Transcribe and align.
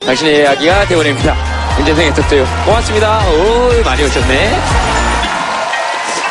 당신의 0.00 0.40
이야기가 0.40 0.86
대원입니다. 0.86 1.36
윤재생의 1.78 2.14
덕도요. 2.14 2.44
고맙습니다. 2.64 3.20
오, 3.30 3.82
많이 3.84 4.02
오셨네. 4.02 4.50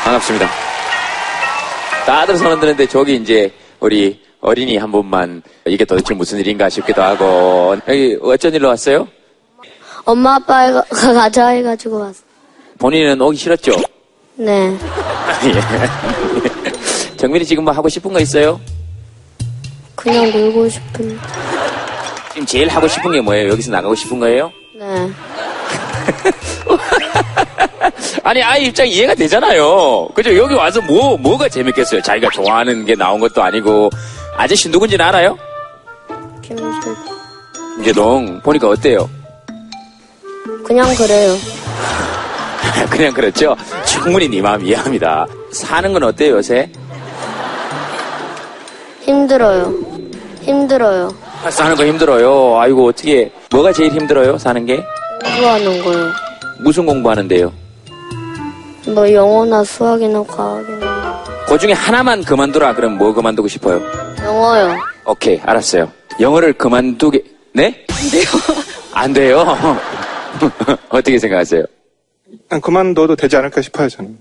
반갑습니다. 0.04 0.50
다들 2.06 2.36
손 2.38 2.52
흔드는데 2.54 2.88
저기 2.88 3.16
이제 3.16 3.54
우리 3.80 4.20
어린이 4.42 4.76
한 4.78 4.92
분만 4.92 5.44
이게 5.68 5.86
도대체 5.86 6.16
무슨 6.16 6.40
일인가 6.40 6.68
싶기도 6.68 7.04
하고 7.04 7.78
여기 7.88 8.18
어쩐 8.22 8.54
일로 8.56 8.70
왔어요? 8.70 9.08
엄마 10.04 10.36
아빠가 10.36 10.82
가자 10.90 11.50
해가지고 11.50 12.00
왔어. 12.00 12.22
본인은 12.80 13.22
오기 13.22 13.38
싫었죠? 13.38 13.72
네. 14.36 14.76
예. 15.46 17.18
정민이 17.18 17.46
지금 17.46 17.66
뭐 17.66 17.72
하고 17.74 17.88
싶은 17.88 18.12
거 18.12 18.20
있어요? 18.20 18.60
그냥 19.96 20.32
놀고 20.32 20.68
싶은. 20.70 21.20
지금 22.30 22.46
제일 22.46 22.68
하고 22.70 22.88
싶은 22.88 23.12
게 23.12 23.22
뭐예요? 23.22 23.50
여기서 23.52 23.72
나가고 23.72 23.96
싶은 23.96 24.20
거예요? 24.20 24.52
네. 24.74 24.86
아니 28.24 28.44
아이 28.44 28.66
입장 28.66 28.88
이해가 28.88 29.16
되잖아요. 29.16 30.08
그죠? 30.14 30.36
여기 30.38 30.54
와서 30.54 30.80
뭐 30.82 31.18
뭐가 31.18 31.50
재밌겠어요? 31.50 32.02
자기가 32.02 32.30
좋아하는 32.32 32.86
게 32.86 32.96
나온 32.96 33.20
것도 33.20 33.42
아니고 33.42 33.90
아저씨 34.38 34.70
누군지는 34.70 35.04
알아요? 35.06 35.38
김세. 36.42 36.64
김재동 37.76 38.42
보니까 38.42 38.70
어때요? 38.70 39.10
그냥 40.66 40.94
그래요. 40.96 41.34
그냥 42.90 43.14
그렇죠. 43.14 43.56
충분히 43.86 44.28
네 44.28 44.42
마음 44.42 44.66
이해합니다. 44.66 45.26
사는 45.52 45.92
건 45.92 46.04
어때요 46.04 46.36
요새? 46.36 46.72
힘들어요. 49.02 49.74
힘들어요. 50.42 51.14
사는 51.50 51.76
거 51.76 51.86
힘들어요. 51.86 52.60
아이고 52.60 52.88
어떻게 52.88 53.32
뭐가 53.52 53.72
제일 53.72 53.92
힘들어요? 53.94 54.38
사는 54.38 54.66
게 54.66 54.84
공부하는 55.24 55.84
거요. 55.84 56.12
무슨 56.60 56.86
공부하는데요? 56.86 57.52
뭐 58.94 59.12
영어나 59.12 59.64
수학이나 59.64 60.24
과학이나 60.24 61.24
그 61.48 61.58
중에 61.58 61.72
하나만 61.72 62.24
그만두라. 62.24 62.76
그럼 62.76 62.98
뭐 62.98 63.14
그만두고 63.14 63.48
싶어요? 63.48 63.82
영어요. 64.24 64.76
오케이 65.06 65.40
알았어요. 65.44 65.92
영어를 66.20 66.54
그만두게 66.54 67.24
네? 67.54 67.86
안 67.90 68.10
돼요. 68.12 68.24
안 68.94 69.14
돼요. 69.14 69.78
어떻게 70.90 71.18
생각하세요? 71.18 71.64
난 72.50 72.62
그만둬도 72.62 73.16
되지 73.16 73.36
않을까 73.38 73.62
싶어요, 73.62 73.90
저는. 73.90 74.18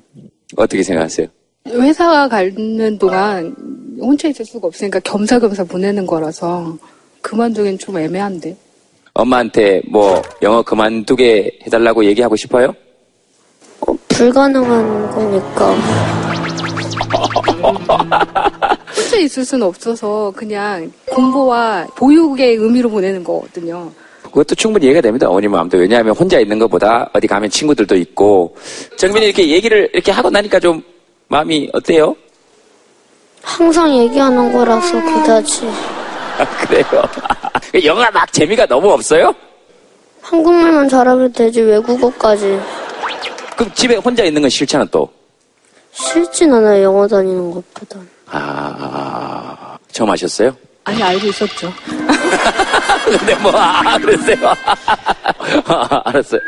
어떻게 0.56 0.82
생각하세요? 0.82 1.26
회사 1.68 2.26
가는 2.28 2.98
동안 2.98 3.54
혼자 4.00 4.28
있을 4.28 4.44
수가 4.46 4.68
없으니까 4.68 5.00
겸사겸사 5.00 5.64
보내는 5.64 6.06
거라서 6.06 6.78
그만두긴 7.22 7.78
좀 7.78 7.98
애매한데. 7.98 8.56
엄마한테 9.14 9.82
뭐 9.90 10.22
영어 10.42 10.62
그만두게 10.62 11.58
해달라고 11.66 12.04
얘기하고 12.04 12.36
싶어요? 12.36 12.72
어, 13.80 13.92
불가능한 14.08 15.10
거니까. 15.10 15.74
혼자 18.96 19.16
있을 19.18 19.44
수는 19.44 19.66
없어서 19.66 20.32
그냥 20.36 20.92
공부와 21.06 21.86
보육의 21.96 22.56
의미로 22.56 22.90
보내는 22.90 23.24
거거든요. 23.24 23.90
그것도 24.22 24.54
충분히 24.54 24.86
이해가 24.86 25.00
됩니다. 25.00 25.28
어머니 25.28 25.48
마음도. 25.48 25.78
왜냐하면 25.78 26.14
혼자 26.14 26.38
있는 26.38 26.58
것보다 26.58 27.08
어디 27.12 27.26
가면 27.26 27.50
친구들도 27.50 27.96
있고. 27.96 28.54
정민이 28.96 29.26
이렇게 29.26 29.48
얘기를 29.48 29.88
이렇게 29.92 30.12
하고 30.12 30.30
나니까 30.30 30.60
좀 30.60 30.82
마음이 31.28 31.70
어때요? 31.72 32.14
항상 33.42 33.96
얘기하는 33.96 34.52
거라서 34.52 35.02
그다지. 35.02 35.66
아, 36.38 36.44
그래요. 36.66 37.02
영어가 37.84 38.10
막 38.10 38.32
재미가 38.32 38.66
너무 38.66 38.90
없어요? 38.92 39.34
한국말만 40.22 40.88
잘하면 40.88 41.32
되지 41.32 41.62
외국어까지. 41.62 42.60
그럼 43.56 43.72
집에 43.74 43.96
혼자 43.96 44.24
있는 44.24 44.40
건 44.42 44.50
싫잖아 44.50 44.84
또. 44.90 45.08
싫진 45.92 46.52
않아요 46.52 46.84
영어 46.84 47.08
다니는 47.08 47.50
것보다. 47.50 47.98
아, 48.26 49.76
처음 49.90 50.10
하셨어요? 50.10 50.54
아니 50.84 51.02
알고 51.02 51.26
있었죠. 51.26 51.72
근데 53.04 53.34
뭐, 53.36 53.50
아, 53.54 53.98
그랬어요. 53.98 54.36
아, 55.66 56.02
알았어요. 56.04 56.40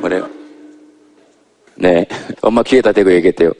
뭐래요? 0.00 0.28
네. 1.74 2.06
엄마 2.40 2.62
귀에다 2.62 2.92
대고 2.92 3.12
얘기했대요. 3.12 3.50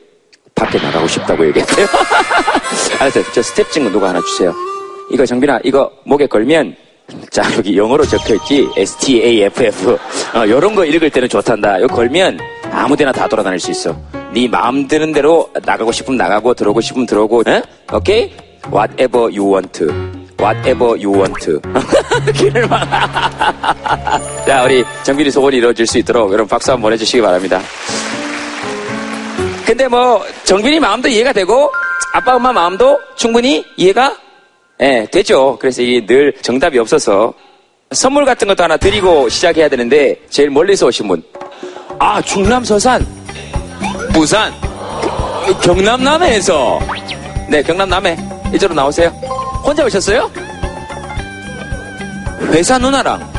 밖에 0.65 0.79
나가고 0.79 1.07
싶다고 1.07 1.47
얘기했대요. 1.49 1.87
알았어요. 2.99 3.25
저 3.33 3.43
스태프증 3.43 3.71
그거 3.71 3.91
누가 3.91 4.09
하나 4.09 4.21
주세요. 4.21 4.55
이거 5.11 5.27
정빈아, 5.27 5.61
이거 5.65 5.91
목에 6.05 6.27
걸면, 6.27 6.75
자, 7.31 7.43
여기 7.57 7.77
영어로 7.77 8.05
적혀 8.07 8.35
있지. 8.37 8.69
STAFF. 8.77 9.99
어, 10.35 10.49
요런 10.49 10.75
거 10.75 10.85
읽을 10.85 11.11
때는 11.11 11.29
좋단다. 11.29 11.79
이거 11.79 11.89
걸면 11.89 12.39
아무 12.73 12.97
데나 12.97 13.13
다 13.13 13.29
돌아다닐 13.29 13.61
수 13.61 13.71
있어. 13.71 13.95
네 14.33 14.49
마음 14.49 14.89
드는 14.89 15.13
대로 15.13 15.51
나가고 15.65 15.93
싶으면 15.93 16.17
나가고, 16.17 16.55
들어오고 16.55 16.81
싶으면 16.81 17.07
들어오고, 17.07 17.43
에? 17.47 17.63
오케이? 17.93 18.33
Whatever 18.73 19.25
you 19.25 19.53
want. 19.53 19.85
Whatever 20.41 21.05
you 21.05 21.13
want. 21.13 21.61
길을 22.35 22.67
막. 22.67 22.89
자, 24.47 24.65
우리 24.65 24.83
정빈이 25.03 25.31
소원이 25.31 25.59
이루어질 25.59 25.87
수 25.87 25.99
있도록 25.99 26.33
여러분 26.33 26.49
박수 26.49 26.73
한번 26.73 26.85
보내주시기 26.85 27.21
바랍니다. 27.21 27.61
근데 29.67 29.89
뭐 29.89 30.25
정빈이 30.45 30.79
마음도 30.81 31.09
이해가 31.09 31.33
되고 31.33 31.71
아빠 32.13 32.37
엄마 32.37 32.53
마음도 32.53 32.99
충분히 33.17 33.65
이해가 33.77 34.17
예, 34.81 35.07
되죠. 35.11 35.57
그래서 35.61 35.83
이게 35.83 36.05
늘 36.05 36.35
정답이 36.43 36.79
없어서 36.79 37.33
선물 37.93 38.25
같은 38.25 38.49
것도 38.49 38.63
하나 38.65 38.77
드리고 38.77 39.29
시작해야 39.29 39.69
되는데 39.69 40.21
제일 40.29 40.51
멀리서 40.51 40.87
오신 40.87 41.09
분. 41.09 41.23
아, 41.99 42.21
충남 42.23 42.65
서산, 42.65 43.07
부산, 44.13 44.53
경남 45.63 46.03
남해에서 46.03 46.81
네, 47.49 47.63
경남 47.63 47.89
남해 47.89 48.17
이쪽으로 48.55 48.75
나오세요. 48.75 49.09
혼자 49.65 49.85
오셨어요? 49.85 50.31
회사 52.53 52.79
누나랑 52.79 53.33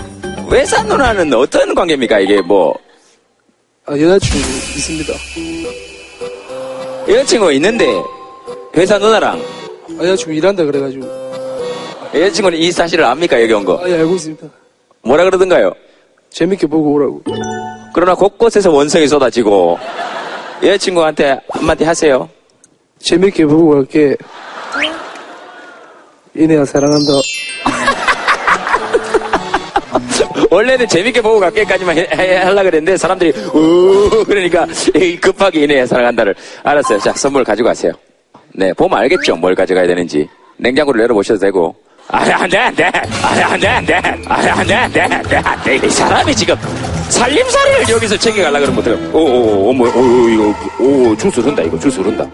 회사 0.51 0.81
누나는 0.83 1.33
어떤 1.33 1.75
관계입니까? 1.75 2.19
이게 2.19 2.41
뭐 2.41 2.77
아, 3.85 3.91
여자친구 3.91 4.37
있습니다. 4.37 5.13
여자친구 7.07 7.51
있는데 7.53 7.85
회사 8.75 8.97
누나랑 8.97 9.39
아, 9.39 10.03
여자친구 10.03 10.33
일한다 10.33 10.63
그래가지고. 10.66 11.05
여자친구는 12.13 12.57
이 12.57 12.71
사실을 12.71 13.05
압니까 13.05 13.41
여기 13.41 13.53
온 13.53 13.63
거? 13.66 13.79
아, 13.83 13.89
예, 13.89 13.95
알고 13.95 14.16
있습니다. 14.16 14.47
뭐라 15.03 15.23
그러던가요? 15.25 15.73
재밌게 16.29 16.67
보고 16.67 16.93
오라고. 16.93 17.21
그러나 17.93 18.16
곳곳에서 18.16 18.71
원성이 18.71 19.07
쏟아지고 19.07 19.77
여자친구한테 20.63 21.39
한마디 21.49 21.83
하세요. 21.83 22.27
재밌게 22.99 23.45
보고 23.45 23.72
갈게. 23.72 24.16
이내야 26.35 26.66
사랑한다. 26.66 27.11
원래는 30.50 30.88
재밌게 30.88 31.22
보고 31.22 31.39
갈게까지만 31.39 31.97
하려고 31.97 32.63
그랬는데 32.63 32.97
사람들이 32.97 33.33
우 33.53 34.23
그러니까 34.25 34.66
이 34.95 35.17
급하게 35.17 35.63
이내 35.63 35.85
사랑한다를 35.85 36.35
알았어요. 36.63 37.00
자 37.00 37.13
선물 37.13 37.44
가지고 37.44 37.69
가세요. 37.69 37.91
네 38.53 38.72
보면 38.73 38.97
알겠죠? 39.00 39.35
뭘 39.35 39.55
가져가야 39.55 39.88
되는지. 39.88 40.28
냉장고를 40.57 41.01
열어보셔도 41.03 41.39
되고. 41.39 41.75
안돼 42.07 42.31
안돼. 42.34 42.57
안돼 42.57 42.88
안돼. 43.44 43.44
안돼 43.67 43.94
안돼 44.28 44.73
안돼 45.01 45.35
안돼. 45.38 45.75
이 45.88 45.89
사람이 45.89 46.35
지금 46.35 46.55
살림살이를 47.09 47.89
여기서 47.95 48.17
챙겨가려고 48.17 48.66
그러면 48.66 48.79
어떡해. 48.81 49.11
오오오 49.13 49.73
뭐 49.73 49.88
오, 49.89 50.29
이거 50.29 50.53
오 50.79 51.16
주스 51.17 51.39
흐른다 51.39 51.63
이거 51.63 51.78
주스 51.79 52.00
흐른다. 52.00 52.25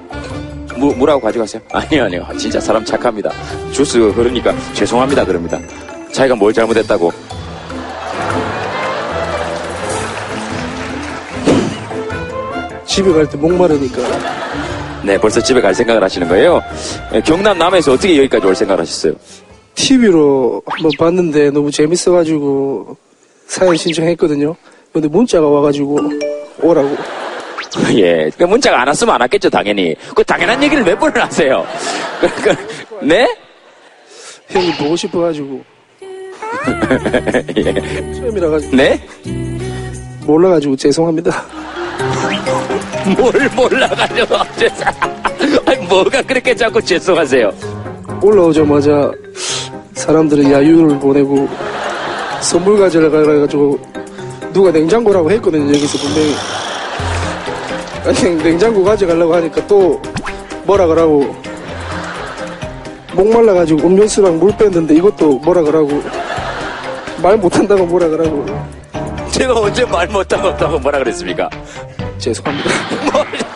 무, 0.76 0.94
뭐라고 0.96 1.22
가져가세요? 1.22 1.62
아니요 1.72 2.06
아니요. 2.06 2.28
진짜 2.38 2.60
사람 2.60 2.84
착합니다. 2.84 3.32
주스 3.72 3.98
흐르니까 3.98 4.54
죄송합니다 4.74 5.24
그럽니다. 5.26 5.60
자기가 6.12 6.36
뭘 6.36 6.52
잘못했다고 6.54 7.12
집에 12.92 13.12
갈 13.14 13.26
때 13.26 13.38
목마르니까. 13.38 14.02
네, 15.04 15.18
벌써 15.18 15.42
집에 15.42 15.62
갈 15.62 15.74
생각을 15.74 16.04
하시는 16.04 16.28
거예요. 16.28 16.62
예, 17.14 17.22
경남 17.22 17.58
남에서 17.58 17.94
어떻게 17.94 18.18
여기까지 18.18 18.46
올 18.46 18.54
생각을 18.56 18.82
하셨어요? 18.82 19.14
TV로 19.76 20.62
한번 20.66 20.92
봤는데 21.00 21.52
너무 21.52 21.72
재밌어가지고 21.72 22.98
사연 23.48 23.78
신청했거든요. 23.78 24.56
근데 24.92 25.08
문자가 25.08 25.48
와가지고 25.48 26.00
오라고. 26.62 26.98
예, 27.96 28.30
그 28.38 28.44
문자가 28.44 28.82
안 28.82 28.88
왔으면 28.90 29.16
안 29.16 29.22
왔겠죠, 29.22 29.50
당연히. 29.50 29.96
그 30.14 30.22
당연한 30.26 30.62
얘기를 30.62 30.84
몇 30.84 31.00
번을 31.00 31.24
하세요. 31.24 31.66
그, 32.20 32.28
그, 32.42 33.06
네? 33.06 33.26
형이 34.50 34.76
보고 34.76 34.96
싶어가지고. 34.98 35.62
예. 37.56 37.74
처음이라 38.14 38.50
가지고 38.50 38.76
네? 38.76 39.02
몰라가지고 40.26 40.76
죄송합니다. 40.76 41.61
뭘 43.18 43.50
몰라가지고 43.56 44.36
죄송. 44.58 44.88
아니, 45.66 45.88
뭐가 45.88 46.22
그렇게 46.22 46.56
자꾸 46.56 46.82
죄송하세요? 46.82 47.52
올라오자마자 48.22 49.12
사람들은 49.94 50.52
야유를 50.52 51.00
보내고 51.00 51.50
선물 52.42 52.80
가져라 52.80 53.10
가지고 53.10 53.80
누가 54.54 54.72
냉장고라고 54.72 55.32
했거든요 55.32 55.68
여기서 55.68 55.98
분명히 55.98 56.36
아니 58.06 58.44
냉장고 58.44 58.84
가져가려고 58.84 59.36
하니까 59.36 59.66
또 59.68 60.02
뭐라 60.66 60.88
그러고 60.88 61.36
목말라 63.14 63.54
가지고 63.54 63.88
음료수랑 63.88 64.40
물 64.40 64.56
뺐는데 64.58 64.96
이것도 64.96 65.40
뭐라 65.40 65.62
그러고 65.62 66.02
말 67.22 67.38
못한다고 67.38 67.86
뭐라 67.86 68.08
그러고 68.08 68.46
제가 69.32 69.60
언제 69.60 69.86
말 69.86 70.08
못하고 70.08 70.80
뭐라 70.80 71.00
그랬습니까? 71.00 71.50
죄송합니다. 72.22 72.70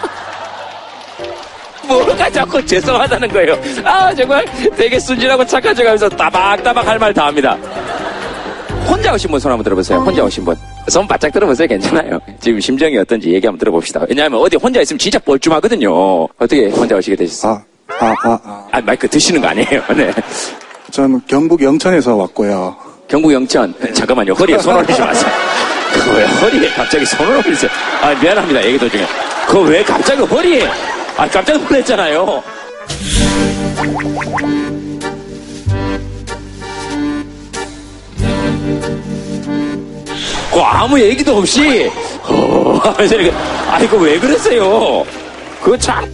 뭐가 1.88 2.30
자꾸 2.32 2.66
죄송하다는 2.66 3.28
거예요. 3.30 3.56
아, 3.84 4.14
정말 4.14 4.46
되게 4.76 5.00
순진하고 5.00 5.46
착한 5.46 5.76
척 5.76 5.84
하면서 5.86 6.10
따박따박 6.10 6.88
할 6.88 7.00
말 7.00 7.14
다 7.14 7.28
합니다. 7.28 7.58
혼자 8.88 9.14
오신 9.14 9.30
분 9.32 9.40
손 9.40 9.52
한번 9.52 9.64
들어보세요. 9.64 10.00
혼자 10.00 10.24
오신 10.24 10.46
분. 10.46 10.56
손 10.88 11.08
바짝 11.08 11.32
들어보세요. 11.32 11.68
괜찮아요. 11.68 12.20
지금 12.40 12.60
심정이 12.60 12.98
어떤지 12.98 13.34
얘기 13.34 13.46
한번 13.48 13.60
들어봅시다. 13.60 14.02
왜냐하면 14.10 14.40
어디 14.42 14.58
혼자 14.58 14.82
있으면 14.82 15.00
진짜 15.00 15.18
뻘쭘하거든요. 15.20 16.24
어떻게 16.38 16.70
혼자 16.70 16.96
오시게 16.96 17.16
되셨어요? 17.16 17.62
아, 18.00 18.06
아, 18.06 18.16
아, 18.24 18.40
아. 18.44 18.68
아, 18.72 18.82
마이크 18.82 19.08
드시는 19.08 19.42
거 19.42 19.48
아니에요. 19.48 19.82
네. 19.96 20.12
저는 20.92 21.22
경북 21.28 21.62
영천에서 21.64 22.16
왔고요. 22.16 22.76
경북 23.08 23.32
영천. 23.34 23.74
잠깐만요. 23.94 24.34
허리에 24.34 24.58
손 24.60 24.76
올리지 24.78 25.00
마세요. 25.00 25.32
그거 26.06 26.12
왜 26.18 26.26
허리에 26.26 26.70
갑자기 26.72 27.06
손을 27.06 27.38
올리세요? 27.38 27.72
아, 28.02 28.14
미안합니다. 28.16 28.64
얘기 28.66 28.78
도중에. 28.78 29.06
그거 29.48 29.62
왜 29.62 29.84
갑자기 29.84 30.22
허리에? 30.22 30.70
아, 31.16 31.28
깜짝 31.30 31.58
놀랐잖아요. 31.64 32.44
그 40.52 40.60
아무 40.62 41.00
얘기도 41.00 41.38
없이, 41.38 41.90
어, 42.24 42.80
하면서 42.82 43.16
이렇게, 43.16 43.32
아, 43.70 43.80
이거 43.82 43.98
왜 43.98 44.20
그랬어요? 44.20 45.06
그거 45.62 45.78
참. 45.78 46.06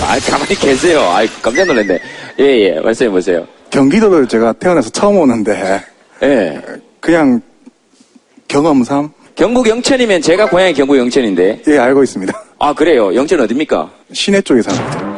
아, 0.00 0.18
가만히 0.30 0.54
계세요. 0.54 1.00
아, 1.00 1.24
깜짝 1.40 1.66
놀랐네. 1.66 1.98
예, 2.40 2.44
예. 2.44 2.80
말씀해 2.80 3.10
보세요. 3.10 3.46
경기도를 3.72 4.28
제가 4.28 4.52
태어나서 4.52 4.90
처음 4.90 5.16
오는데, 5.16 5.80
예. 6.22 6.62
그냥 7.00 7.40
경험삼? 8.46 9.10
경북 9.34 9.66
영천이면 9.66 10.20
제가 10.20 10.50
고향이 10.50 10.74
경북 10.74 10.98
영천인데. 10.98 11.62
예, 11.66 11.78
알고 11.78 12.02
있습니다. 12.02 12.32
아, 12.58 12.74
그래요. 12.74 13.14
영천 13.14 13.40
어딥니까? 13.40 13.90
시내 14.12 14.42
쪽에 14.42 14.60
삽니다. 14.60 15.12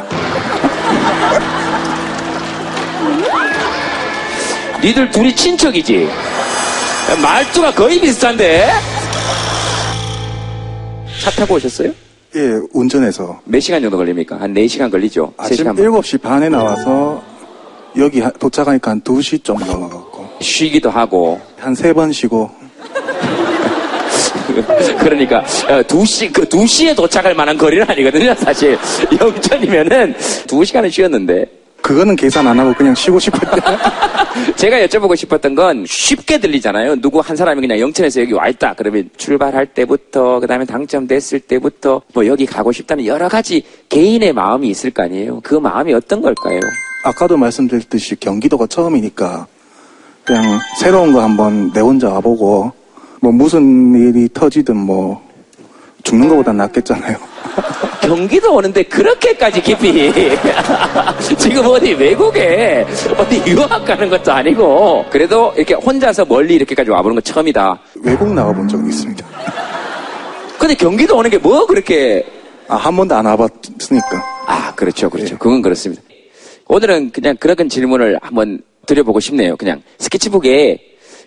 니들 4.82 5.10
둘이 5.10 5.34
친척이지? 5.34 6.08
말투가 7.20 7.72
거의 7.72 8.00
비슷한데? 8.00 8.68
차 11.20 11.30
타고 11.32 11.54
오셨어요? 11.54 11.90
예, 12.36 12.58
운전해서. 12.72 13.40
몇 13.46 13.58
시간 13.60 13.82
정도 13.82 13.96
걸립니까? 13.96 14.36
한 14.40 14.54
4시간 14.54 14.90
걸리죠? 14.92 15.32
아침 15.36 15.66
3시간. 15.66 15.76
7시 15.76 16.22
반에 16.22 16.48
나와서 16.48 17.20
여기 17.96 18.20
하- 18.20 18.30
도착하니까 18.30 18.90
한 18.92 19.00
2시 19.02 19.42
좀 19.44 19.58
넘어갔고. 19.58 20.28
쉬기도 20.40 20.90
하고. 20.90 21.40
한 21.58 21.74
세 21.74 21.92
번 21.92 22.12
쉬고. 22.12 22.50
그러니까, 25.00 25.38
어, 25.68 25.82
2시, 25.82 26.32
그 26.32 26.42
2시에 26.44 26.94
도착할 26.96 27.34
만한 27.34 27.56
거리는 27.56 27.88
아니거든요, 27.88 28.34
사실. 28.34 28.76
영천이면은 29.20 30.14
2시간은 30.46 30.90
쉬었는데. 30.90 31.46
그거는 31.80 32.16
계산 32.16 32.46
안 32.46 32.58
하고 32.58 32.72
그냥 32.74 32.94
쉬고 32.94 33.18
싶었대. 33.18 33.60
제가 34.56 34.78
여쭤보고 34.86 35.14
싶었던 35.16 35.54
건 35.54 35.84
쉽게 35.86 36.38
들리잖아요. 36.38 36.96
누구 37.00 37.20
한 37.20 37.36
사람이 37.36 37.60
그냥 37.60 37.78
영천에서 37.78 38.22
여기 38.22 38.32
와 38.32 38.48
있다. 38.48 38.74
그러면 38.76 39.08
출발할 39.18 39.66
때부터, 39.66 40.40
그 40.40 40.46
다음에 40.46 40.64
당첨됐을 40.64 41.40
때부터, 41.40 42.00
뭐 42.14 42.26
여기 42.26 42.46
가고 42.46 42.72
싶다는 42.72 43.04
여러 43.06 43.28
가지 43.28 43.62
개인의 43.88 44.32
마음이 44.32 44.68
있을 44.68 44.90
거 44.90 45.02
아니에요. 45.04 45.40
그 45.42 45.54
마음이 45.56 45.92
어떤 45.92 46.22
걸까요? 46.22 46.60
아까도 47.04 47.36
말씀드렸듯이 47.36 48.16
경기도가 48.16 48.66
처음이니까 48.66 49.46
그냥 50.24 50.58
새로운 50.80 51.12
거 51.12 51.22
한번 51.22 51.70
내 51.72 51.80
혼자 51.80 52.08
와보고 52.08 52.72
뭐 53.20 53.32
무슨 53.32 53.94
일이 53.94 54.28
터지든 54.32 54.74
뭐 54.76 55.22
죽는 56.02 56.28
것보단 56.28 56.56
낫겠잖아요. 56.56 57.16
경기도 58.02 58.54
오는데 58.54 58.82
그렇게까지 58.84 59.62
깊이. 59.62 60.12
지금 61.38 61.66
어디 61.66 61.92
외국에 61.94 62.86
어디 63.16 63.42
유학 63.46 63.84
가는 63.84 64.08
것도 64.10 64.32
아니고. 64.32 65.04
그래도 65.10 65.52
이렇게 65.56 65.74
혼자서 65.74 66.24
멀리 66.26 66.54
이렇게까지 66.56 66.90
와보는 66.90 67.14
건 67.16 67.22
처음이다. 67.22 67.78
외국 68.02 68.32
나가본 68.34 68.68
적은 68.68 68.86
있습니다. 68.88 69.26
근데 70.58 70.74
경기도 70.74 71.16
오는 71.16 71.30
게 71.30 71.38
뭐 71.38 71.66
그렇게 71.66 72.24
아, 72.68 72.76
한 72.76 72.96
번도 72.96 73.14
안 73.14 73.26
와봤으니까. 73.26 74.24
아, 74.46 74.74
그렇죠, 74.74 75.08
그렇죠. 75.10 75.36
그건 75.38 75.60
그렇습니다. 75.62 76.02
오늘은 76.66 77.10
그냥 77.10 77.36
그런 77.36 77.68
질문을 77.68 78.18
한번 78.22 78.62
드려보고 78.86 79.20
싶네요. 79.20 79.56
그냥 79.56 79.82
스케치북에 79.98 80.78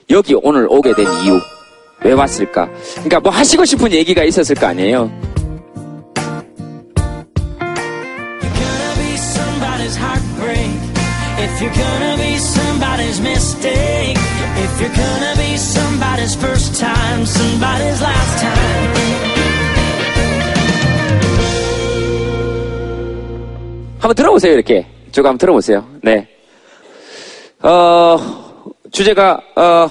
여기 0.10 0.36
오늘 0.42 0.68
오게 0.70 0.94
된 0.94 1.06
이유. 1.24 1.40
왜 2.04 2.14
왔을까? 2.14 2.70
그러니까 2.94 3.20
뭐 3.20 3.32
하시고 3.32 3.66
싶은 3.66 3.92
얘기가 3.92 4.24
있었을 4.24 4.56
거 4.56 4.68
아니에요? 4.68 5.12
한번 24.00 24.16
들어보세요, 24.16 24.54
이렇게. 24.54 24.97
저거 25.12 25.30
한번 25.30 25.38
들어보세요. 25.38 25.88
네. 26.04 26.28
어, 27.62 28.18
주제가, 28.92 29.40
어, 29.56 29.90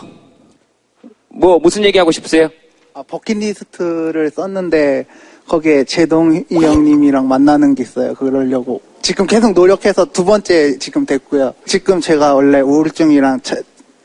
뭐, 1.29 1.59
무슨 1.59 1.85
얘기 1.85 1.99
하고 1.99 2.11
싶으세요? 2.11 2.49
아, 2.95 3.03
버킷리스트를 3.03 4.31
썼는데 4.31 5.07
거기에 5.49 5.85
제동이 5.85 6.45
형님이랑 6.51 7.29
만나는 7.29 7.75
게 7.75 7.83
있어요. 7.83 8.15
그러려고 8.15 8.81
지금 9.03 9.27
계속 9.27 9.53
노력해서 9.53 10.05
두 10.07 10.25
번째 10.25 10.79
지금 10.79 11.05
됐고요. 11.07 11.55
지금 11.67 12.01
제가 12.01 12.35
원래 12.35 12.61
우울증이랑 12.61 13.41
차- 13.43 13.57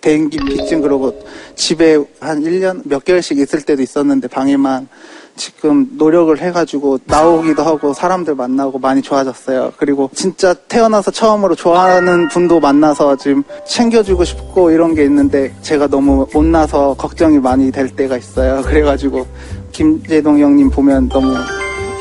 대인기 0.02 0.38
피증 0.40 0.82
그러고 0.82 1.14
집에 1.56 1.96
한 2.20 2.42
1년 2.44 2.82
몇 2.86 3.04
개월씩 3.06 3.38
있을 3.38 3.62
때도 3.62 3.82
있었는데 3.84 4.28
방에만 4.28 4.88
지금 5.36 5.88
노력을 5.98 6.38
해가지고 6.38 7.00
나오기도 7.06 7.64
하고 7.64 7.94
사람들 7.94 8.36
만나고 8.36 8.80
많이 8.80 9.02
좋아졌어요. 9.02 9.74
그리고 9.78 10.10
진짜 10.14 10.54
태어나서 10.54 11.12
처음으로 11.12 11.56
좋아하는 11.56 12.28
분도 12.30 12.60
만나서 12.60 13.16
지금 13.18 13.44
챙겨주고 13.68 14.24
싶고 14.26 14.72
이런 14.72 14.96
게 14.96 15.04
있는데 15.04 15.54
제가 15.62 15.88
너무 15.88 16.28
못나서 16.34 16.96
걱정이 16.98 17.40
많이 17.40 17.72
될 17.72 17.90
때가 17.90 18.18
있어요. 18.18 18.62
그래가지고 18.64 19.26
김재동 19.72 20.40
형님 20.40 20.70
보면 20.70 21.10
너무 21.10 21.36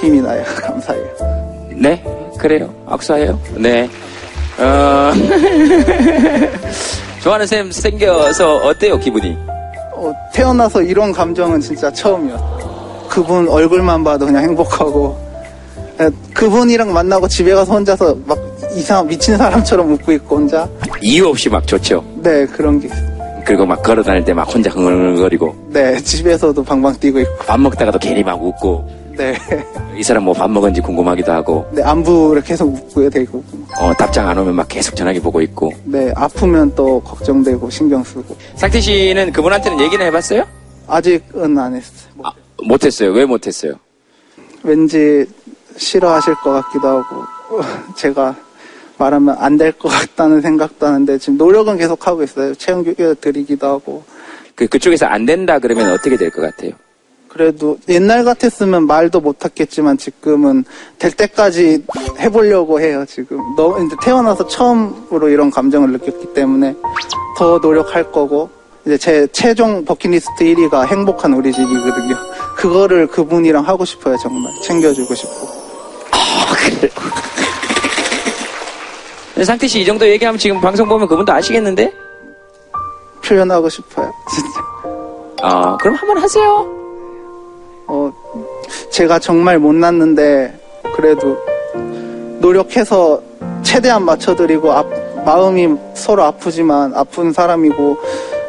힘이 0.01 0.21
나요. 0.21 0.43
감사해요. 0.63 1.07
네, 1.77 2.05
그래요. 2.39 2.73
악수해요. 2.87 3.39
네. 3.57 3.89
어, 4.59 5.13
좋아하는 7.23 7.47
쌤 7.47 7.71
생겨서 7.71 8.57
어때요, 8.57 8.99
기분이? 8.99 9.37
어, 9.95 10.13
태어나서 10.33 10.83
이런 10.83 11.13
감정은 11.13 11.61
진짜 11.61 11.91
처음이었어요. 11.91 12.70
그분 13.11 13.49
얼굴만 13.49 14.05
봐도 14.05 14.25
그냥 14.27 14.45
행복하고 14.45 15.19
에, 16.01 16.09
그분이랑 16.33 16.93
만나고 16.93 17.27
집에 17.29 17.53
가서 17.53 17.73
혼자서 17.75 18.17
막 18.25 18.39
이상 18.77 19.07
미친 19.07 19.37
사람처럼 19.37 19.93
웃고 19.93 20.13
있고 20.13 20.37
혼자 20.37 20.69
이유 21.03 21.27
없이 21.27 21.49
막 21.51 21.67
좋죠. 21.67 22.05
네 22.23 22.47
그런 22.47 22.79
게 22.81 22.87
있어요. 22.87 23.11
그리고 23.45 23.67
막 23.67 23.83
걸어 23.83 24.01
다닐 24.03 24.25
때 24.25 24.33
막 24.33 24.43
혼자 24.55 24.71
흥얼흥얼거리고, 24.71 25.71
네 25.71 26.01
집에서도 26.01 26.63
방방 26.63 26.95
뛰고 27.01 27.19
있고 27.21 27.35
밥 27.47 27.59
먹다가도 27.59 27.99
괜히 27.99 28.23
막 28.23 28.41
웃고, 28.41 28.89
네, 29.17 29.35
이 29.97 30.03
사람 30.05 30.23
뭐 30.25 30.35
밥 30.35 30.49
먹은지 30.51 30.81
궁금하기도 30.81 31.33
하고, 31.33 31.67
네 31.73 31.83
안부를 31.83 32.43
계속 32.43 32.69
웃고요 32.73 33.11
되고 33.11 33.43
어, 33.81 33.93
답장 33.95 34.29
안 34.29 34.39
오면 34.39 34.55
막 34.55 34.69
계속 34.69 34.95
전화기 34.95 35.19
보고 35.21 35.41
있고. 35.41 35.73
네 35.85 36.13
아프면 36.15 36.71
또 36.77 37.01
걱정되고 37.01 37.69
신경 37.71 38.05
쓰고 38.05 38.37
상태 38.55 38.79
씨는 38.81 39.33
그분한테는 39.33 39.81
얘기는 39.81 40.05
해봤어요? 40.07 40.45
아직은 40.87 41.59
안 41.59 41.75
했어요. 41.75 42.09
뭐, 42.15 42.29
아, 42.29 42.33
못했어요. 42.65 43.13
왜 43.13 43.25
못했어요? 43.25 43.75
왠지 44.63 45.25
싫어하실 45.77 46.35
것 46.37 46.51
같기도 46.53 46.89
하고 46.89 47.25
제가 47.97 48.35
말하면 48.99 49.37
안 49.39 49.57
될 49.57 49.73
것 49.73 49.89
같다는 49.89 50.41
생각도 50.43 50.87
하는데 50.87 51.17
지금 51.19 51.39
노력은 51.39 51.79
계속 51.79 52.07
하고 52.07 52.23
있어요. 52.23 52.55
체험 52.55 52.85
교육 52.85 53.21
드리기도 53.21 53.67
하고 53.67 54.05
그, 54.55 54.67
그쪽에서 54.67 55.07
안 55.07 55.25
된다 55.25 55.59
그러면 55.59 55.91
어떻게 55.93 56.17
될 56.17 56.31
것 56.31 56.43
같아요? 56.43 56.73
그래도 57.29 57.79
옛날 57.89 58.25
같았으면 58.25 58.87
말도 58.89 59.21
못했겠지만 59.21 59.97
지금은 59.97 60.65
될 60.99 61.13
때까지 61.13 61.85
해보려고 62.19 62.81
해요. 62.81 63.05
지금 63.09 63.39
너무 63.57 63.87
이제 63.87 63.95
태어나서 64.03 64.49
처음으로 64.49 65.29
이런 65.29 65.49
감정을 65.51 65.93
느꼈기 65.93 66.35
때문에 66.35 66.75
더 67.39 67.59
노력할 67.59 68.11
거고 68.11 68.51
이제 68.87 68.97
제 68.99 69.27
최종 69.33 69.85
버킷리스트 69.85 70.43
1위가 70.45 70.87
행복한 70.87 71.35
우리 71.35 71.53
집이거든요. 71.53 72.17
그거를 72.57 73.07
그분이랑 73.07 73.67
하고 73.67 73.85
싶어요. 73.85 74.17
정말 74.19 74.51
챙겨주고 74.63 75.15
싶고. 75.15 75.61
상태 79.45 79.67
씨 79.67 79.81
이 79.81 79.87
정도 79.87 80.07
얘기하면 80.07 80.39
지금 80.39 80.61
방송 80.61 80.87
보면 80.89 81.09
그분도 81.09 81.33
아시겠는데? 81.33 81.93
표현하고 83.25 83.69
싶어요. 83.69 84.13
진짜. 84.31 84.61
아, 85.43 85.77
그럼 85.79 85.95
한번 85.97 86.19
하세요. 86.19 86.67
어, 87.87 88.13
제가 88.91 89.19
정말 89.19 89.59
못났는데 89.59 90.59
그래도 90.95 91.39
노력해서 92.41 93.23
최대한 93.63 94.05
맞춰드리고 94.05 94.73
아- 94.73 94.85
마음이 95.25 95.75
서로 95.95 96.25
아프지만 96.25 96.95
아픈 96.95 97.33
사람이고 97.33 97.97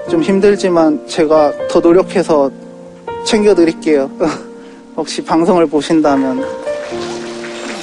좀 0.09 0.21
힘들지만 0.21 1.07
제가 1.07 1.53
더 1.69 1.79
노력해서 1.79 2.51
챙겨드릴게요. 3.25 4.09
혹시 4.97 5.23
방송을 5.23 5.67
보신다면 5.67 6.43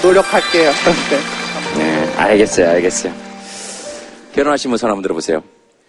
노력할게요. 0.02 0.70
네. 1.76 1.84
네, 1.84 2.14
알겠어요, 2.16 2.70
알겠어요. 2.70 3.12
결혼하신 4.34 4.70
분 4.70 4.78
손 4.78 4.90
한번 4.90 5.02
들어보세요. 5.02 5.42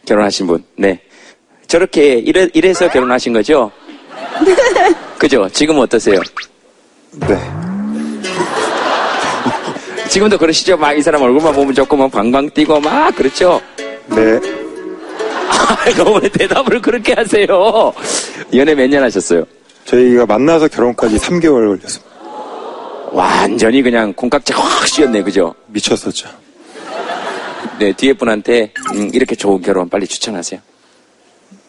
결혼하신 0.06 0.48
분, 0.48 0.64
네. 0.78 1.00
저렇게 1.68 2.14
이래, 2.16 2.48
이래서 2.54 2.90
결혼하신 2.90 3.34
거죠? 3.34 3.72
그죠? 5.20 5.48
지금은 5.50 5.82
어떠세요? 5.82 6.20
네. 7.12 7.38
지금도 10.10 10.38
그러시죠? 10.40 10.76
막 10.78 10.94
이 10.94 11.02
사람 11.04 11.22
얼굴만 11.22 11.54
보면 11.54 11.74
좋고 11.76 11.96
막 11.96 12.12
방방 12.12 12.50
뛰고 12.52 12.80
막 12.80 13.16
그렇죠? 13.16 13.62
네. 14.08 14.40
너무 15.98 16.20
왜 16.22 16.30
대답을 16.30 16.82
그렇게 16.82 17.14
하세요? 17.14 17.94
연애 18.54 18.76
몇 18.76 18.88
년 18.90 19.04
하셨어요? 19.04 19.44
저희가 19.86 20.26
만나서 20.26 20.68
결혼까지 20.68 21.18
3개월 21.18 21.68
걸렸습니다. 21.78 22.10
완전히 23.12 23.82
그냥 23.82 24.14
콩깍지 24.14 24.54
확 24.54 24.88
씌었네, 24.88 25.24
그죠? 25.24 25.54
미쳤었죠. 25.68 26.30
네, 27.80 27.92
뒤에 27.94 28.14
분한테 28.14 28.72
음, 28.94 29.10
이렇게 29.14 29.36
좋은 29.36 29.62
결혼 29.62 29.90
빨리 29.90 30.06
추천하세요. 30.06 30.60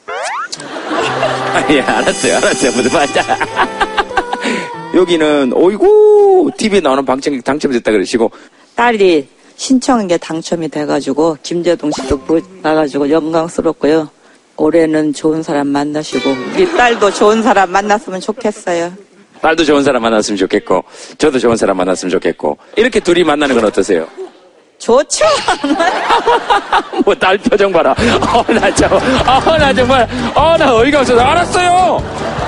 예, 1.71 1.81
알았어요, 1.81 2.37
알았어요. 2.37 2.73
무슨 2.73 2.93
말인지. 2.93 3.21
여기는 4.95 5.53
어이구 5.55 6.51
TV에 6.59 6.81
나오는 6.81 7.05
방청 7.05 7.41
당첨됐다 7.41 7.93
그러시고 7.93 8.31
딸이 8.75 9.29
신청한 9.65 10.09
게 10.09 10.17
당첨이 10.17 10.71
돼가지고 10.71 11.37
김재동 11.43 11.91
씨도 11.91 12.19
보- 12.21 12.41
나가지고 12.63 13.11
영광스럽고요. 13.11 14.09
올해는 14.57 15.13
좋은 15.13 15.43
사람 15.43 15.69
만나시고 15.69 16.31
우리 16.55 16.77
딸도 16.79 17.11
좋은 17.13 17.43
사람 17.43 17.71
만났으면 17.71 18.23
좋겠어요. 18.23 18.91
딸도 19.43 19.63
좋은 19.65 19.85
사람 19.85 20.01
만났으면 20.01 20.39
좋겠고 20.39 20.83
저도 21.19 21.39
좋은 21.39 21.57
사람 21.59 21.77
만났으면 21.77 22.11
좋겠고 22.11 22.57
이렇게 22.77 23.01
둘이 23.01 23.23
만나는 23.23 23.55
건 23.55 23.67
어떠세요? 23.67 24.09
좋죠? 24.79 25.27
뭐 27.05 27.15
딸 27.21 27.37
표정 27.37 27.71
봐라. 27.71 27.91
어, 28.33 28.43
나 28.55 28.75
참, 28.75 28.91
어, 28.95 29.59
나 29.59 29.75
정말, 29.75 30.09
어, 30.35 30.57
나 30.57 30.75
어이가 30.75 31.01
없어서 31.01 31.21
알았어요. 31.21 31.71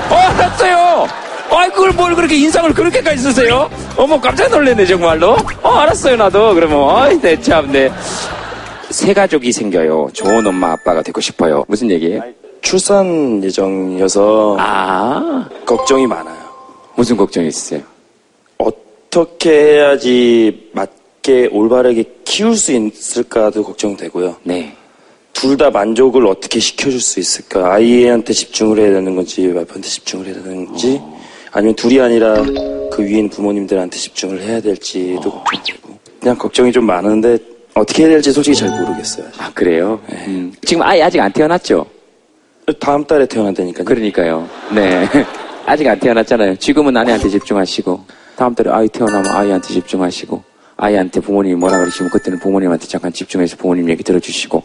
어, 0.08 0.14
알았어요. 0.14 1.06
아이, 1.54 1.68
그걸 1.70 1.92
뭘 1.92 2.14
그렇게 2.14 2.36
인상을 2.36 2.72
그렇게까지 2.72 3.18
쓰세요? 3.18 3.70
어머, 3.96 4.20
깜짝 4.20 4.48
놀랐네, 4.50 4.86
정말로. 4.86 5.36
어, 5.62 5.68
알았어요, 5.68 6.16
나도. 6.16 6.54
그러면, 6.54 6.78
어이, 6.78 7.20
내 7.20 7.40
참, 7.40 7.70
네. 7.70 7.90
새 8.90 9.12
가족이 9.12 9.52
생겨요. 9.52 10.08
좋은 10.12 10.46
엄마, 10.46 10.72
아빠가 10.72 11.02
되고 11.02 11.20
싶어요. 11.20 11.64
무슨 11.68 11.90
얘기예요? 11.90 12.22
출산 12.62 13.42
예정이어서 13.42 14.56
아, 14.60 15.48
걱정이 15.66 16.06
많아요. 16.06 16.36
무슨 16.94 17.16
걱정이 17.16 17.48
있으세요? 17.48 17.80
어떻게 18.58 19.50
해야지 19.50 20.70
맞게 20.72 21.48
올바르게 21.52 22.04
키울 22.24 22.56
수 22.56 22.72
있을까도 22.72 23.64
걱정되고요. 23.64 24.36
네. 24.44 24.76
둘 25.32 25.56
다 25.56 25.70
만족을 25.70 26.24
어떻게 26.26 26.60
시켜줄 26.60 27.00
수 27.00 27.18
있을까? 27.18 27.72
아이한테 27.74 28.32
집중을 28.32 28.78
해야 28.78 28.92
되는 28.92 29.16
건지 29.16 29.44
와이프한테 29.48 29.88
집중을 29.88 30.26
해야 30.26 30.34
되는 30.34 30.66
건지 30.66 31.00
아니면 31.52 31.74
둘이 31.76 32.00
아니라 32.00 32.34
그 32.90 33.04
위인 33.04 33.28
부모님들한테 33.28 33.96
집중을 33.96 34.40
해야 34.40 34.60
될지도 34.60 35.30
걱정되고 35.30 35.98
그냥 36.20 36.36
걱정이 36.36 36.72
좀 36.72 36.84
많은데 36.86 37.38
어떻게 37.74 38.04
해야 38.04 38.12
될지 38.12 38.32
솔직히 38.32 38.56
잘 38.56 38.70
모르겠어요. 38.70 39.26
아, 39.38 39.50
그래요? 39.54 40.00
음. 40.26 40.52
지금 40.64 40.82
아이 40.82 41.00
아직 41.00 41.20
안 41.20 41.32
태어났죠? 41.32 41.86
다음 42.78 43.04
달에 43.04 43.26
태어난다니까요. 43.26 43.84
그러니까요. 43.84 44.48
네. 44.74 45.08
아직 45.66 45.86
안 45.88 45.98
태어났잖아요. 45.98 46.56
지금은 46.56 46.96
아내한테 46.96 47.28
집중하시고, 47.28 48.04
다음 48.36 48.54
달에 48.54 48.70
아이 48.70 48.88
태어나면 48.88 49.26
아이한테 49.26 49.68
집중하시고, 49.68 50.42
아이한테 50.76 51.20
부모님이 51.20 51.54
뭐라 51.56 51.78
그러시면 51.78 52.10
그때는 52.10 52.38
부모님한테 52.38 52.86
잠깐 52.86 53.12
집중해서 53.12 53.56
부모님 53.56 53.88
얘기 53.90 54.02
들어주시고, 54.02 54.62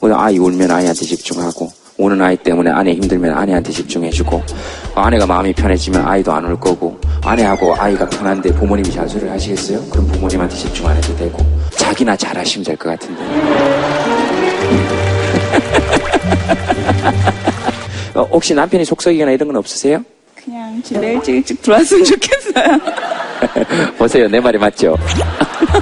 오늘 0.00 0.16
아이 0.16 0.38
울면 0.38 0.70
아이한테 0.70 1.04
집중하고, 1.04 1.70
우는 1.98 2.20
아이 2.20 2.36
때문에 2.36 2.70
아내 2.70 2.92
힘들면 2.92 3.32
아내한테 3.36 3.72
집중해주고, 3.72 4.42
아내가 4.94 5.26
마음이 5.26 5.52
편해지면 5.54 6.06
아이도 6.06 6.32
안 6.32 6.44
울 6.44 6.58
거고, 6.60 6.98
아내하고 7.24 7.74
아이가 7.76 8.06
편한데 8.08 8.52
부모님이 8.54 8.90
잔소리를 8.90 9.30
하시겠어요? 9.32 9.80
그럼 9.90 10.06
부모님한테 10.08 10.54
집중 10.56 10.86
안 10.86 10.96
해도 10.96 11.16
되고, 11.16 11.38
자기나 11.70 12.14
잘하시면 12.16 12.64
될 12.64 12.76
것 12.76 12.90
같은데. 12.90 13.22
어, 18.14 18.22
혹시 18.30 18.54
남편이 18.54 18.84
속썩이거나 18.84 19.32
이런 19.32 19.48
건 19.48 19.56
없으세요? 19.56 20.02
그냥 20.34 20.80
집에 20.82 21.14
일찍 21.14 21.34
일찍 21.36 21.62
들어왔으면 21.62 22.04
좋겠어요. 22.04 22.80
보세요, 23.98 24.28
내 24.28 24.40
말이 24.40 24.58
맞죠? 24.58 24.96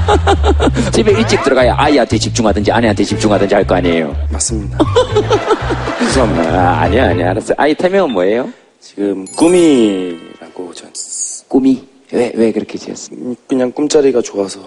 집에 0.92 1.12
일찍 1.12 1.42
들어가야 1.42 1.74
아이한테 1.76 2.18
집중하든지 2.18 2.72
아내한테 2.72 3.04
집중하든지 3.04 3.54
할 3.54 3.64
거 3.66 3.74
아니에요. 3.76 4.14
맞습니다. 4.30 4.78
죄송합니다. 6.14 6.48
아, 6.48 6.80
아니야, 6.82 7.08
아니야, 7.08 7.30
알았어. 7.30 7.54
아이 7.56 7.74
태명은 7.74 8.12
뭐예요? 8.12 8.48
지금 8.80 9.24
꿈이라고 9.36 10.72
전 10.72 10.88
꿈이? 11.48 11.82
왜, 12.12 12.30
왜 12.36 12.52
그렇게 12.52 12.78
지었어? 12.78 13.10
그냥 13.48 13.72
꿈자리가 13.72 14.22
좋아서 14.22 14.60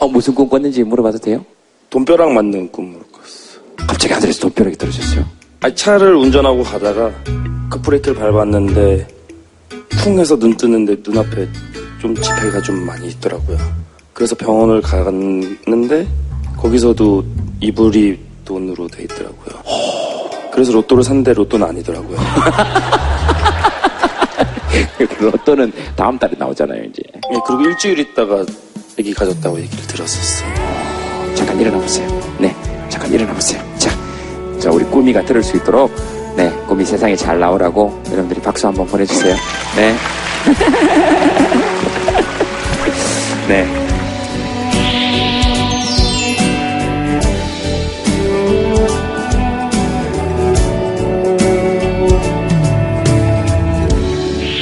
어, 0.00 0.08
무슨 0.08 0.34
꿈 0.34 0.48
꿨는지 0.48 0.82
물어봐도 0.82 1.18
돼요? 1.18 1.44
돈벼락 1.90 2.32
맞는 2.32 2.72
꿈을 2.72 2.98
꿨어. 3.12 3.86
갑자기 3.86 4.12
하늘에서 4.14 4.40
돈벼락이 4.40 4.76
떨어졌어요. 4.76 5.24
아니, 5.60 5.76
차를 5.76 6.16
운전하고 6.16 6.64
가다가 6.64 7.12
급브레이크를 7.70 8.16
밟았는데 8.16 9.06
쿵 10.02 10.18
해서 10.18 10.36
눈 10.36 10.56
뜨는데 10.56 10.96
눈앞에 11.06 11.48
좀 12.00 12.16
지폐가 12.16 12.60
좀 12.62 12.84
많이 12.84 13.06
있더라고요. 13.10 13.58
그래서 14.12 14.34
병원을 14.34 14.82
갔는데 14.82 16.08
거기서도 16.56 17.24
이불이 17.60 18.18
돈으로 18.44 18.88
돼 18.88 19.04
있더라고요. 19.04 19.60
그래서 20.60 20.72
로또를 20.72 21.02
샀는데 21.02 21.32
로또는 21.32 21.68
아니더라고요. 21.68 22.18
로또는 25.18 25.72
다음 25.96 26.18
달에 26.18 26.34
나오잖아요, 26.36 26.84
이제. 26.84 27.02
예, 27.14 27.38
그리고 27.46 27.62
일주일 27.62 27.98
있다가 28.00 28.44
아기 28.98 29.14
가졌다고 29.14 29.58
얘기를 29.58 29.86
들었었어요. 29.86 30.50
잠깐 31.34 31.58
일어나 31.58 31.78
보세요. 31.78 32.06
네, 32.38 32.54
잠깐 32.90 33.10
일어나 33.10 33.32
보세요. 33.32 33.62
자, 33.78 33.90
자 34.58 34.70
우리 34.70 34.84
꾸미가 34.84 35.24
들을 35.24 35.42
수 35.42 35.56
있도록 35.56 35.90
네, 36.36 36.52
꾸미 36.68 36.84
세상에 36.84 37.16
잘 37.16 37.40
나오라고 37.40 37.98
여러분들이 38.08 38.42
박수 38.42 38.66
한번 38.66 38.86
보내주세요. 38.86 39.34
네. 39.76 39.94
네. 43.48 43.79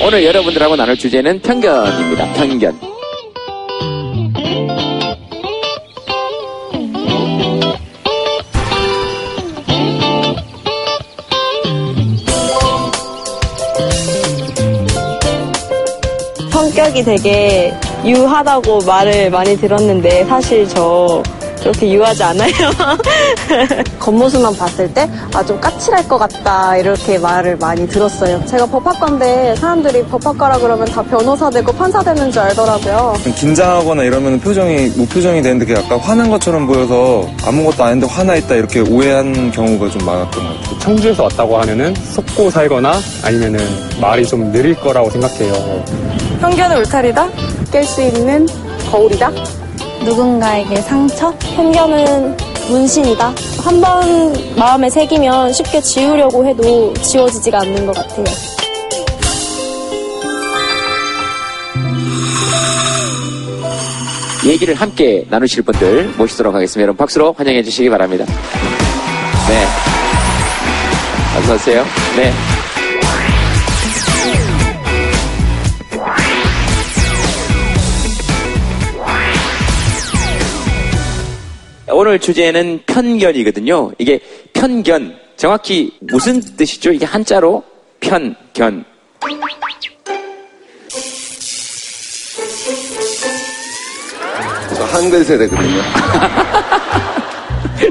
오늘 0.08 0.24
여러분들하고 0.24 0.74
나눌 0.74 0.96
주제는 0.96 1.42
편견입니다. 1.42 2.32
편견. 2.32 2.80
성격이 16.52 17.04
되게 17.04 17.74
유하다고 18.02 18.84
말을 18.86 19.28
많이 19.28 19.58
들었는데 19.58 20.24
사실 20.24 20.66
저 20.68 21.22
그렇게 21.60 21.90
유하지 21.92 22.22
않아요. 22.22 22.52
겉모습만 23.98 24.56
봤을 24.56 24.92
때, 24.92 25.08
아, 25.34 25.44
좀 25.44 25.60
까칠할 25.60 26.06
것 26.08 26.18
같다, 26.18 26.76
이렇게 26.76 27.18
말을 27.18 27.56
많이 27.56 27.86
들었어요. 27.88 28.44
제가 28.46 28.66
법학과인데, 28.66 29.56
사람들이 29.56 30.04
법학과라 30.04 30.58
그러면 30.58 30.86
다 30.86 31.02
변호사 31.02 31.50
되고 31.50 31.72
판사 31.72 32.02
되는 32.02 32.30
줄 32.30 32.40
알더라고요. 32.42 33.14
긴장하거나 33.36 34.02
이러면 34.04 34.40
표정이 34.40 34.88
무표정이 34.96 35.42
되는데 35.42 35.64
그게 35.66 35.78
약간 35.78 35.98
화난 35.98 36.30
것처럼 36.30 36.66
보여서 36.66 37.28
아무것도 37.44 37.84
아닌데 37.84 38.06
화나 38.08 38.34
있다 38.36 38.54
이렇게 38.54 38.80
오해한 38.80 39.50
경우가 39.50 39.90
좀 39.90 40.04
많았던 40.06 40.42
것 40.42 40.60
같아요. 40.60 40.78
청주에서 40.78 41.22
왔다고 41.24 41.58
하면은 41.60 41.94
속고 41.94 42.50
살거나 42.50 42.98
아니면은 43.24 43.60
말이 44.00 44.26
좀 44.26 44.50
느릴 44.52 44.74
거라고 44.76 45.10
생각해요. 45.10 45.84
편견은 46.40 46.78
울타리다? 46.78 47.28
깰 47.70 47.84
수 47.84 48.02
있는 48.02 48.46
거울이다? 48.90 49.30
누군가에게 50.08 50.76
상처? 50.80 51.30
편견은 51.38 52.34
문신이다. 52.70 53.34
한 53.62 53.80
번 53.80 54.32
마음에 54.56 54.88
새기면 54.88 55.52
쉽게 55.52 55.80
지우려고 55.82 56.46
해도 56.46 56.92
지워지지가 56.94 57.60
않는 57.60 57.86
것 57.86 57.94
같아요. 57.94 58.24
얘기를 64.46 64.74
함께 64.74 65.24
나누실 65.28 65.62
분들 65.64 66.12
모시도록 66.16 66.54
하겠습니다. 66.54 66.82
여러분 66.82 66.96
박수로 66.96 67.34
환영해 67.36 67.62
주시기 67.62 67.90
바랍니다. 67.90 68.24
네. 69.48 69.64
어서 71.38 71.54
오세요. 71.54 71.84
네. 72.16 72.32
오늘 82.00 82.20
주제는 82.20 82.82
편견이거든요. 82.86 83.90
이게 83.98 84.20
편견. 84.52 85.16
정확히 85.36 85.92
무슨 85.98 86.40
뜻이죠? 86.40 86.92
이게 86.92 87.04
한자로 87.04 87.64
편견. 87.98 88.84
저 94.76 94.84
한글 94.84 95.24
세대거든요. 95.24 95.80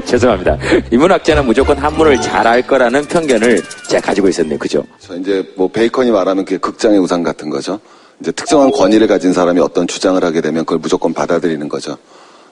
죄송합니다. 0.06 0.56
인문학자는 0.90 1.44
무조건 1.44 1.76
한문을 1.76 2.18
잘할 2.22 2.66
거라는 2.66 3.04
편견을 3.04 3.60
제가 3.90 4.06
가지고 4.06 4.30
있었네요. 4.30 4.58
그죠? 4.58 4.84
저 5.00 5.14
이제 5.16 5.46
뭐 5.54 5.68
베이컨이 5.68 6.10
말하면 6.12 6.46
그게 6.46 6.56
극장의 6.56 6.98
우상 6.98 7.22
같은 7.22 7.50
거죠. 7.50 7.78
이제 8.22 8.32
특정한 8.32 8.70
권위를 8.70 9.06
가진 9.06 9.34
사람이 9.34 9.60
어떤 9.60 9.86
주장을 9.86 10.24
하게 10.24 10.40
되면 10.40 10.64
그걸 10.64 10.78
무조건 10.78 11.12
받아들이는 11.12 11.68
거죠. 11.68 11.98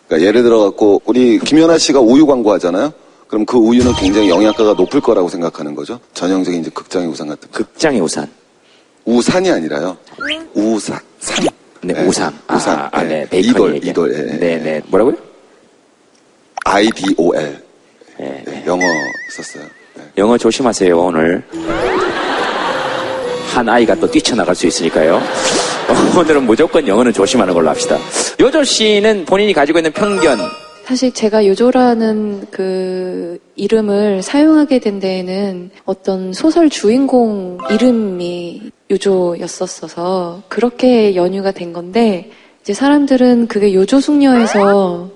그러니까 0.07 0.27
예를 0.27 0.43
들어 0.43 0.61
갖고 0.61 1.03
우리 1.05 1.39
김연아 1.39 1.79
씨가 1.79 2.01
우유 2.01 2.27
광고 2.27 2.53
하잖아요. 2.53 2.93
그럼 3.27 3.45
그 3.45 3.57
우유는 3.57 3.93
굉장히 3.95 4.31
영양가가 4.31 4.75
높을 4.75 5.01
거라고 5.01 5.29
생각하는 5.29 5.75
거죠. 5.75 5.99
전형적인 6.15 6.61
이제 6.61 6.71
극장의 6.71 7.09
우상 7.09 7.27
같은. 7.27 7.51
거. 7.51 7.59
극장의 7.59 8.01
우산. 8.01 8.31
우산이 9.05 9.51
아니라요. 9.51 9.97
우산. 10.55 10.99
산. 11.19 11.47
네, 11.83 12.05
우산. 12.05 12.33
아, 12.47 12.57
우산. 12.57 12.89
아, 12.93 13.03
네, 13.03 13.27
베이컨이 13.29 13.51
이돌, 13.51 13.75
얘기한. 13.77 13.91
이돌. 13.91 14.15
예, 14.15 14.19
예. 14.19 14.39
네, 14.39 14.59
네. 14.59 14.83
뭐라고요? 14.87 15.17
I-D-O-L. 16.65 17.63
네, 18.19 18.45
네, 18.47 18.65
영어 18.67 18.83
썼어요. 19.31 19.65
영어 20.19 20.39
조심하세요, 20.39 20.99
오늘. 20.99 21.45
한 23.57 23.67
아이가 23.71 23.95
또 23.95 24.11
뛰쳐나갈 24.11 24.55
수 24.55 24.67
있으니까요. 24.67 25.19
오늘은 26.19 26.45
무조건 26.45 26.87
영어는 26.87 27.15
조심하는 27.15 27.55
걸로 27.55 27.71
합시다. 27.71 27.97
요조 28.39 28.65
씨는 28.65 29.25
본인이 29.25 29.55
가지고 29.55 29.79
있는 29.79 29.93
편견, 29.93 30.39
사실 30.85 31.11
제가 31.11 31.47
요조라는 31.47 32.49
그 32.51 33.39
이름을 33.57 34.23
사용하게 34.23 34.79
된 34.81 35.01
데에는 35.01 35.71
어떤 35.87 36.35
소설 36.35 36.69
주인공 36.69 37.57
이름이 37.71 38.71
요조였었어서 38.91 40.43
그렇게 40.49 41.17
연유가 41.17 41.51
된 41.51 41.73
건데 41.73 42.31
이제 42.61 42.75
사람들은 42.75 43.49
그게 43.49 43.73
요조 43.73 44.01
숙녀에서 44.01 45.11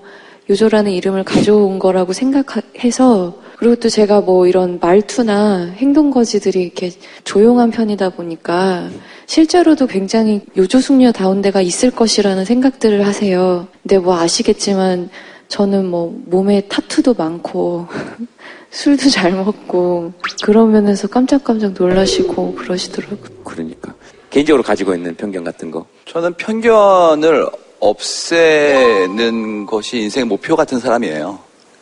요조라는 0.49 0.91
이름을 0.91 1.23
가져온 1.23 1.77
거라고 1.77 2.11
생각해서 2.11 3.40
그리고 3.61 3.75
또 3.75 3.89
제가 3.89 4.21
뭐 4.21 4.47
이런 4.47 4.79
말투나 4.81 5.73
행동 5.75 6.09
거지들이 6.09 6.63
이렇게 6.63 6.89
조용한 7.23 7.69
편이다 7.69 8.09
보니까 8.09 8.89
실제로도 9.27 9.85
굉장히 9.85 10.41
요조 10.57 10.79
숙녀다운 10.79 11.43
데가 11.43 11.61
있을 11.61 11.91
것이라는 11.91 12.43
생각들을 12.43 13.05
하세요. 13.05 13.67
근데 13.83 13.99
뭐 13.99 14.17
아시겠지만 14.17 15.11
저는 15.47 15.85
뭐 15.85 16.11
몸에 16.25 16.61
타투도 16.61 17.13
많고 17.13 17.85
술도 18.71 19.11
잘 19.11 19.31
먹고 19.31 20.11
그런 20.41 20.71
면에서 20.71 21.07
깜짝깜짝 21.07 21.73
놀라시고 21.77 22.55
그러시더라고요. 22.55 23.43
그러니까. 23.43 23.93
개인적으로 24.31 24.63
가지고 24.63 24.95
있는 24.95 25.15
편견 25.15 25.43
같은 25.43 25.69
거. 25.69 25.85
저는 26.05 26.33
편견을 26.33 27.47
없애는 27.79 29.67
것이 29.67 29.99
인생의 29.99 30.25
목표 30.25 30.55
같은 30.55 30.79
사람이에요. 30.79 31.37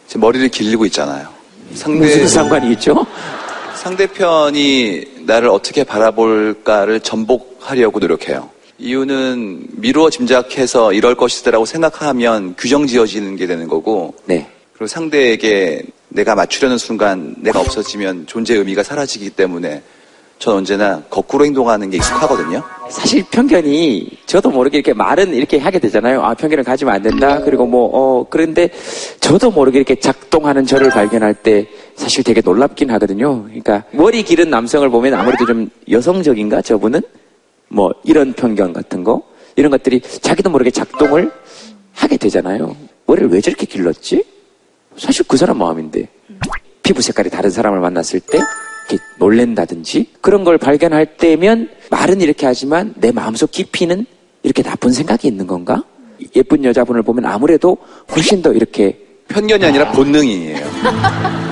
제 0.07 0.19
머리를 0.19 0.49
길리고 0.49 0.85
있잖아요. 0.87 1.38
상대, 1.73 1.99
무슨 1.99 2.27
상관이 2.27 2.71
있죠? 2.73 3.05
상대편이 3.75 5.23
나를 5.25 5.49
어떻게 5.49 5.83
바라볼까를 5.83 6.99
전복하려고 6.99 7.99
노력해요. 7.99 8.49
이유는 8.77 9.67
미루어 9.71 10.09
짐작해서 10.09 10.93
이럴 10.93 11.15
것이다라고 11.15 11.65
생각하면 11.65 12.55
규정 12.57 12.87
지어지는 12.87 13.35
게 13.35 13.45
되는 13.45 13.67
거고 13.67 14.13
네. 14.25 14.47
그리고 14.73 14.87
상대에게 14.87 15.83
내가 16.07 16.35
맞추려는 16.35 16.77
순간 16.77 17.35
내가 17.39 17.59
없어지면 17.59 18.25
존재 18.27 18.55
의미가 18.55 18.83
사라지기 18.83 19.31
때문에 19.31 19.83
전 20.39 20.55
언제나 20.55 21.01
거꾸로 21.09 21.45
행동하는 21.45 21.89
게 21.89 21.97
익숙하거든요. 21.97 22.63
사실 22.89 23.23
편견이 23.29 24.19
저도 24.25 24.49
모르게 24.49 24.77
이렇게 24.77 24.93
말은 24.93 25.33
이렇게 25.33 25.57
하게 25.57 25.79
되잖아요. 25.79 26.23
아, 26.23 26.33
편견을 26.33 26.63
가지면 26.63 26.93
안 26.95 27.01
된다. 27.01 27.41
그리고 27.43 27.65
뭐, 27.65 27.89
어, 27.93 28.25
그런데 28.29 28.69
저도 29.19 29.51
모르게 29.51 29.79
이렇게 29.79 29.95
작동하는 29.99 30.65
저를 30.65 30.89
발견할 30.89 31.33
때 31.35 31.67
사실 31.95 32.23
되게 32.23 32.39
놀랍긴 32.39 32.89
하거든요. 32.91 33.43
그러니까 33.43 33.83
머리 33.91 34.23
기른 34.23 34.49
남성을 34.49 34.87
보면 34.89 35.13
아무래도 35.13 35.45
좀 35.45 35.69
여성적인가 35.91 36.61
저분은? 36.61 37.01
뭐 37.67 37.93
이런 38.03 38.33
편견 38.33 38.71
같은 38.71 39.03
거 39.03 39.21
이런 39.57 39.69
것들이 39.71 39.99
자기도 39.99 40.49
모르게 40.49 40.71
작동을 40.71 41.31
하게 41.93 42.15
되잖아요. 42.15 42.75
머리를 43.05 43.29
왜 43.29 43.41
저렇게 43.41 43.65
길렀지? 43.65 44.23
사실 44.97 45.25
그 45.27 45.35
사람 45.35 45.57
마음인데 45.57 46.07
피부 46.81 47.01
색깔이 47.01 47.29
다른 47.29 47.49
사람을 47.49 47.79
만났을 47.81 48.21
때 48.21 48.39
놀랜다든지 49.19 50.07
그런 50.21 50.43
걸 50.43 50.57
발견할 50.57 51.17
때면 51.17 51.69
말은 51.91 52.21
이렇게 52.21 52.45
하지만 52.45 52.93
내 52.97 53.11
마음속 53.11 53.51
깊이는 53.51 54.05
이렇게 54.43 54.63
나쁜 54.63 54.91
생각이 54.91 55.27
있는 55.27 55.45
건가? 55.47 55.83
예쁜 56.35 56.63
여자분을 56.63 57.01
보면 57.03 57.25
아무래도 57.25 57.77
훨씬 58.15 58.41
더 58.41 58.51
이렇게 58.53 58.97
편견이 59.27 59.63
아니라 59.65 59.91
본능이에요. 59.91 60.57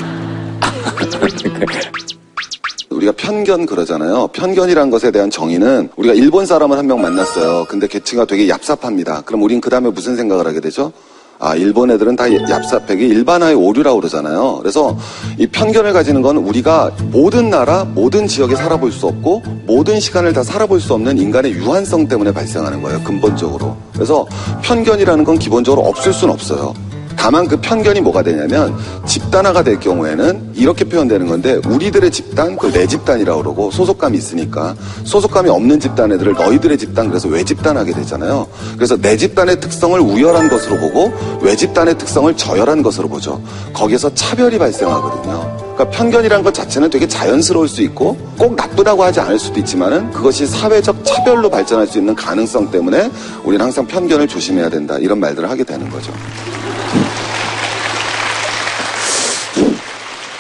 우리가 2.90 3.12
편견 3.12 3.66
그러잖아요. 3.66 4.28
편견이란 4.28 4.90
것에 4.90 5.12
대한 5.12 5.30
정의는 5.30 5.90
우리가 5.98 6.14
일본 6.16 6.46
사람을 6.46 6.78
한 6.78 6.88
명 6.88 7.02
만났어요. 7.02 7.66
근데 7.70 7.86
개치가 7.88 8.24
되게 8.26 8.48
얍삽합니다. 8.48 9.26
그럼 9.26 9.44
우린 9.44 9.60
그 9.60 9.70
다음에 9.70 9.90
무슨 9.90 10.16
생각을 10.16 10.48
하게 10.48 10.62
되죠? 10.62 10.92
아, 11.40 11.56
일본 11.56 11.92
애들은 11.92 12.16
다 12.16 12.26
얍삽하게 12.26 13.00
일반화의 13.00 13.56
오류라고 13.56 14.00
그러잖아요. 14.00 14.58
그래서 14.60 14.98
이 15.38 15.46
편견을 15.46 15.94
가지는 15.94 16.22
건 16.22 16.38
우리가 16.38 16.92
모든 17.12 17.50
나라, 17.50 17.84
모든 17.84 18.28
지역에 18.28 18.56
살아볼 18.56 18.92
수 18.92 19.08
없고 19.08 19.44
모든 19.66 20.00
시간을 20.00 20.34
다 20.34 20.44
살아볼 20.44 20.80
수 20.80 20.94
없는 20.94 21.18
인간의 21.20 21.54
유한성 21.54 22.08
때문에 22.08 22.32
발생하는 22.32 22.82
거예요. 22.82 23.04
근본적으로. 23.04 23.78
그래서 23.94 24.26
편견이라는 24.64 25.24
건 25.24 25.38
기본적으로 25.38 25.84
없을 25.88 26.12
수는 26.12 26.34
없어요. 26.34 26.74
다만 27.18 27.48
그 27.48 27.58
편견이 27.60 28.02
뭐가 28.02 28.22
되냐면 28.22 28.78
집단화가 29.06 29.64
될 29.64 29.80
경우에는 29.80 30.52
이렇게 30.56 30.86
표현되는 30.86 31.28
건데 31.28 31.60
우리들의 31.68 32.12
집단, 32.12 32.56
그걸 32.56 32.72
내 32.72 32.88
집단이라고 32.88 33.42
그러고 33.42 33.72
소속감이 33.72 34.18
있으니까 34.18 34.76
소속감이 35.04 35.50
없는 35.50 35.80
집단 35.80 36.12
애들을 36.12 36.34
너희들의 36.34 36.78
집단 36.78 37.10
그래서 37.10 37.28
외집단하게 37.28 37.94
되잖아요. 37.94 38.48
그래서 38.76 38.96
내 38.96 39.18
집단의 39.18 39.60
특성을 39.60 40.00
우열한 40.00 40.50
것으로 40.50 40.78
보고 40.78 41.12
외집단의 41.42 41.98
특성을 41.98 42.36
저열한 42.38 42.84
것으로 42.84 43.10
보죠. 43.10 43.42
거기에서 43.74 44.14
차별이 44.14 44.58
발생하거든요. 44.58 45.67
그러니까 45.78 45.96
편견이란 45.96 46.42
것 46.42 46.54
자체는 46.56 46.90
되게 46.90 47.08
자연스러울 47.08 47.68
수 47.68 47.84
있고 47.84 48.18
꼭 48.38 48.56
나쁘다고 48.56 49.04
하지 49.04 49.20
않을 49.20 49.38
수도 49.38 49.60
있지만은 49.60 50.12
그것이 50.12 50.48
사회적 50.48 51.06
차별로 51.06 51.50
발전할 51.52 51.86
수 51.86 52.00
있는 52.00 52.16
가능성 52.16 52.72
때문에 52.72 53.12
우리는 53.44 53.64
항상 53.64 53.86
편견을 53.86 54.28
조심해야 54.28 54.70
된다 54.70 54.98
이런 54.98 55.20
말들을 55.20 55.48
하게 55.48 55.64
되는 55.64 55.88
거죠. 55.90 56.12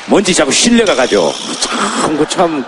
뭔지 0.07 0.33
자꾸 0.33 0.51
신뢰가 0.51 0.95
가죠. 0.95 1.31
참, 1.61 2.17
그 2.17 2.27
참, 2.27 2.65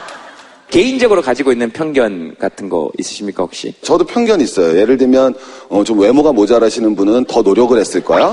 개인적으로 0.70 1.24
가지고 1.24 1.52
있는 1.52 1.72
편견 1.72 2.36
같은 2.38 2.70
거 2.70 2.92
있으십니까 3.00 3.42
혹시? 3.42 3.74
저도 3.82 4.06
편견이 4.06 4.44
있어요. 4.44 4.78
예를 4.78 4.98
들면 4.98 5.34
어, 5.70 5.84
좀 5.84 5.98
외모가 6.00 6.32
모자라시는 6.32 6.96
분은 6.96 7.26
더 7.26 7.42
노력을 7.42 7.76
했을 7.80 8.04
거야. 8.04 8.32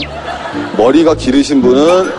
머리가 0.77 1.14
기르신 1.14 1.62
분은 1.62 2.11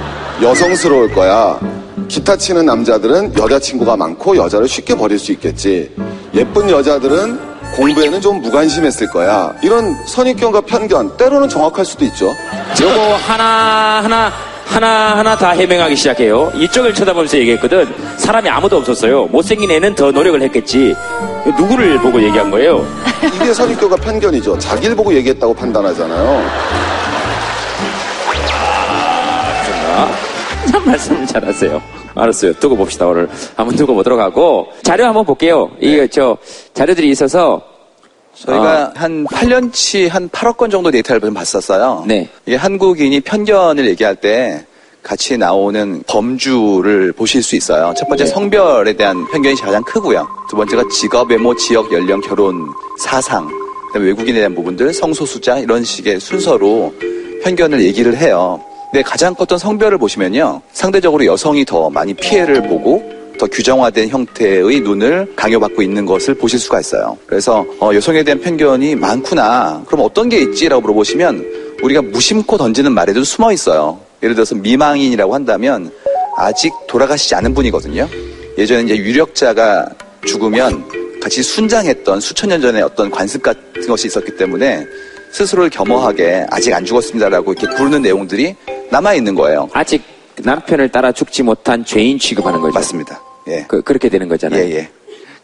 여성스러울 0.41 1.13
거야. 1.13 1.59
기타 2.07 2.35
치는 2.37 2.65
남자들은 2.65 3.37
여자친구가 3.37 3.97
많고 3.97 4.37
여자를 4.37 4.67
쉽게 4.67 4.95
버릴 4.95 5.19
수 5.19 5.31
있겠지. 5.31 5.91
예쁜 6.33 6.69
여자들은 6.69 7.39
공부에는 7.75 8.21
좀 8.21 8.41
무관심했을 8.41 9.07
거야. 9.09 9.53
이런 9.61 9.95
선입견과 10.05 10.61
편견 10.61 11.17
때로는 11.17 11.49
정확할 11.49 11.83
수도 11.85 12.05
있죠. 12.05 12.33
저거 12.75 13.15
하나 13.15 14.01
하나 14.03 14.31
하나 14.65 15.17
하나 15.17 15.35
다 15.35 15.49
해명하기 15.51 15.95
시작해요. 15.95 16.51
이쪽을 16.55 16.93
쳐다보면서 16.93 17.37
얘기했거든. 17.39 17.87
사람이 18.17 18.47
아무도 18.49 18.77
없었어요. 18.77 19.25
못생긴 19.25 19.71
애는 19.71 19.95
더 19.95 20.11
노력을 20.11 20.39
했겠지. 20.41 20.95
누구를 21.57 21.99
보고 21.99 22.21
얘기한 22.21 22.51
거예요? 22.51 22.85
이게 23.35 23.53
선입견과 23.53 23.95
편견이죠. 23.97 24.59
자기를 24.59 24.95
보고 24.95 25.13
얘기했다고 25.13 25.53
판단하잖아요. 25.53 26.43
말씀을 30.91 31.27
잘하세요. 31.27 31.81
알았어요. 32.15 32.53
두고 32.53 32.75
봅시다. 32.75 33.07
오늘 33.07 33.29
한번 33.55 33.75
두고 33.75 33.93
보도록 33.93 34.19
하고 34.19 34.67
자료 34.83 35.05
한번 35.05 35.25
볼게요. 35.25 35.69
이게 35.79 36.07
저 36.07 36.37
자료들이 36.73 37.09
있어서 37.09 37.61
저희가 38.33 38.93
한 38.95 39.25
8년치 39.25 40.09
한 40.09 40.29
8억 40.29 40.57
건 40.57 40.69
정도 40.69 40.91
데이터를 40.91 41.21
좀 41.21 41.33
봤었어요. 41.33 42.05
네. 42.07 42.29
이게 42.45 42.55
한국인이 42.55 43.19
편견을 43.21 43.87
얘기할 43.89 44.15
때 44.15 44.65
같이 45.01 45.37
나오는 45.37 46.03
범주를 46.07 47.13
보실 47.13 47.41
수 47.41 47.55
있어요. 47.55 47.93
첫 47.97 48.07
번째 48.07 48.25
네. 48.25 48.29
성별에 48.29 48.93
대한 48.93 49.25
편견이 49.27 49.55
가장 49.55 49.83
크고요. 49.83 50.27
두 50.49 50.55
번째가 50.55 50.83
직업, 50.91 51.29
외모, 51.31 51.55
지역, 51.55 51.91
연령, 51.93 52.19
결혼, 52.21 52.67
사상, 52.99 53.47
그다음에 53.87 54.07
외국인에 54.07 54.39
대한 54.39 54.53
부분들, 54.53 54.93
성소수자 54.93 55.59
이런 55.59 55.83
식의 55.83 56.19
순서로 56.19 56.93
편견을 57.43 57.81
얘기를 57.83 58.17
해요. 58.17 58.61
근데 58.91 59.03
가장 59.03 59.33
컸던 59.35 59.57
성별을 59.57 59.97
보시면요. 59.97 60.61
상대적으로 60.71 61.25
여성이 61.25 61.65
더 61.65 61.89
많이 61.89 62.13
피해를 62.13 62.63
보고 62.63 63.03
더 63.37 63.45
규정화된 63.45 64.09
형태의 64.09 64.79
눈을 64.79 65.33
강요받고 65.35 65.81
있는 65.81 66.05
것을 66.05 66.33
보실 66.33 66.57
수가 66.57 66.79
있어요. 66.79 67.17
그래서 67.27 67.65
어, 67.79 67.91
여성에 67.93 68.23
대한 68.23 68.39
편견이 68.39 68.95
많구나. 68.95 69.83
그럼 69.85 70.05
어떤 70.05 70.29
게 70.29 70.39
있지라고 70.39 70.81
물어보시면 70.81 71.77
우리가 71.83 72.01
무심코 72.01 72.57
던지는 72.57 72.93
말에도 72.93 73.23
숨어 73.23 73.51
있어요. 73.51 73.99
예를 74.23 74.33
들어서 74.33 74.55
미망인이라고 74.55 75.33
한다면 75.33 75.91
아직 76.35 76.73
돌아가시지 76.87 77.35
않은 77.35 77.53
분이거든요. 77.53 78.07
예전에 78.57 78.83
이제 78.83 78.97
유력자가 78.97 79.87
죽으면 80.25 81.19
같이 81.21 81.43
순장했던 81.43 82.19
수천 82.19 82.49
년 82.49 82.61
전에 82.61 82.81
어떤 82.81 83.11
관습 83.11 83.43
같은 83.43 83.87
것이 83.87 84.07
있었기 84.07 84.37
때문에 84.37 84.85
스스로를 85.31 85.69
겸허하게 85.69 86.47
아직 86.49 86.73
안 86.73 86.85
죽었습니다라고 86.85 87.53
이렇게 87.53 87.75
부르는 87.75 88.01
내용들이 88.01 88.55
남아 88.89 89.13
있는 89.13 89.35
거예요. 89.35 89.69
아직 89.73 90.03
남편을 90.37 90.89
따라 90.89 91.11
죽지 91.11 91.43
못한 91.43 91.83
죄인 91.83 92.19
취급하는 92.19 92.61
거죠. 92.61 92.73
맞습니다. 92.73 93.21
예. 93.47 93.65
그, 93.67 93.81
그렇게 93.81 94.09
되는 94.09 94.27
거잖아요. 94.27 94.63
예, 94.63 94.71
예. 94.71 94.89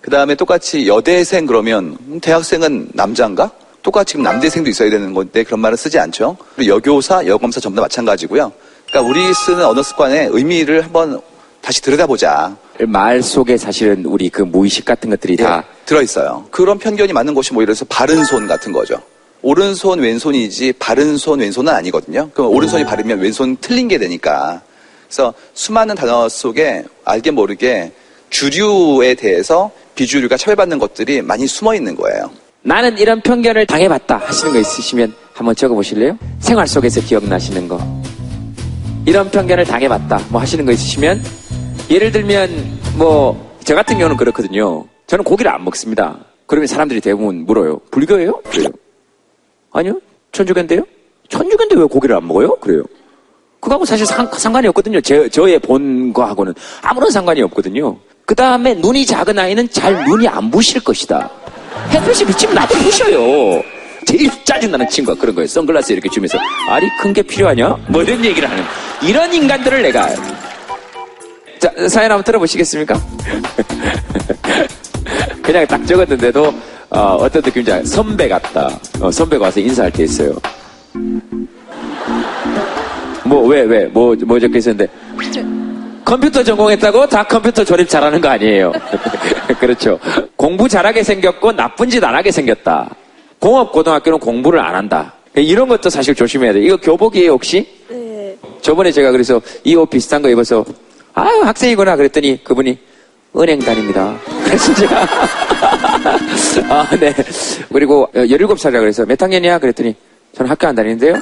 그 0.01 0.10
다음에 0.10 0.36
똑같이 0.36 0.88
여대생 0.88 1.45
그러면 1.45 1.97
음, 2.08 2.19
대학생은 2.19 2.89
남자인가? 2.93 3.51
똑같이 3.82 4.12
지금 4.12 4.23
남대생도 4.23 4.69
있어야 4.69 4.89
되는 4.89 5.13
건데 5.13 5.43
그런 5.43 5.60
말은 5.60 5.75
쓰지 5.77 5.99
않죠. 5.99 6.38
그리고 6.56 6.75
여교사, 6.75 7.25
여검사 7.25 7.60
전부 7.60 7.75
다 7.77 7.82
마찬가지고요. 7.84 8.51
그러니까 8.88 9.10
우리 9.10 9.34
쓰는 9.34 9.65
언어 9.65 9.82
습관의 9.84 10.29
의미를 10.32 10.84
한번 10.84 11.21
다시 11.62 11.82
들여다보자. 11.82 12.56
말 12.88 13.21
속에 13.21 13.58
사실은 13.58 14.06
우리 14.06 14.29
그 14.29 14.41
무의식 14.41 14.86
같은 14.86 15.10
것들이 15.10 15.38
다 15.38 15.63
들어있어요. 15.86 16.45
그런 16.51 16.77
편견이 16.77 17.13
많은 17.13 17.34
것이 17.34 17.53
뭐 17.53 17.63
들어서 17.63 17.86
바른 17.86 18.23
손 18.25 18.47
같은 18.47 18.71
거죠. 18.71 19.01
오른손 19.43 19.99
왼손이지 19.99 20.73
바른 20.79 21.17
손 21.17 21.39
왼손은 21.41 21.71
아니거든요. 21.71 22.29
그럼 22.34 22.51
오른손이 22.51 22.86
바르면 22.86 23.19
왼손 23.19 23.56
틀린 23.62 23.88
게 23.88 23.97
되니까. 23.99 24.62
그래서 25.08 25.34
수많은 25.53 25.93
단어 25.95 26.27
속에 26.27 26.84
알게 27.06 27.29
모르게 27.32 27.91
주류에 28.32 29.13
대해서 29.13 29.69
비주류가 29.93 30.38
차별받는 30.38 30.79
것들이 30.79 31.21
많이 31.21 31.45
숨어 31.45 31.75
있는 31.75 31.95
거예요. 31.95 32.32
나는 32.63 32.97
이런 32.97 33.21
편견을 33.21 33.67
당해봤다 33.67 34.17
하시는 34.17 34.53
거 34.53 34.60
있으시면 34.60 35.13
한번 35.34 35.56
적어보실래요? 35.56 36.17
생활 36.39 36.65
속에서 36.67 37.01
기억나시는 37.01 37.67
거. 37.67 37.79
이런 39.06 39.29
편견을 39.29 39.65
당해봤다 39.65 40.21
뭐 40.29 40.39
하시는 40.41 40.65
거 40.65 40.71
있으시면 40.71 41.21
예를 41.91 42.12
들면 42.12 42.79
뭐 42.97 43.53
저 43.63 43.75
같은 43.75 43.97
경우는 43.97 44.17
그렇거든요. 44.17 44.86
저는 45.08 45.23
고기를 45.23 45.49
안 45.51 45.63
먹습니다. 45.63 46.19
그러면 46.47 46.67
사람들이 46.67 46.99
대부분 46.99 47.45
물어요. 47.45 47.79
불교예요? 47.91 48.41
그래요. 48.49 48.67
아니요. 49.73 49.99
천주교인데요? 50.31 50.83
천주교인데 51.29 51.75
왜 51.75 51.83
고기를 51.86 52.15
안 52.15 52.27
먹어요? 52.27 52.55
그래요. 52.57 52.83
그거하고 53.59 53.86
사실 53.86 54.05
상, 54.05 54.29
상관이 54.31 54.67
없거든요. 54.67 54.99
제, 55.01 55.27
저의 55.29 55.57
본 55.59 56.12
거하고는 56.13 56.53
아무런 56.81 57.09
상관이 57.12 57.41
없거든요. 57.43 57.97
그 58.25 58.36
다음에 58.36 58.73
눈이 58.75 59.05
작은 59.05 59.38
아이는 59.38 59.69
잘 59.69 60.03
눈이 60.05 60.27
안 60.27 60.49
부실 60.51 60.83
것이다. 60.83 61.29
햇빛이 61.89 62.25
비치면 62.27 62.55
나도 62.55 62.75
부셔요. 62.75 63.63
제일 64.05 64.29
짜증나는 64.43 64.89
친구가 64.89 65.19
그런 65.19 65.33
거예요. 65.36 65.47
선글라스 65.47 65.93
이렇게 65.93 66.09
주면서 66.09 66.38
알이 66.69 66.88
큰 67.01 67.13
게 67.13 67.21
필요하냐? 67.21 67.77
뭐 67.89 68.03
이런 68.03 68.23
얘기를 68.25 68.49
하는 68.49 68.63
이런 69.01 69.33
인간들을 69.33 69.81
내가 69.81 70.09
자 71.59 71.71
사연 71.88 72.12
한번 72.12 72.23
들어보시겠습니까? 72.25 72.99
그냥 75.41 75.65
딱 75.67 75.86
적었는데도 75.86 76.53
어, 76.95 77.27
떤 77.29 77.41
느낌인지 77.43 77.71
알 77.71 77.86
선배 77.86 78.27
같다. 78.27 78.69
어, 79.01 79.10
선배가 79.12 79.45
와서 79.45 79.60
인사할 79.60 79.91
때 79.91 80.03
있어요. 80.03 80.34
뭐 83.25 83.47
왜 83.47 83.63
왜 83.65 83.86
뭐 83.91 84.15
뭐 84.25 84.39
적혀 84.39 84.58
있었는데 84.60 84.88
컴퓨터 86.06 86.43
전공했다고 86.43 87.08
다 87.08 87.23
컴퓨터 87.23 87.63
조립 87.63 87.89
잘하는 87.89 88.21
거 88.21 88.27
아니에요. 88.29 88.71
그렇죠. 89.60 89.97
공부 90.36 90.67
잘하게 90.67 91.01
생겼고 91.03 91.53
나쁜 91.53 91.89
짓 91.89 92.03
안 92.03 92.13
하게 92.13 92.32
생겼다. 92.32 92.93
공업고등학교는 93.39 94.19
공부를 94.19 94.60
안 94.60 94.75
한다. 94.75 95.13
이런 95.36 95.67
것도 95.67 95.89
사실 95.89 96.13
조심해야 96.13 96.53
돼. 96.53 96.62
이거 96.62 96.77
교복이에요 96.77 97.32
혹시? 97.32 97.65
네. 97.89 98.38
저번에 98.62 98.91
제가 98.91 99.12
그래서 99.12 99.41
이 99.63 99.75
옷 99.75 99.89
비슷한 99.89 100.21
거 100.21 100.29
입어서 100.29 100.63
아유 101.15 101.41
학생이구나 101.43 101.95
그랬더니 101.95 102.43
그분이 102.43 102.77
은행 103.35 103.59
다닙니다. 103.59 104.15
제가 104.77 105.07
아 106.69 106.95
네. 106.99 107.13
그리고 107.71 108.07
17살이라 108.13 108.79
그래서 108.79 109.05
몇 109.05 109.21
학년이야? 109.21 109.59
그랬더니 109.59 109.95
저는 110.33 110.51
학교 110.51 110.67
안 110.67 110.75
다니는데요. 110.75 111.15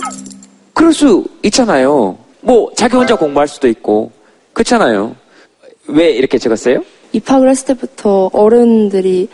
그럴 0.74 0.94
수 0.94 1.26
있잖아요. 1.44 2.18
뭐 2.42 2.72
자기 2.76 2.96
혼자 2.96 3.16
공부할 3.16 3.48
수도 3.48 3.68
있고 3.68 4.12
그렇잖아요. 4.54 5.16
왜 5.88 6.12
이렇게 6.12 6.38
적었어요? 6.38 6.84
입학을 7.14 7.50
했을 7.50 7.68
때부터 7.68 8.30
어른들이 8.34 9.30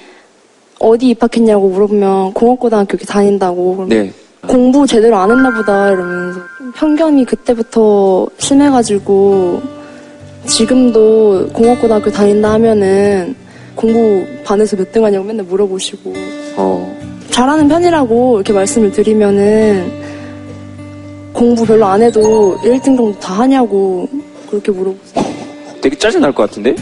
어디 0.79 1.09
입학했냐고 1.09 1.69
물어보면 1.69 2.33
공업고등학교 2.33 2.89
이렇게 2.91 3.05
다닌다고 3.05 3.85
네. 3.89 4.13
공부 4.47 4.85
제대로 4.85 5.17
안 5.17 5.31
했나 5.31 5.51
보다 5.51 5.89
이러면서 5.89 6.39
편견이 6.75 7.25
그때부터 7.25 8.27
심해가지고 8.37 9.61
지금도 10.47 11.49
공업고등학교 11.53 12.11
다닌다 12.11 12.53
하면은 12.53 13.35
공부 13.75 14.25
반에서 14.43 14.75
몇 14.75 14.91
등 14.91 15.03
하냐고 15.05 15.25
맨날 15.25 15.45
물어보시고 15.45 16.13
어. 16.55 16.97
잘하는 17.29 17.67
편이라고 17.67 18.37
이렇게 18.37 18.53
말씀을 18.53 18.91
드리면은 18.91 19.91
공부 21.33 21.65
별로 21.65 21.85
안 21.85 22.01
해도 22.01 22.57
1등 22.63 22.83
정도 22.83 23.19
다 23.19 23.33
하냐고 23.39 24.07
그렇게 24.49 24.71
물어보세요. 24.71 25.23
되게 25.81 25.95
짜증날 25.95 26.31
것 26.33 26.43
같은데? 26.49 26.75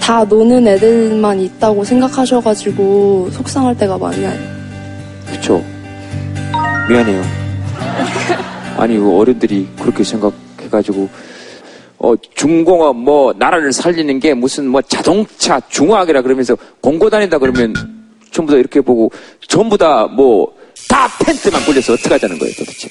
다 0.00 0.24
노는 0.24 0.66
애들만 0.66 1.38
있다고 1.40 1.84
생각하셔가지고 1.84 3.28
속상할 3.30 3.76
때가 3.76 3.98
많아요. 3.98 4.32
그쵸. 5.30 5.62
미안해요. 6.88 7.22
아니, 8.78 8.96
그 8.96 9.16
어른들이 9.18 9.68
그렇게 9.78 10.02
생각해가지고, 10.02 11.08
어, 11.98 12.14
중공업, 12.34 12.96
뭐, 12.96 13.34
나라를 13.36 13.72
살리는 13.72 14.20
게 14.20 14.32
무슨 14.34 14.68
뭐 14.68 14.80
자동차 14.82 15.60
중화학이라 15.68 16.22
그러면서 16.22 16.56
공고 16.80 17.10
다닌다 17.10 17.38
그러면 17.38 17.74
전부 18.30 18.52
다 18.52 18.58
이렇게 18.58 18.80
보고, 18.80 19.10
전부 19.48 19.76
다 19.76 20.06
뭐, 20.06 20.52
다 20.88 21.08
팬트만 21.24 21.64
굴려서 21.64 21.94
어떡하자는 21.94 22.38
거예요, 22.38 22.54
도대체. 22.56 22.88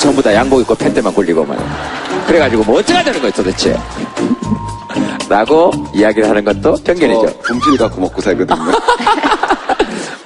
전부 0.00 0.22
다 0.22 0.32
양복 0.32 0.62
입고 0.62 0.74
팬트만 0.74 1.12
굴리고 1.12 1.44
말 1.44 1.58
그래가지고 2.26 2.64
뭐 2.64 2.78
어떡하자는 2.78 3.20
거예요, 3.20 3.32
도대체. 3.32 3.76
라고 5.28 5.70
이야기를 5.94 6.28
하는 6.28 6.42
것도 6.42 6.74
편견이죠. 6.82 7.38
분필 7.40 7.76
갖고 7.76 8.00
먹고 8.00 8.20
살거든요. 8.22 8.58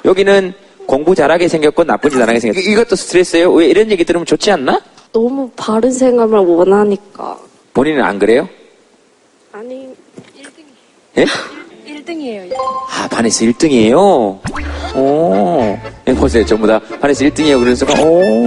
여기는 0.05 0.55
공부 0.87 1.15
잘하게 1.15 1.49
생겼고 1.49 1.85
안 1.89 2.29
하게 2.29 2.41
생겼고 2.41 2.61
이것도 2.61 2.95
스트레스예요? 2.95 3.53
왜 3.53 3.67
이런 3.67 3.91
얘기 3.91 4.05
들으면 4.05 4.25
좋지 4.25 4.51
않나? 4.53 4.81
너무 5.15 5.49
바른 5.55 5.93
생각을 5.93 6.41
원하니까. 6.41 7.39
본인은 7.73 8.03
안 8.03 8.19
그래요? 8.19 8.49
아니, 9.53 9.89
예? 11.17 11.25
1 11.87 12.05
등이에요. 12.05 12.53
아, 12.91 13.07
반에서 13.09 13.45
1등이에요? 13.45 13.97
오. 14.97 15.79
예, 16.09 16.15
보세요. 16.15 16.45
전부 16.45 16.67
다 16.67 16.81
반에서 17.01 17.25
1등이에요. 17.27 17.61
그래서, 17.61 17.87
오. 18.05 18.45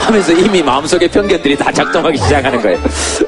하면서 0.00 0.32
이미 0.32 0.62
마음속에 0.62 1.06
편견들이 1.06 1.56
다 1.56 1.70
작동하기 1.70 2.16
시작하는 2.16 2.60
거예요. 2.62 2.78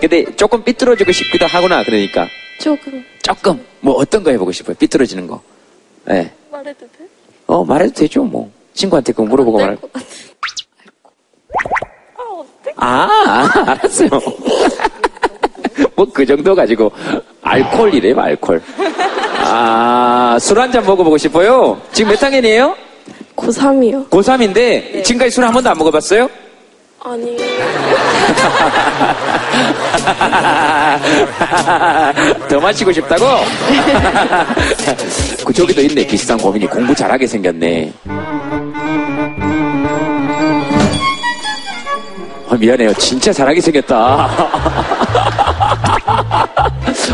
근데 0.01 0.25
조금 0.35 0.65
삐뚤어지고 0.65 1.13
싶기도 1.13 1.45
하구나. 1.47 1.85
그러니까. 1.85 2.27
조금. 2.59 3.05
조금. 3.23 3.63
뭐 3.81 3.95
어떤 3.97 4.23
거 4.23 4.31
해보고 4.31 4.51
싶어요? 4.51 4.75
삐뚤어지는 4.77 5.27
거. 5.27 5.43
예. 6.09 6.33
말해도 6.51 6.81
돼? 6.81 7.05
어, 7.47 7.63
말해도 7.65 7.93
되죠, 7.93 8.25
뭐. 8.25 8.51
친구한테 8.73 9.13
그거 9.13 9.25
물어보고 9.25 9.59
말할 9.59 9.79
아, 9.93 10.01
알았어요. 12.77 14.11
뭐 15.97 16.07
그 16.13 16.25
정도 16.27 16.55
가지고 16.55 16.91
알콜이래요, 17.43 18.21
알콜. 18.21 18.63
아, 19.47 20.37
술 20.41 20.59
한 20.59 20.71
잔 20.73 20.85
먹어보고 20.85 21.17
싶어요? 21.19 21.81
지금 21.93 22.11
몇 22.13 22.23
학년이에요? 22.23 22.75
고3이요. 23.37 24.09
고3인데 24.09 25.05
지금까지 25.05 25.31
술 25.31 25.45
한 25.45 25.53
번도 25.53 25.71
안 25.71 25.79
먹어봤어요? 25.79 26.29
아니, 27.07 27.37
더 32.49 32.61
마시고 32.61 32.93
싶다고? 32.93 33.25
그 35.45 35.53
저기도 35.53 35.81
있네 35.83 36.07
비슷한 36.07 36.39
고민이 36.39 36.67
공부 36.67 36.95
잘하게 36.95 37.27
생겼네 37.27 37.93
아, 42.49 42.57
미안해요 42.57 42.93
진짜 42.95 43.33
잘하게 43.33 43.61
생겼다 43.61 44.29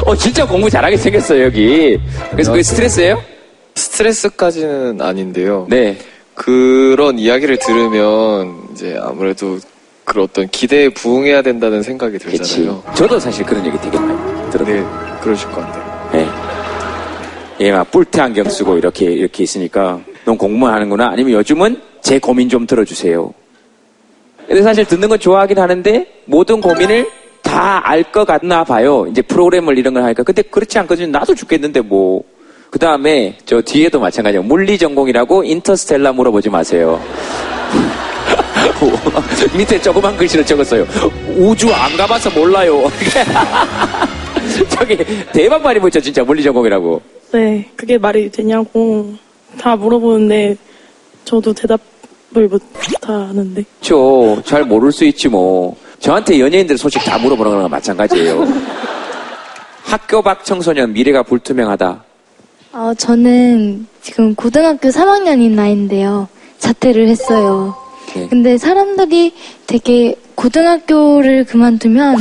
어 0.05 0.15
진짜 0.17 0.47
공부 0.47 0.69
잘하게 0.69 0.97
생겼어요 0.97 1.45
여기 1.45 1.99
그래서 2.31 2.51
그게 2.53 2.63
스트레스예요? 2.63 3.23
스트레스까지는 3.75 5.01
아닌데요. 5.01 5.67
네. 5.69 5.97
그런 6.35 7.19
이야기를 7.19 7.59
들으면 7.59 8.69
이제 8.73 8.99
아무래도 9.01 9.59
그런 10.05 10.25
어떤 10.25 10.49
기대에 10.49 10.89
부응해야 10.89 11.43
된다는 11.43 11.83
생각이 11.83 12.19
들잖아요. 12.19 12.83
저도 12.95 13.21
사실 13.21 13.45
그런 13.45 13.65
얘기 13.67 13.79
되게 13.79 13.99
많이 13.99 14.51
들었어요 14.51 14.77
네, 14.77 14.85
그러실 15.23 15.51
것 15.51 15.61
같아요. 15.61 16.11
네. 16.13 16.27
예, 17.61 17.73
막 17.73 17.91
뿔테 17.91 18.23
안경 18.23 18.49
쓰고 18.49 18.79
이렇게 18.79 19.05
이렇게 19.05 19.43
있으니까 19.43 20.01
넌 20.25 20.37
공무원 20.39 20.75
하는구나. 20.75 21.11
아니면 21.11 21.33
요즘은 21.35 21.81
제 22.03 22.19
고민 22.19 22.49
좀 22.49 22.67
들어주세요. 22.67 23.33
근데 24.51 24.65
사실 24.65 24.85
듣는 24.85 25.09
건 25.09 25.17
좋아하긴 25.21 25.61
하는데 25.61 26.07
모든 26.25 26.61
고민을 26.61 27.09
다 27.41 27.81
알 27.85 28.03
것 28.03 28.25
같나 28.27 28.65
봐요. 28.65 29.07
이제 29.09 29.23
프로그램을 29.23 29.79
이런 29.79 29.95
걸 29.95 30.03
하니까. 30.03 30.25
근데 30.25 30.43
그렇지 30.43 30.77
않거든요. 30.81 31.07
나도 31.07 31.37
죽겠는데 31.37 31.83
뭐. 31.83 32.25
그 32.69 32.81
다음에 32.81 33.39
저 33.45 33.61
뒤에도 33.61 34.01
마찬가지예요. 34.01 34.43
물리 34.43 34.77
전공이라고 34.77 35.45
인터스텔라 35.45 36.13
물어보지 36.15 36.51
마세요. 36.51 37.01
밑에 39.57 39.81
조그만 39.81 40.17
글씨로 40.17 40.45
적었어요. 40.45 40.85
우주 41.37 41.73
안 41.73 41.97
가봐서 41.97 42.31
몰라요. 42.31 42.91
저기 44.71 44.97
대박 45.33 45.63
말이 45.63 45.79
붙죠 45.79 46.01
진짜 46.01 46.25
물리 46.25 46.43
전공이라고. 46.43 47.01
네, 47.33 47.71
그게 47.77 47.99
말이 47.99 48.29
되냐고 48.33 49.15
다 49.61 49.77
물어보는데 49.77 50.57
저도 51.25 51.53
대답 51.53 51.81
을못 52.37 52.63
하는데. 53.03 53.65
그렇죠. 53.81 54.43
잘 54.45 54.65
모를 54.65 54.93
수 54.93 55.05
있지 55.05 55.29
뭐. 55.29 55.77
저한테 55.99 56.41
연예인들 56.41 56.79
소식 56.79 57.03
다 57.05 57.19
물어보는 57.19 57.53
거랑 57.53 57.71
마찬가지예요. 57.71 58.47
학교 59.83 60.23
밖 60.23 60.45
청소년 60.45 60.93
미래가 60.93 61.23
불투명하다. 61.23 62.05
어, 62.73 62.93
저는 62.97 63.87
지금 64.01 64.35
고등학교 64.35 64.89
3학년인 64.89 65.51
나이인데요. 65.51 66.29
자퇴를 66.59 67.09
했어요. 67.09 67.75
네. 68.15 68.29
근데 68.29 68.57
사람들이 68.57 69.35
되게 69.67 70.15
고등학교를 70.37 71.45
그만두면 71.45 72.19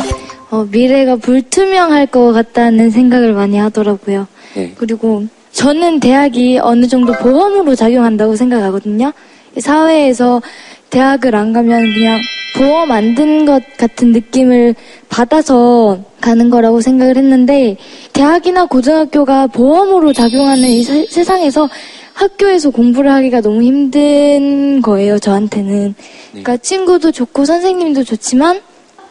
어, 0.50 0.65
미래가 0.69 1.17
불투명할 1.17 2.08
것 2.08 2.32
같다는 2.34 2.89
생각을 2.89 3.34
많이 3.34 3.58
하더라고요. 3.58 4.28
네. 4.56 4.74
그리고 4.76 5.26
저는 5.52 6.00
대학이 6.00 6.60
어느 6.60 6.88
정도 6.88 7.13
보험으로 7.13 7.76
작용한다고 7.76 8.36
생각하거든요. 8.36 9.13
사회에서 9.58 10.42
대학을 10.90 11.36
안 11.36 11.54
가면 11.54 11.94
그냥 11.94 12.20
보험 12.58 12.92
안든것 12.92 13.78
같은 13.78 14.12
느낌을 14.12 14.76
받아서 15.08 16.00
가는 16.20 16.50
거라고 16.50 16.82
생각을 16.82 17.16
했는데 17.16 17.78
대학이나 18.14 18.66
고등학교가 18.66 19.48
보험으로 19.48 20.14
작용하는 20.14 20.68
이 20.68 20.84
세, 20.84 21.06
세상에서 21.06 21.70
학교에서 22.14 22.70
공부를 22.72 23.12
하기가 23.12 23.42
너무 23.42 23.62
힘든 23.62 24.82
거예요, 24.82 25.20
저한테는. 25.20 25.96
그러니까 26.32 26.58
친구도 26.58 27.12
좋고 27.12 27.46
선생님도 27.46 28.04
좋지만 28.04 28.60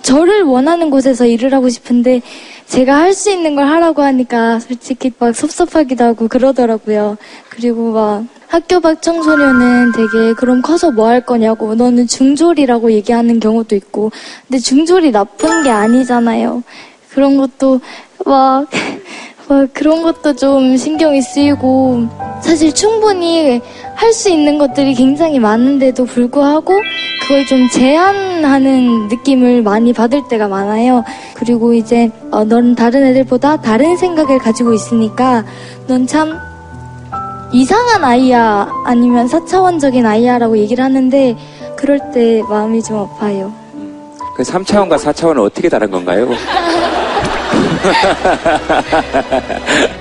저를 0.02 0.42
원하는 0.42 0.90
곳에서 0.90 1.24
일을 1.24 1.54
하고 1.54 1.68
싶은데 1.70 2.20
제가 2.66 2.98
할 2.98 3.14
수 3.14 3.30
있는 3.30 3.54
걸 3.56 3.66
하라고 3.66 4.02
하니까 4.02 4.60
솔직히 4.60 5.10
막 5.18 5.34
섭섭하기도 5.34 6.04
하고 6.04 6.28
그러더라고요. 6.28 7.16
그리고 7.48 7.92
막 7.92 8.24
학교 8.48 8.80
밖 8.80 9.02
청소년은 9.02 9.92
되게 9.92 10.32
그럼 10.34 10.62
커서 10.62 10.90
뭐 10.90 11.08
할 11.08 11.20
거냐고 11.24 11.74
너는 11.74 12.06
중졸이라고 12.06 12.92
얘기하는 12.92 13.40
경우도 13.40 13.76
있고 13.76 14.10
근데 14.46 14.58
중졸이 14.58 15.10
나쁜 15.12 15.62
게 15.62 15.70
아니잖아요. 15.70 16.62
그런 17.10 17.36
것도 17.36 17.80
막, 18.24 18.66
막 19.48 19.68
그런 19.72 20.02
것도 20.02 20.34
좀 20.36 20.76
신경이 20.76 21.20
쓰이고 21.22 22.08
사실 22.42 22.74
충분히 22.74 23.60
할 23.94 24.12
수 24.12 24.30
있는 24.30 24.58
것들이 24.58 24.94
굉장히 24.94 25.38
많은데도 25.38 26.04
불구하고 26.04 26.72
그걸 27.22 27.44
좀 27.46 27.68
제한하는 27.68 29.08
느낌을 29.08 29.62
많이 29.62 29.92
받을 29.92 30.22
때가 30.28 30.48
많아요. 30.48 31.04
그리고 31.34 31.74
이제 31.74 32.10
어, 32.30 32.44
넌 32.44 32.74
다른 32.74 33.04
애들보다 33.06 33.60
다른 33.60 33.96
생각을 33.96 34.38
가지고 34.38 34.72
있으니까 34.72 35.44
넌참 35.88 36.38
이상한 37.52 38.04
아이야 38.04 38.68
아니면 38.84 39.26
사차원적인 39.26 40.04
아이야라고 40.04 40.58
얘기를 40.58 40.84
하는데 40.84 41.36
그럴 41.76 41.98
때 42.12 42.42
마음이 42.48 42.82
좀 42.82 42.98
아파요. 42.98 43.52
그 44.36 44.42
3차원과 44.42 44.98
4차원은 44.98 45.42
어떻게 45.42 45.68
다른 45.68 45.90
건가요? 45.90 46.28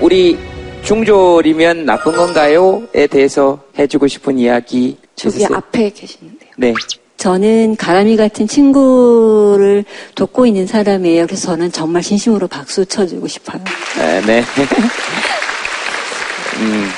우리 0.01 0.37
중졸이면 0.83 1.85
나쁜 1.85 2.15
건가요?에 2.15 3.07
대해서 3.07 3.59
해주고 3.77 4.07
싶은 4.07 4.37
이야기 4.37 4.97
저기 5.15 5.37
있으세요? 5.37 5.57
앞에 5.57 5.89
계시는데요. 5.89 6.51
네. 6.57 6.73
저는 7.17 7.75
가람이 7.77 8.15
같은 8.15 8.47
친구를 8.47 9.83
돕고 10.15 10.45
있는 10.45 10.67
사람이에요. 10.67 11.25
그래서 11.25 11.47
저는 11.47 11.71
정말 11.71 12.03
진심으로 12.03 12.47
박수 12.47 12.85
쳐주고 12.85 13.27
싶어요. 13.27 13.59
네. 13.97 14.21
네. 14.21 14.43
음, 16.59 16.89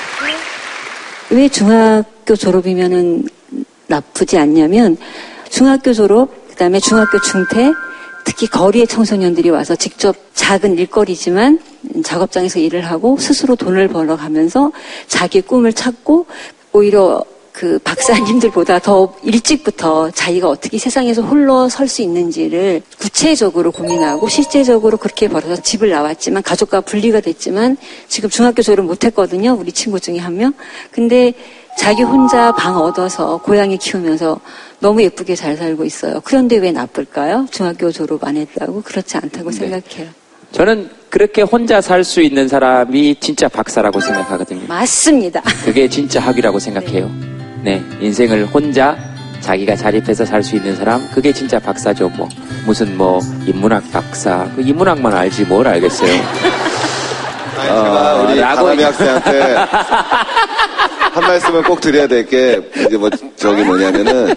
왜 1.31 1.47
중학교 1.47 2.35
졸업이면은 2.35 3.23
나쁘지 3.87 4.37
않냐면 4.37 4.97
중학교 5.49 5.93
졸업, 5.93 6.47
그다음에 6.49 6.79
중학교 6.79 7.19
중퇴, 7.21 7.71
특히 8.25 8.47
거리의 8.47 8.87
청소년들이 8.87 9.49
와서 9.49 9.75
직접 9.75 10.15
작은 10.33 10.77
일거리지만 10.77 11.59
작업장에서 12.03 12.59
일을 12.59 12.81
하고 12.81 13.17
스스로 13.17 13.55
돈을 13.55 13.87
벌어 13.87 14.15
가면서 14.15 14.71
자기 15.07 15.41
꿈을 15.41 15.73
찾고 15.73 16.25
오히려 16.71 17.23
그 17.60 17.78
박사님들보다 17.80 18.80
더 18.80 19.13
일찍부터 19.22 20.10
자기가 20.12 20.48
어떻게 20.48 20.78
세상에서 20.78 21.22
홀로 21.24 21.67
설 21.67 21.89
수 21.89 22.02
있는지를 22.02 22.82
구체적으로 22.98 23.74
고민하고 23.74 24.30
실제적으로 24.30 24.95
그렇게 24.95 25.28
벌어서 25.28 25.62
집을 25.62 25.89
나왔지만 25.89 26.41
가족과 26.41 26.80
분리가 26.80 27.19
됐지만 27.19 27.76
지금 28.08 28.30
중학교 28.30 28.62
졸업 28.62 28.86
못했거든요. 28.86 29.58
우리 29.60 29.74
친구 29.74 30.00
중에 30.00 30.19
한 30.19 30.38
명. 30.38 30.54
근데 30.89 31.34
자기 31.78 32.02
혼자 32.04 32.54
방 32.54 32.78
얻어서 32.78 33.38
고양이 33.43 33.78
키우면서 33.78 34.39
너무 34.80 35.02
예쁘게 35.04 35.36
잘 35.36 35.58
살고 35.58 35.84
있어요. 35.84 36.22
그런데 36.24 36.56
왜 36.60 36.72
나쁠까요? 36.72 37.48
중학교 37.52 37.91
졸업 37.91 38.24
안 38.24 38.38
했다고? 38.38 38.84
그렇지 38.84 39.17
않다고 39.17 39.52
생각해요. 39.52 40.08
저는 40.54 40.89
그렇게 41.10 41.41
혼자 41.41 41.82
살 41.82 42.06
수 42.06 42.22
있는 42.22 42.48
사람이 42.48 43.17
진짜 43.19 43.50
박사라고 43.50 44.00
생각하거든요. 44.00 44.62
맞습니다. 44.67 45.41
그게 45.65 45.89
진짜 45.89 46.22
학위라고 46.22 46.58
생각해요. 46.60 47.08
네, 47.08 47.38
인생을 48.02 48.45
혼자 48.45 48.98
자기가 49.41 49.76
자립해서 49.76 50.26
살 50.26 50.43
수 50.43 50.56
있는 50.56 50.76
사람, 50.76 51.08
그게 51.12 51.32
진짜 51.32 51.60
박사죠. 51.60 52.10
뭐 52.10 52.28
무슨 52.65 52.98
뭐 52.98 53.19
인문학 53.45 53.89
박사, 53.91 54.50
그 54.56 54.62
인문학만 54.62 55.13
알지 55.13 55.45
뭘 55.45 55.67
알겠어요. 55.67 56.12
아니, 57.58 57.67
제가 57.67 58.15
어, 58.15 58.24
우리 58.24 58.39
라고 58.39 58.67
학생한테 58.67 59.54
한 61.12 61.24
말씀을 61.24 61.63
꼭 61.63 61.80
드려야 61.82 62.08
될 62.08 62.26
게 62.26 62.62
이제 62.86 62.98
뭐 62.98 63.10
저기 63.36 63.63
뭐냐면은 63.63 64.34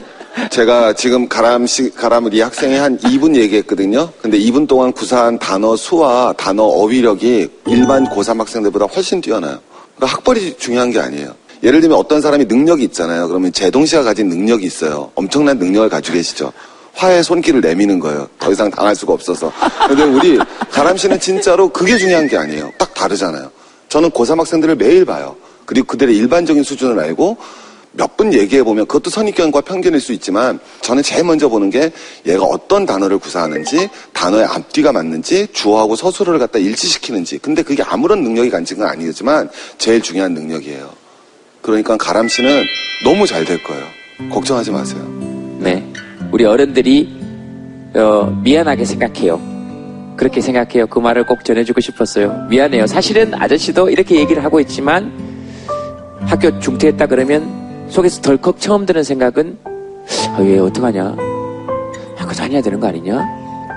제가 0.50 0.94
지금 0.94 1.28
가람 1.28 1.66
씨, 1.66 1.90
가람을 1.90 2.32
이 2.34 2.40
학생이 2.40 2.76
한 2.76 2.96
2분 2.98 3.36
얘기했거든요. 3.36 4.08
근데 4.22 4.38
2분 4.38 4.66
동안 4.66 4.92
구사한 4.92 5.38
단어 5.38 5.76
수와 5.76 6.32
단어 6.38 6.62
어휘력이 6.64 7.48
일반 7.66 8.04
고3 8.06 8.38
학생들보다 8.38 8.86
훨씬 8.86 9.20
뛰어나요. 9.20 9.58
그러니까 9.96 10.16
학벌이 10.16 10.56
중요한 10.58 10.90
게 10.90 11.00
아니에요. 11.00 11.34
예를 11.62 11.80
들면 11.80 11.96
어떤 11.98 12.20
사람이 12.20 12.46
능력이 12.46 12.82
있잖아요. 12.84 13.28
그러면 13.28 13.52
제동 13.52 13.86
씨가 13.86 14.02
가진 14.02 14.28
능력이 14.28 14.66
있어요. 14.66 15.10
엄청난 15.14 15.58
능력을 15.58 15.88
가지고 15.88 16.16
계시죠. 16.16 16.52
화에 16.94 17.22
손길을 17.22 17.60
내미는 17.60 18.00
거예요. 18.00 18.28
더 18.38 18.52
이상 18.52 18.70
당할 18.70 18.94
수가 18.94 19.12
없어서. 19.12 19.52
근데 19.88 20.02
우리 20.02 20.38
가람 20.70 20.96
씨는 20.96 21.20
진짜로 21.20 21.68
그게 21.68 21.96
중요한 21.96 22.26
게 22.26 22.36
아니에요. 22.36 22.70
딱 22.78 22.92
다르잖아요. 22.94 23.50
저는 23.88 24.10
고3 24.10 24.38
학생들을 24.38 24.76
매일 24.76 25.04
봐요. 25.04 25.36
그리고 25.64 25.86
그들의 25.86 26.16
일반적인 26.16 26.62
수준을 26.64 26.98
알고 26.98 27.36
몇 27.94 28.16
분 28.16 28.32
얘기해 28.32 28.62
보면 28.62 28.86
그것도 28.86 29.10
선입견과 29.10 29.62
편견일 29.62 30.00
수 30.00 30.12
있지만 30.12 30.58
저는 30.80 31.02
제일 31.02 31.24
먼저 31.24 31.48
보는 31.48 31.70
게 31.70 31.90
얘가 32.26 32.44
어떤 32.44 32.86
단어를 32.86 33.18
구사하는지 33.18 33.88
단어의 34.12 34.46
앞뒤가 34.46 34.92
맞는지 34.92 35.48
주어하고 35.52 35.96
서술어를 35.96 36.38
갖다 36.38 36.58
일치시키는지 36.58 37.38
근데 37.38 37.62
그게 37.62 37.82
아무런 37.82 38.22
능력이 38.22 38.50
건 38.50 38.64
아니지만 38.88 39.50
제일 39.76 40.00
중요한 40.00 40.32
능력이에요. 40.34 41.01
그러니까 41.62 41.96
가람 41.96 42.28
씨는 42.28 42.64
너무 43.04 43.26
잘 43.26 43.44
될 43.44 43.62
거예요. 43.62 43.84
걱정하지 44.30 44.70
마세요. 44.70 45.02
네. 45.58 45.84
우리 46.30 46.44
어른들이 46.44 47.20
어, 47.94 48.24
미안하게 48.42 48.84
생각해요. 48.84 49.40
그렇게 50.16 50.40
생각해요. 50.40 50.86
그 50.86 50.98
말을 50.98 51.24
꼭 51.26 51.44
전해주고 51.44 51.80
싶었어요. 51.80 52.46
미안해요. 52.48 52.86
사실은 52.86 53.32
아저씨도 53.34 53.90
이렇게 53.90 54.16
얘기를 54.16 54.44
하고 54.44 54.60
있지만 54.60 55.12
학교 56.20 56.58
중퇴했다 56.60 57.06
그러면 57.06 57.86
속에서 57.88 58.20
덜컥 58.22 58.60
처음 58.60 58.86
드는 58.86 59.02
생각은 59.02 59.58
아, 59.64 60.38
얘 60.42 60.58
어떡하냐? 60.58 61.16
학교 62.16 62.32
다녀야 62.32 62.62
되는 62.62 62.78
거 62.80 62.86
아니냐? 62.88 63.24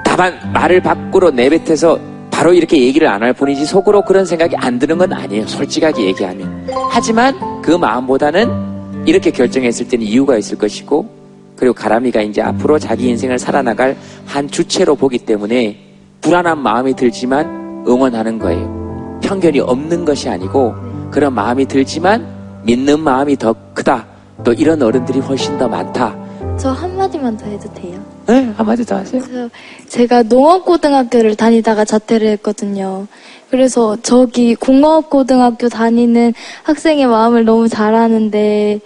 다만 0.05 0.33
말을 0.53 0.81
밖으로 0.81 1.31
내뱉어서 1.31 1.99
바로 2.35 2.53
이렇게 2.53 2.81
얘기를 2.81 3.07
안 3.07 3.23
할 3.23 3.31
뿐이지 3.31 3.65
속으로 3.65 4.01
그런 4.03 4.25
생각이 4.25 4.57
안 4.57 4.77
드는 4.77 4.97
건 4.97 5.13
아니에요. 5.13 5.47
솔직하게 5.47 6.03
얘기하면. 6.07 6.67
하지만 6.91 7.33
그 7.61 7.71
마음보다는 7.71 9.05
이렇게 9.05 9.31
결정했을 9.31 9.87
때는 9.87 10.05
이유가 10.05 10.37
있을 10.37 10.57
것이고 10.57 11.07
그리고 11.55 11.73
가람이가 11.73 12.21
이제 12.21 12.41
앞으로 12.41 12.77
자기 12.77 13.07
인생을 13.07 13.39
살아나갈 13.39 13.95
한 14.25 14.49
주체로 14.49 14.95
보기 14.95 15.19
때문에 15.19 15.77
불안한 16.19 16.59
마음이 16.61 16.95
들지만 16.95 17.83
응원하는 17.87 18.37
거예요. 18.37 19.19
편견이 19.23 19.61
없는 19.61 20.03
것이 20.03 20.27
아니고 20.27 20.75
그런 21.11 21.33
마음이 21.33 21.65
들지만 21.67 22.27
믿는 22.63 22.99
마음이 22.99 23.37
더 23.37 23.55
크다. 23.73 24.05
또 24.43 24.51
이런 24.51 24.81
어른들이 24.83 25.19
훨씬 25.19 25.57
더 25.57 25.69
많다. 25.69 26.14
저 26.57 26.71
한마디만 26.71 27.37
더 27.37 27.45
해도 27.47 27.71
돼요? 27.73 27.99
네, 28.27 28.51
한마디 28.55 28.85
더 28.85 28.95
하세요. 28.95 29.21
그래서 29.21 29.49
제가 29.87 30.23
농업고등학교를 30.23 31.35
다니다가 31.35 31.85
자퇴를 31.85 32.27
했거든요. 32.29 33.07
그래서 33.49 33.97
저기 34.01 34.55
공업고등학교 34.55 35.69
다니는 35.69 36.33
학생의 36.63 37.07
마음을 37.07 37.45
너무 37.45 37.67
잘 37.67 37.93
아는데 37.93 38.79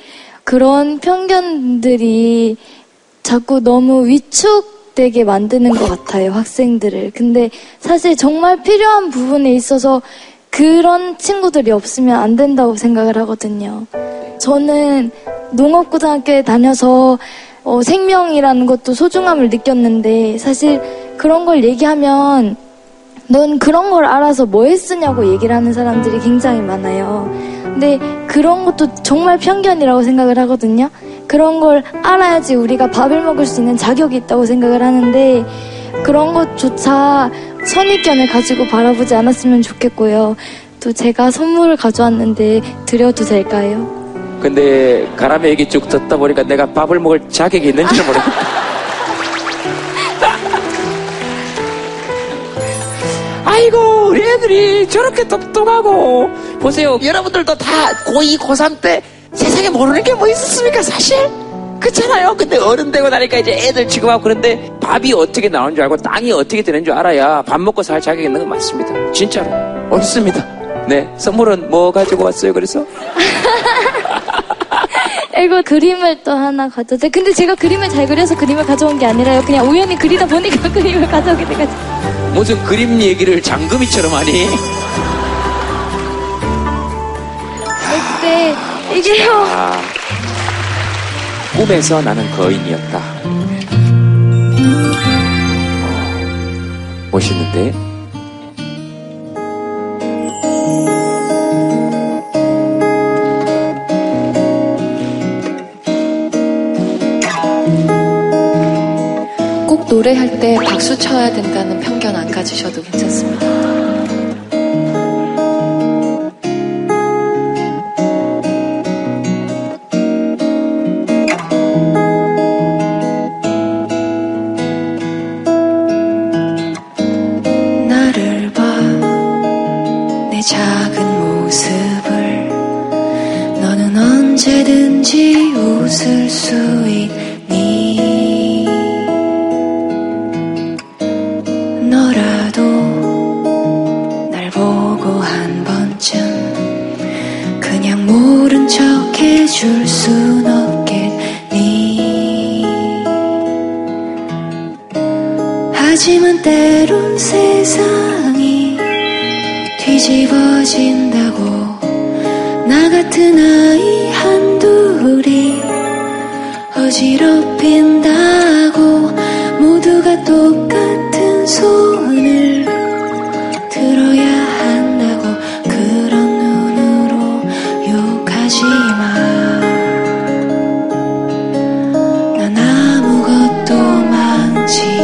그런 0.44 1.00
편견들이 1.00 2.58
자꾸 3.24 3.62
너무 3.62 4.08
위축되게 4.08 5.24
만드는 5.24 5.72
것 5.72 5.88
같아요, 5.88 6.32
학생들을. 6.32 7.12
근데 7.14 7.50
사실 7.80 8.16
정말 8.18 8.64
필요한 8.64 9.10
부분에 9.12 9.54
있어서 9.54 10.02
그런 10.50 11.18
친구들이 11.18 11.72
없으면 11.72 12.16
안 12.20 12.36
된다고 12.36 12.76
생각을 12.76 13.16
하거든요. 13.20 13.86
저는 14.40 15.12
농업고등학교에 15.52 16.44
다녀서 16.44 17.18
어, 17.70 17.84
생명이라는 17.84 18.66
것도 18.66 18.96
소중함을 18.96 19.52
느꼈는데 19.52 20.40
사실 20.40 20.82
그런 21.18 21.46
걸 21.46 21.64
얘기하면 21.64 22.56
넌 23.28 23.60
그런 23.60 23.92
걸 23.92 24.06
알아서 24.06 24.48
뭐 24.48 24.66
했으냐고 24.66 25.32
얘기를 25.32 25.56
하는 25.56 25.72
사람들이 25.72 26.20
굉장히 26.20 26.62
많아요. 26.62 27.32
근데 27.64 28.00
그런 28.26 28.66
것도 28.66 28.92
정말 29.04 29.38
편견이라고 29.38 30.02
생각을 30.02 30.40
하거든요. 30.40 30.90
그런 31.28 31.60
걸 31.60 31.84
알아야지 32.02 32.56
우리가 32.56 32.90
밥을 32.90 33.22
먹을 33.22 33.46
수 33.46 33.62
있는 33.62 33.78
자격이 33.78 34.16
있다고 34.16 34.48
생각을 34.48 34.82
하는데 34.82 35.46
그런 36.04 36.34
것조차 36.34 37.30
선입견을 37.68 38.30
가지고 38.30 38.66
바라보지 38.68 39.14
않았으면 39.14 39.62
좋겠고요. 39.62 40.36
또 40.80 40.92
제가 40.92 41.30
선물을 41.30 41.78
가져왔는데 41.78 42.62
드려도 42.88 43.26
될까요? 43.26 43.99
근데 44.42 45.08
가람의 45.18 45.52
얘기 45.52 45.68
쭉 45.68 45.88
듣다 45.90 46.16
보니까 46.18 46.44
내가 46.44 46.66
밥을 46.68 47.00
먹을 47.00 47.22
자격이 47.30 47.70
있는지는 47.70 48.06
모르겠다. 48.06 48.32
아이고 53.46 54.08
우리 54.10 54.22
애들이 54.24 54.88
저렇게 54.90 55.28
똑똑하고. 55.28 56.30
보세요. 56.60 57.00
여러분들도 57.02 57.56
다 57.56 57.66
고2 58.06 58.38
고3 58.40 58.82
때 58.82 59.02
세상에 59.34 59.70
모르는 59.70 60.04
게 60.04 60.14
뭐 60.14 60.28
있었습니까 60.28 60.82
사실? 60.82 61.18
그렇잖아요. 61.80 62.36
근데 62.36 62.58
어른 62.58 62.92
되고 62.92 63.08
나니까 63.10 63.38
이제 63.38 63.54
애들 63.54 63.88
취급하고 63.88 64.22
그런데 64.24 64.70
밥이 64.82 65.14
어떻게 65.14 65.48
나오는 65.48 65.74
줄 65.76 65.84
알고 65.84 65.96
땅이 65.98 66.32
어떻게 66.34 66.62
되는 66.62 66.84
줄 66.84 66.94
알아야 66.94 67.42
밥 67.44 67.62
먹고 67.62 67.82
살 67.84 68.02
자격이 68.02 68.26
있는 68.26 68.42
건 68.42 68.50
맞습니다. 68.50 69.12
진짜로. 69.14 69.50
옳습니다. 69.90 70.46
네 70.88 71.08
선물은 71.18 71.70
뭐 71.70 71.92
가지고 71.92 72.26
왔어요 72.26 72.52
그래서 72.52 72.84
이거 75.42 75.62
그림을 75.62 76.24
또 76.24 76.32
하나 76.32 76.68
가져왔어요. 76.70 77.10
근데 77.12 77.34
제가 77.34 77.56
그림을 77.56 77.90
잘 77.90 78.06
그려서 78.08 78.36
그림을 78.36 78.66
가져온 78.66 79.00
게 79.00 79.06
아니라요. 79.06 79.42
그냥 79.44 79.70
우연히 79.70 79.96
그리다 79.98 80.26
보니까 80.26 80.70
그림을 80.72 81.08
가져오게 81.08 81.46
돼가지고. 81.46 81.80
무슨 82.34 82.62
그림 82.64 83.02
얘기를 83.02 83.42
장금이처럼 83.42 84.14
하니 84.14 84.48
네, 88.22 88.56
이게요. 88.96 89.32
아, 89.32 89.82
꿈에서 91.56 92.02
나는 92.02 92.30
거인이었다. 92.36 93.02
멋있는데? 97.12 97.89
노래할 110.00 110.40
때 110.40 110.56
박수 110.56 110.98
쳐야 110.98 111.30
된다는 111.34 111.78
편견 111.82 112.16
안 112.16 112.32
가지셔도 112.32 112.82
괜찮습니다. 112.84 113.49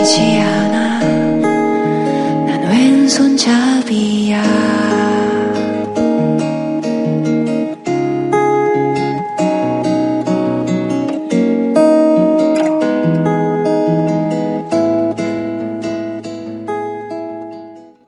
되지 0.06 0.22
않아 0.39 0.99
난 2.45 2.62
왼손잡이야 2.70 4.43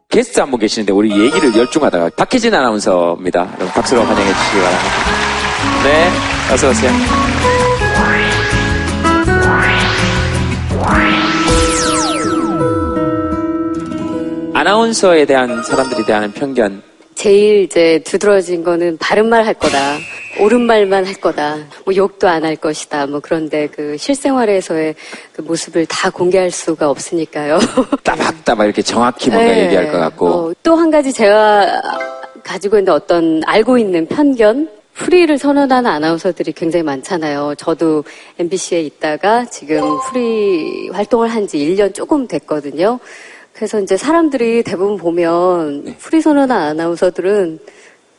게스트 0.10 0.40
한 0.40 0.50
분 0.50 0.60
계시는데 0.60 0.94
우리 0.94 1.12
얘기를 1.12 1.56
열중하다가 1.56 2.12
박혜진 2.18 2.54
아나운서입니다. 2.54 3.46
박수로 3.74 4.02
환영해 4.02 4.34
주시기 4.34 4.58
바랍니다. 4.62 4.96
네, 5.84 6.10
어서 6.54 6.70
오세요. 6.70 7.57
아나운서에 14.68 15.24
대한 15.24 15.64
사람들이 15.64 16.04
대한 16.06 16.30
편견. 16.34 16.82
제일 17.16 17.64
이제 17.64 18.02
두드러진 18.04 18.66
거는 18.66 18.98
바른 18.98 19.30
말 19.30 19.46
할 19.48 19.54
거다. 19.54 19.96
옳은 20.42 20.60
말만 20.62 21.06
할 21.08 21.14
거다. 21.16 21.56
뭐 21.86 21.96
욕도 21.96 22.28
안 22.28 22.44
할 22.44 22.58
것이다. 22.58 23.08
뭐 23.08 23.22
그런데 23.24 23.68
그 23.68 23.96
실생활에서의 23.98 24.94
그 25.32 25.42
모습을 25.42 25.86
다 25.86 26.10
공개할 26.10 26.52
수가 26.52 26.90
없으니까요. 26.90 27.60
따박따박 28.04 28.66
이렇게 28.66 28.82
정확히 28.82 29.30
뭔가 29.30 29.54
네. 29.54 29.66
얘기할 29.68 29.90
것 29.90 30.00
같고. 30.00 30.28
어, 30.28 30.54
또한 30.62 30.92
가지 30.92 31.14
제가 31.14 31.82
가지고 32.44 32.78
있는 32.80 32.92
어떤 32.92 33.42
알고 33.46 33.78
있는 33.78 34.06
편견? 34.06 34.76
프리를 34.98 35.38
선언하는 35.38 35.90
아나운서들이 35.92 36.54
굉장히 36.54 36.82
많잖아요. 36.82 37.54
저도 37.60 38.04
MBC에 38.40 38.82
있다가 38.82 39.46
지금 39.46 39.80
프리 40.10 40.90
활동을 40.90 41.28
한 41.30 41.48
지 41.48 41.60
1년 41.60 41.94
조금 41.94 42.28
됐거든요. 42.28 43.00
그래서 43.58 43.80
이제 43.80 43.98
사람들이 43.98 44.62
대부분 44.62 44.98
보면 44.98 45.86
네. 45.86 45.98
프리 45.98 46.22
선언한 46.22 46.62
아나운서들은 46.62 47.58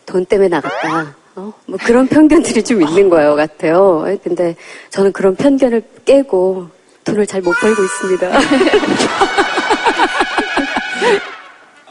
돈 0.05 0.25
때문에 0.25 0.49
나갔다. 0.49 1.15
어? 1.37 1.53
뭐 1.67 1.79
그런 1.85 2.09
편견들이 2.09 2.65
좀 2.65 2.83
있는 2.83 3.09
거예요, 3.09 3.37
같아요. 3.37 4.05
근데 4.25 4.57
저는 4.91 5.13
그런 5.13 5.37
편견을 5.37 5.81
깨고 6.05 6.67
돈을 7.05 7.25
잘 7.29 7.41
못 7.41 7.55
벌고 7.61 7.81
있습니다. 7.85 8.41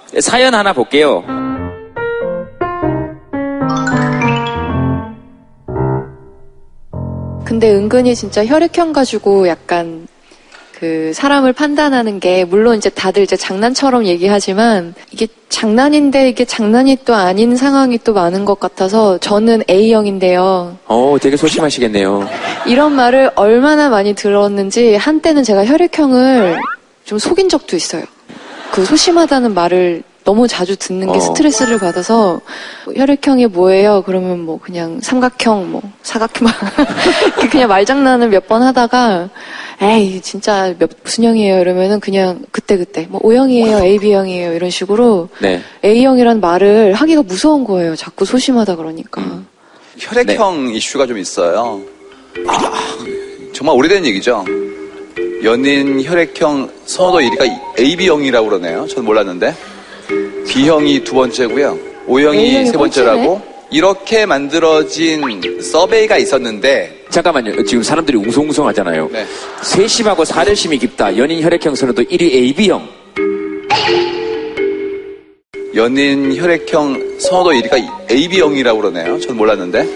사연 0.20 0.54
하나 0.54 0.74
볼게요. 0.74 1.24
근데 7.46 7.74
은근히 7.74 8.14
진짜 8.14 8.46
혈액형 8.46 8.92
가지고 8.92 9.48
약간 9.48 10.06
그 10.80 11.12
사람을 11.16 11.54
판단하는 11.54 12.20
게 12.20 12.46
물론 12.46 12.78
이제 12.78 12.88
다들 12.90 13.24
이제 13.24 13.36
장난처럼 13.36 14.06
얘기하지만 14.06 14.94
이게 15.12 15.28
장난인데 15.50 16.30
이게 16.30 16.46
장난이 16.46 17.00
또 17.04 17.16
아닌 17.16 17.56
상황이 17.56 17.98
또 18.04 18.14
많은 18.14 18.46
것 18.46 18.60
같아서 18.60 19.18
저는 19.18 19.64
A형인데요. 19.68 20.78
어, 20.86 21.18
되게 21.20 21.36
소심하시겠네요. 21.36 22.30
이런 22.68 22.92
말을 22.94 23.32
얼마나 23.34 23.90
많이 23.90 24.14
들었는지 24.14 24.96
한때는 24.96 25.44
제가 25.44 25.66
혈액형을 25.66 26.60
좀 27.06 27.18
속인 27.18 27.50
적도 27.50 27.76
있어요. 27.76 28.04
그 28.72 28.86
소심하다는 28.86 29.56
말을 29.56 30.04
너무 30.26 30.48
자주 30.48 30.76
듣는 30.76 31.12
게 31.12 31.18
어. 31.18 31.22
스트레스를 31.22 31.80
받아서 31.80 32.40
뭐 32.86 32.94
혈액형이 32.94 33.48
뭐예요? 33.48 34.04
그러면 34.06 34.42
뭐 34.42 34.60
그냥 34.62 35.00
삼각형, 35.02 35.72
뭐 35.72 35.82
사각형 36.04 36.50
그냥 37.50 37.68
말장난을 37.70 38.30
몇 38.30 38.46
번 38.48 38.62
하다가 38.62 39.30
에이 39.80 40.22
진짜 40.22 40.74
몇 40.80 40.90
무슨 41.04 41.26
형이에요? 41.26 41.60
이러면은 41.62 42.00
그냥 42.00 42.44
그때 42.52 42.78
그때 42.78 43.06
뭐 43.10 43.22
O형이에요, 43.24 43.78
AB형이에요 43.78 44.54
이런 44.54 44.70
식으로 44.72 45.30
네. 45.40 45.62
A형이란 45.86 46.40
말을 46.40 46.94
하기가 46.94 47.22
무서운 47.24 47.64
거예요. 47.64 47.96
자꾸 47.96 48.26
소심하다 48.26 48.76
그러니까. 48.76 49.44
혈액형 49.98 50.74
이슈가 50.74 51.06
좀 51.06 51.18
있어요. 51.18 51.82
아, 52.48 52.74
정말 53.54 53.76
오래된 53.76 54.06
얘기죠. 54.06 54.44
연인 55.44 56.04
혈액형 56.04 56.72
선호도 56.86 57.20
1위가 57.20 57.80
AB형이라고 57.80 58.50
그러네요. 58.50 58.88
전 58.88 59.06
몰랐는데. 59.06 59.54
B형이 60.48 61.04
두 61.04 61.14
번째고요. 61.14 61.78
O형이 62.08 62.40
A형이 62.40 62.66
세 62.68 62.78
번째라고. 62.78 63.42
이렇게 63.70 64.26
만들어진 64.26 65.22
서베이가 65.62 66.18
있었는데 66.18 66.97
잠깐만요. 67.10 67.64
지금 67.66 67.84
사람들이 67.84 68.18
웅성웅성 68.18 68.68
하잖아요. 68.68 69.10
네. 69.12 69.26
세심하고 69.62 70.26
사려심이 70.26 70.78
깊다. 70.78 71.16
연인 71.18 71.42
혈액형 71.42 71.76
선호도 71.76 72.04
1위 72.04 72.22
AB형. 72.34 72.88
연인 75.76 76.36
혈액형 76.36 77.20
선호도 77.20 77.52
1위가 77.52 78.12
AB형이라고 78.12 78.82
그러네요. 78.82 79.20
전 79.20 79.38
몰랐는데. 79.38 79.88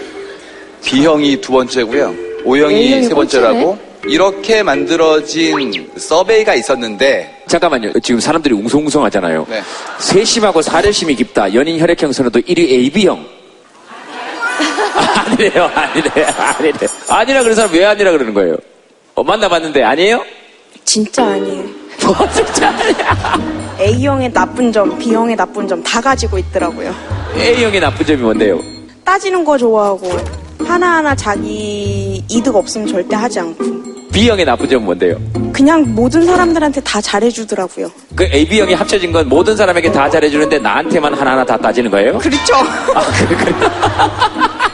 B형이 0.84 1.40
두 1.40 1.52
번째고요. 1.52 2.14
O형이 2.44 2.74
A형이 2.74 3.04
세 3.04 3.14
번째라고. 3.14 3.78
이렇게 4.04 4.64
만들어진 4.64 5.88
서베이가 5.96 6.54
있었는데 6.56 7.44
잠깐만요. 7.46 7.92
지금 8.02 8.18
사람들이 8.18 8.52
웅성웅성 8.54 9.04
하잖아요. 9.04 9.46
네. 9.48 9.62
세심하고 9.98 10.60
사려심이 10.60 11.14
깊다. 11.14 11.54
연인 11.54 11.78
혈액형 11.78 12.12
선호도 12.12 12.40
1위 12.40 12.58
AB형. 12.58 13.24
아니래요, 15.32 15.70
아니래, 15.74 16.10
아니래. 16.24 16.78
아니라 17.08 17.42
그런 17.42 17.54
사람 17.56 17.72
왜 17.72 17.84
아니라 17.84 18.10
그러는 18.12 18.34
거예요? 18.34 18.56
어, 19.14 19.22
만나봤는데 19.22 19.82
아니에요? 19.82 20.24
진짜 20.84 21.24
아니에요. 21.24 21.64
뭐 22.04 22.28
진짜 22.32 22.68
아니야. 22.68 23.38
A형의 23.80 24.32
나쁜 24.32 24.72
점, 24.72 24.98
B형의 24.98 25.36
나쁜 25.36 25.66
점 25.68 25.82
다 25.82 26.00
가지고 26.00 26.38
있더라고요. 26.38 26.94
A형의 27.36 27.80
나쁜 27.80 28.04
점이 28.06 28.20
뭔데요? 28.22 28.60
따지는 29.04 29.44
거 29.44 29.56
좋아하고 29.58 30.10
하나하나 30.64 31.14
자기 31.14 32.22
이득 32.28 32.54
없으면 32.54 32.86
절대 32.86 33.16
하지 33.16 33.40
않고 33.40 33.64
B형의 34.12 34.44
나쁜 34.44 34.68
점은 34.68 34.84
뭔데요? 34.84 35.16
그냥 35.52 35.84
모든 35.94 36.24
사람들한테 36.24 36.80
다 36.82 37.00
잘해주더라고요. 37.00 37.90
그 38.16 38.24
AB형이 38.24 38.74
합쳐진 38.74 39.12
건 39.12 39.28
모든 39.28 39.56
사람에게 39.56 39.90
다 39.92 40.08
잘해주는데 40.08 40.58
나한테만 40.58 41.14
하나하나 41.14 41.44
다 41.44 41.56
따지는 41.58 41.90
거예요? 41.90 42.18
그렇죠. 42.18 42.54
그 43.28 43.52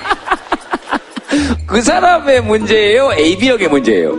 사람의 1.82 2.42
문제예요? 2.42 3.12
AB형의 3.12 3.68
문제예요? 3.68 4.12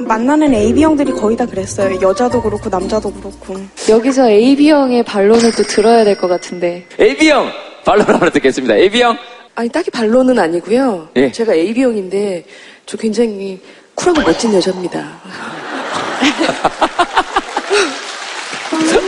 만나는 0.00 0.54
AB형들이 0.54 1.12
거의 1.12 1.36
다 1.36 1.44
그랬어요. 1.44 2.00
여자도 2.00 2.40
그렇고 2.42 2.68
남자도 2.70 3.12
그렇고. 3.12 3.56
여기서 3.88 4.30
AB형의 4.30 5.02
반론을 5.04 5.52
또 5.54 5.62
들어야 5.64 6.04
될 6.04 6.16
것 6.16 6.28
같은데. 6.28 6.86
AB형! 6.98 7.50
반론 7.84 8.06
하나 8.06 8.30
듣겠습니다. 8.30 8.74
AB형! 8.76 9.16
아니 9.54 9.68
딱히 9.68 9.90
반론은 9.90 10.38
아니고요. 10.38 11.08
예. 11.16 11.30
제가 11.32 11.52
AB형인데 11.54 12.44
저 12.86 12.96
굉장히 12.96 13.60
쿨하고 13.94 14.22
멋진 14.22 14.54
여자입니다. 14.54 15.00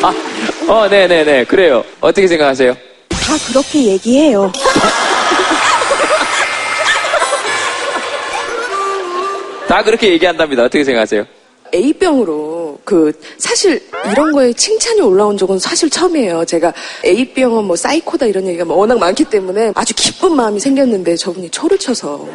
아, 0.03 0.14
어, 0.72 0.88
네네네. 0.88 1.45
그래요. 1.45 1.84
어떻게 2.01 2.26
생각하세요? 2.26 2.74
다 3.09 3.34
그렇게 3.49 3.84
얘기해요. 3.84 4.51
다 9.71 9.85
그렇게 9.85 10.11
얘기한답니다. 10.11 10.64
어떻게 10.64 10.83
생각하세요? 10.83 11.25
A병으로 11.73 12.81
그 12.85 13.12
사실 13.39 13.81
이런 14.11 14.33
거에 14.33 14.53
칭찬이 14.53 15.01
올라온 15.01 15.37
적은 15.37 15.61
사실 15.61 15.89
처음이에요. 15.89 16.45
제가 16.45 16.73
A병은 17.05 17.66
뭐 17.66 17.77
사이코다 17.77 18.27
이런 18.27 18.49
얘기가 18.49 18.64
워낙 18.66 18.99
많기 18.99 19.23
때문에 19.23 19.71
아주 19.77 19.95
기쁜 19.95 20.35
마음이 20.35 20.59
생겼는데 20.59 21.14
저분이 21.14 21.51
초를 21.51 21.79
쳐서 21.79 22.27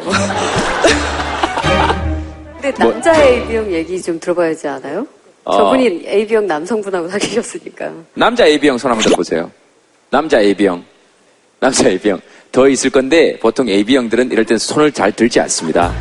근데 2.62 2.72
뭐- 2.82 2.90
남자 2.92 3.22
AB형 3.22 3.70
얘기 3.70 4.00
좀 4.00 4.18
들어봐야 4.18 4.54
지 4.54 4.66
않아요? 4.68 5.06
어. 5.44 5.58
저분이 5.58 6.04
AB형 6.06 6.46
남성분하고 6.46 7.10
사귀셨으니까. 7.10 7.92
남자 8.14 8.46
AB형 8.46 8.78
손 8.78 8.92
한번 8.92 9.04
들어보세요. 9.04 9.50
남자 10.08 10.40
AB형. 10.40 10.82
남자 11.60 11.88
AB형. 11.88 12.20
더 12.52 12.68
있을 12.68 12.90
건데 12.90 13.38
보통 13.38 13.68
AB형들은 13.68 14.30
이럴 14.32 14.44
땐 14.44 14.58
손을 14.58 14.92
잘 14.92 15.12
들지 15.12 15.40
않습니다. 15.40 15.92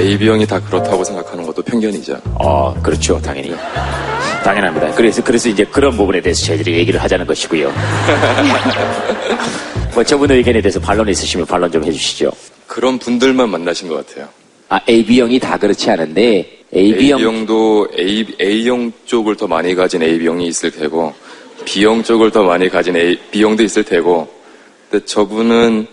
AB형이 0.00 0.46
다 0.46 0.60
그렇다고 0.60 1.02
생각하는 1.02 1.44
것도 1.44 1.62
편견이죠. 1.62 2.20
어, 2.34 2.74
그렇죠. 2.82 3.20
당연히. 3.20 3.52
당연합니다. 4.44 4.94
그래서, 4.94 5.24
그래서 5.24 5.48
이제 5.48 5.64
그런 5.64 5.96
부분에 5.96 6.20
대해서 6.20 6.46
저희들이 6.46 6.74
얘기를 6.78 7.02
하자는 7.02 7.26
것이고요. 7.26 7.72
뭐 9.94 10.04
저분 10.04 10.30
의견에 10.30 10.60
대해서 10.60 10.78
반론 10.78 11.08
있으시면 11.08 11.46
반론 11.46 11.72
좀 11.72 11.82
해주시죠. 11.82 12.30
그런 12.66 12.98
분들만 12.98 13.48
만나신 13.48 13.88
것 13.88 14.06
같아요. 14.06 14.28
아, 14.68 14.80
AB형이 14.88 15.38
다 15.38 15.56
그렇지 15.56 15.90
않은데, 15.90 16.58
AB형. 16.74 17.18
AB형도 17.18 17.88
A, 17.98 18.26
A형 18.40 18.92
쪽을 19.04 19.36
더 19.36 19.46
많이 19.46 19.74
가진 19.74 20.02
AB형이 20.02 20.46
있을 20.48 20.70
테고, 20.70 21.14
B형 21.64 22.02
쪽을 22.02 22.30
더 22.30 22.42
많이 22.42 22.68
가진 22.68 22.96
A, 22.96 23.18
B형도 23.30 23.62
있을 23.62 23.84
테고, 23.84 24.28
근데 24.96 25.04
저분은 25.04 25.86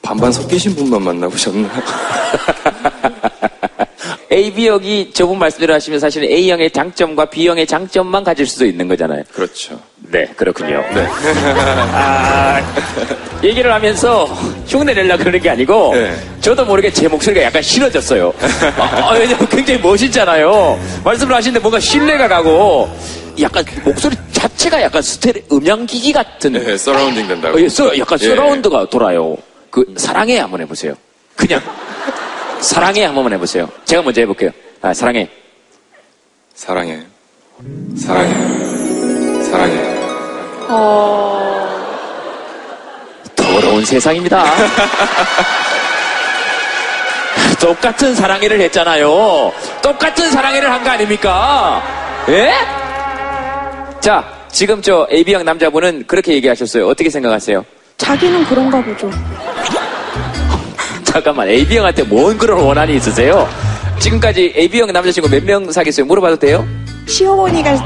반반 0.00 0.30
섞이신 0.30 0.76
분만 0.76 1.02
만나보셨나? 1.02 1.68
AB형이 4.30 5.10
저분 5.12 5.40
말씀대로 5.40 5.74
하시면 5.74 5.98
사실은 5.98 6.30
A형의 6.30 6.70
장점과 6.70 7.24
B형의 7.24 7.66
장점만 7.66 8.22
가질 8.22 8.46
수도 8.46 8.64
있는 8.64 8.86
거잖아요. 8.86 9.24
그렇죠. 9.32 9.80
네, 9.96 10.24
그렇군요. 10.36 10.84
네. 10.94 11.08
아, 11.92 12.60
얘기를 13.42 13.72
하면서 13.72 14.26
흉내 14.68 14.94
내려고 14.94 15.18
그러는 15.18 15.40
게 15.40 15.50
아니고, 15.50 15.92
저도 16.40 16.64
모르게 16.64 16.92
제 16.92 17.08
목소리가 17.08 17.46
약간 17.46 17.60
싫어졌어요. 17.60 18.32
아, 18.78 19.14
왜냐면 19.14 19.48
굉장히 19.48 19.80
멋있잖아요. 19.80 20.78
말씀을 21.02 21.34
하시는데 21.34 21.58
뭔가 21.58 21.80
신뢰가 21.80 22.28
가고, 22.28 22.88
약간 23.42 23.64
목소리 23.84 24.16
자체가 24.32 24.80
약간 24.82 25.02
스테레오 25.02 25.42
음향기기 25.52 26.12
같은. 26.12 26.52
네, 26.52 26.76
surrounding 26.76 27.28
된다고. 27.28 27.56
어, 27.56 27.60
예, 27.60 27.68
서, 27.68 27.96
약간 27.98 28.18
예. 28.22 28.28
surround가 28.28 28.88
돌아요. 28.90 29.36
그 29.70 29.84
사랑해 29.96 30.38
한번 30.38 30.60
해보세요. 30.60 30.94
그냥 31.36 31.60
사랑해 32.60 33.04
한 33.04 33.14
번만 33.14 33.32
해보세요. 33.34 33.68
제가 33.84 34.02
먼저 34.02 34.20
해볼게요. 34.20 34.50
아, 34.82 34.92
사랑해. 34.92 35.28
사랑해. 36.54 37.00
사랑해. 37.96 38.32
사랑해. 39.44 39.74
어... 40.68 41.68
더러운 43.36 43.84
세상입니다. 43.84 44.44
똑같은 47.60 48.14
사랑해를 48.14 48.60
했잖아요. 48.62 49.52
똑같은 49.82 50.30
사랑해를 50.30 50.70
한 50.70 50.82
거 50.82 50.90
아닙니까? 50.90 51.82
예? 52.28 52.52
자, 54.00 54.24
지금 54.50 54.80
저 54.82 55.06
AB형 55.12 55.44
남자분은 55.44 56.04
그렇게 56.06 56.32
얘기하셨어요. 56.34 56.86
어떻게 56.88 57.10
생각하세요? 57.10 57.64
자기는 57.98 58.44
그런가 58.44 58.82
보죠. 58.82 59.10
잠깐만, 61.04 61.48
AB형한테 61.48 62.04
뭔 62.04 62.38
그런 62.38 62.60
원한이 62.60 62.96
있으세요? 62.96 63.48
지금까지 63.98 64.54
AB형 64.56 64.92
남자친구 64.92 65.28
몇 65.28 65.44
명 65.44 65.70
사귀었어요? 65.70 66.06
물어봐도 66.06 66.38
돼요? 66.38 66.66
시어머니가 67.06 67.76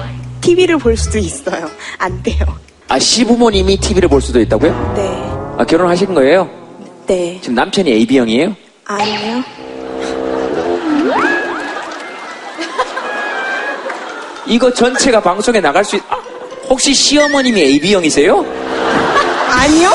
TV를 0.41 0.79
볼 0.79 0.97
수도 0.97 1.19
있어요. 1.19 1.69
안 1.99 2.23
돼요. 2.23 2.45
아, 2.89 2.99
시부모님이 2.99 3.79
TV를 3.79 4.09
볼 4.09 4.21
수도 4.21 4.39
있다고요? 4.41 4.93
네. 4.95 5.09
아, 5.59 5.65
결혼하신 5.65 6.15
거예요? 6.15 6.49
네. 7.07 7.39
지금 7.41 7.55
남편이 7.57 7.91
AB형이에요? 7.91 8.55
아니요. 8.85 9.43
이거 14.47 14.73
전체가 14.73 15.21
방송에 15.21 15.61
나갈 15.61 15.85
수 15.85 15.97
있... 15.97 16.03
아, 16.09 16.17
혹시 16.69 16.95
시어머님이 16.95 17.61
AB형이세요? 17.61 18.45
아니요. 19.51 19.93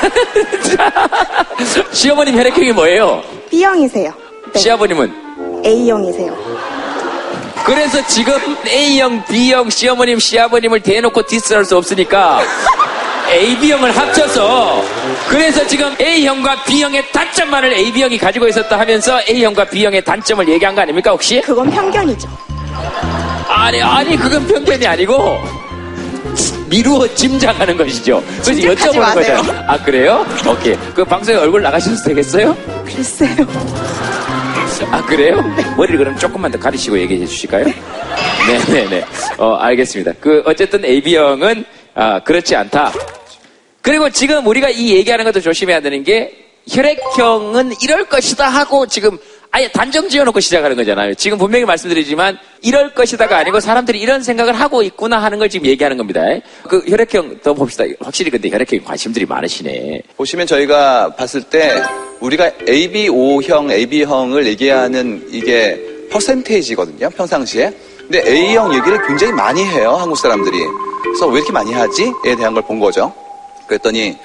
시어머님 1.92 2.36
혈액형이 2.36 2.72
뭐예요? 2.72 3.22
B형이세요. 3.50 4.12
시아버님은? 4.56 5.12
A형이세요. 5.64 6.36
그래서 7.64 8.04
지금 8.06 8.34
A형, 8.66 9.22
B형, 9.26 9.70
시어머님, 9.70 10.18
시아버님을 10.18 10.80
대놓고 10.80 11.26
디스할 11.26 11.64
수 11.64 11.76
없으니까 11.76 12.40
AB형을 13.30 13.96
합쳐서 13.96 14.82
그래서 15.28 15.64
지금 15.66 15.94
A형과 16.00 16.64
B형의 16.64 17.12
단점만을 17.12 17.72
AB형이 17.74 18.18
가지고 18.18 18.48
있었다 18.48 18.78
하면서 18.78 19.20
A형과 19.28 19.66
B형의 19.66 20.04
단점을 20.04 20.48
얘기한 20.48 20.74
거 20.74 20.80
아닙니까 20.80 21.10
혹시? 21.10 21.40
그건 21.42 21.70
편견이죠. 21.70 22.28
아니 23.48 23.82
아니 23.82 24.16
그건 24.16 24.46
편견이 24.46 24.86
아니고 24.86 25.38
미루어 26.68 27.12
짐작하는 27.14 27.76
것이죠. 27.76 28.22
그래서 28.44 28.52
여쭤보는 28.60 28.98
마세요. 29.00 29.36
거잖아요. 29.38 29.64
아 29.66 29.82
그래요? 29.82 30.26
오케이. 30.48 30.76
그 30.94 31.04
방송에 31.04 31.36
얼굴 31.38 31.62
나가셔도 31.62 31.96
되겠어요? 32.04 32.56
글쎄요. 32.84 33.46
아 34.92 35.04
그래요? 35.04 35.42
머리를 35.76 35.98
그럼 35.98 36.16
조금만 36.16 36.50
더 36.50 36.58
가리시고 36.58 36.98
얘기해 37.00 37.26
주실까요? 37.26 37.66
네네네. 38.46 39.04
어 39.38 39.54
알겠습니다. 39.56 40.12
그 40.20 40.42
어쨌든 40.46 40.84
AB형은 40.84 41.64
아 41.94 42.20
그렇지 42.20 42.54
않다. 42.54 42.92
그리고 43.82 44.08
지금 44.10 44.46
우리가 44.46 44.68
이 44.70 44.94
얘기하는 44.94 45.24
것도 45.24 45.40
조심해야 45.40 45.80
되는 45.80 46.04
게 46.04 46.32
혈액형은 46.68 47.72
이럴 47.82 48.04
것이다 48.04 48.48
하고 48.48 48.86
지금 48.86 49.18
아예 49.52 49.68
단정 49.68 50.08
지어놓고 50.08 50.38
시작하는 50.38 50.76
거잖아요. 50.76 51.14
지금 51.14 51.36
분명히 51.36 51.64
말씀드리지만 51.64 52.38
이럴 52.62 52.94
것이다가 52.94 53.38
아니고 53.38 53.58
사람들이 53.58 53.98
이런 53.98 54.22
생각을 54.22 54.52
하고 54.52 54.82
있구나 54.82 55.20
하는 55.20 55.38
걸 55.40 55.48
지금 55.48 55.66
얘기하는 55.66 55.96
겁니다. 55.96 56.22
그 56.68 56.84
혈액형 56.88 57.40
더 57.42 57.52
봅시다. 57.52 57.84
확실히 58.00 58.30
근데 58.30 58.48
혈액형 58.48 58.84
관심들이 58.84 59.26
많으시네. 59.26 60.02
보시면 60.16 60.46
저희가 60.46 61.16
봤을 61.16 61.42
때 61.42 61.82
우리가 62.20 62.50
ABO형, 62.68 63.70
AB형을 63.72 64.46
얘기하는 64.46 65.26
이게 65.30 65.80
퍼센테이지거든요. 66.12 67.10
평상시에. 67.10 67.72
근데 67.98 68.22
A형 68.30 68.72
얘기를 68.74 69.04
굉장히 69.06 69.32
많이 69.32 69.64
해요. 69.64 69.96
한국 69.98 70.16
사람들이. 70.16 70.56
그래서 71.02 71.26
왜 71.26 71.36
이렇게 71.38 71.52
많이 71.52 71.72
하지?에 71.72 72.36
대한 72.36 72.54
걸 72.54 72.62
본 72.62 72.78
거죠. 72.78 73.12
그랬더니 73.66 74.16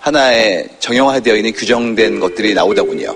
하나의 0.00 0.68
정형화되어 0.78 1.36
있는 1.36 1.52
규정된 1.52 2.20
것들이 2.20 2.52
나오더군요. 2.52 3.14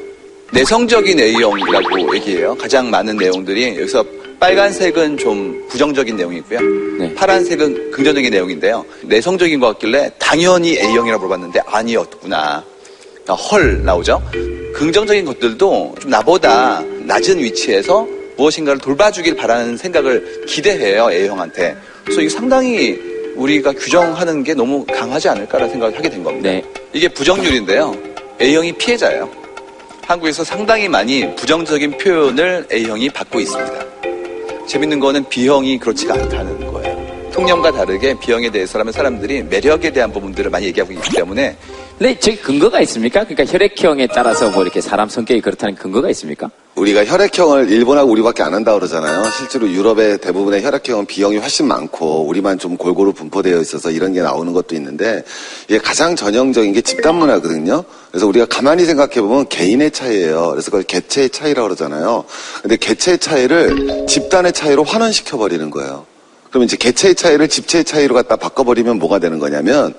내성적인 0.52 1.20
A형이라고 1.20 2.16
얘기해요. 2.16 2.54
가장 2.56 2.90
많은 2.90 3.16
내용들이 3.16 3.78
여기서 3.78 4.04
빨간색은 4.40 5.18
좀 5.18 5.66
부정적인 5.68 6.16
내용이고요. 6.16 7.14
파란색은 7.14 7.90
긍정적인 7.90 8.30
내용인데요. 8.30 8.84
내성적인 9.02 9.60
것 9.60 9.66
같길래 9.68 10.10
당연히 10.18 10.78
A형이라고 10.78 11.26
물어봤는데 11.26 11.60
아니었구나. 11.66 12.64
그러니까 13.24 13.34
헐 13.34 13.84
나오죠. 13.84 14.22
긍정적인 14.74 15.24
것들도 15.24 15.94
좀 16.00 16.10
나보다 16.10 16.82
낮은 17.04 17.38
위치에서 17.40 18.06
무엇인가를 18.36 18.80
돌봐주길 18.80 19.34
바라는 19.36 19.76
생각을 19.76 20.44
기대해요 20.46 21.10
A형한테. 21.10 21.76
그래서 22.04 22.20
이게 22.20 22.30
상당히 22.30 22.98
우리가 23.34 23.72
규정하는 23.72 24.42
게 24.44 24.54
너무 24.54 24.84
강하지 24.86 25.28
않을까라는 25.28 25.72
생각을 25.72 25.96
하게 25.96 26.08
된 26.08 26.22
겁니다. 26.22 26.48
이게 26.92 27.08
부정률인데요. 27.08 27.94
A형이 28.40 28.72
피해자예요. 28.72 29.47
한국에서 30.08 30.42
상당히 30.42 30.88
많이 30.88 31.34
부정적인 31.36 31.98
표현을 31.98 32.66
A형이 32.72 33.10
받고 33.10 33.40
있습니다. 33.40 34.66
재밌는 34.66 35.00
거는 35.00 35.28
B형이 35.28 35.78
그렇지가 35.78 36.14
않다는 36.14 36.66
거예요. 36.72 37.30
통념과 37.30 37.70
다르게 37.72 38.18
B형에 38.18 38.48
대해서라면 38.48 38.94
사람들이 38.94 39.42
매력에 39.42 39.90
대한 39.90 40.10
부분들을 40.10 40.50
많이 40.50 40.64
얘기하고 40.64 40.94
있기 40.94 41.10
때문에 41.10 41.58
근데 41.98 42.16
저기 42.20 42.36
근거가 42.36 42.80
있습니까? 42.82 43.24
그러니까 43.24 43.44
혈액형에 43.44 44.06
따라서 44.14 44.50
뭐 44.50 44.62
이렇게 44.62 44.80
사람 44.80 45.08
성격이 45.08 45.40
그렇다는 45.40 45.74
근거가 45.74 46.08
있습니까? 46.10 46.48
우리가 46.76 47.04
혈액형을 47.04 47.72
일본하고 47.72 48.12
우리밖에 48.12 48.44
안 48.44 48.54
한다 48.54 48.72
그러잖아요. 48.72 49.28
실제로 49.36 49.68
유럽의 49.68 50.18
대부분의 50.18 50.62
혈액형은 50.62 51.06
B형이 51.06 51.38
훨씬 51.38 51.66
많고 51.66 52.24
우리만 52.28 52.60
좀 52.60 52.76
골고루 52.76 53.12
분포되어 53.12 53.60
있어서 53.60 53.90
이런 53.90 54.12
게 54.12 54.22
나오는 54.22 54.52
것도 54.52 54.76
있는데 54.76 55.24
이게 55.66 55.78
가장 55.78 56.14
전형적인 56.14 56.72
게 56.72 56.82
집단 56.82 57.16
문화거든요. 57.16 57.82
그래서 58.12 58.28
우리가 58.28 58.46
가만히 58.46 58.84
생각해 58.84 59.20
보면 59.20 59.48
개인의 59.48 59.90
차이예요. 59.90 60.50
그래서 60.50 60.70
그걸 60.70 60.84
개체의 60.84 61.30
차이라고 61.30 61.66
그러잖아요. 61.66 62.24
근데 62.62 62.76
개체의 62.76 63.18
차이를 63.18 64.06
집단의 64.06 64.52
차이로 64.52 64.84
환원시켜 64.84 65.36
버리는 65.36 65.68
거예요. 65.68 66.06
그러면 66.48 66.66
이제 66.66 66.76
개체의 66.76 67.16
차이를 67.16 67.48
집체의 67.48 67.84
차이로 67.84 68.14
갖다 68.14 68.36
바꿔버리면 68.36 69.00
뭐가 69.00 69.18
되는 69.18 69.40
거냐면 69.40 69.94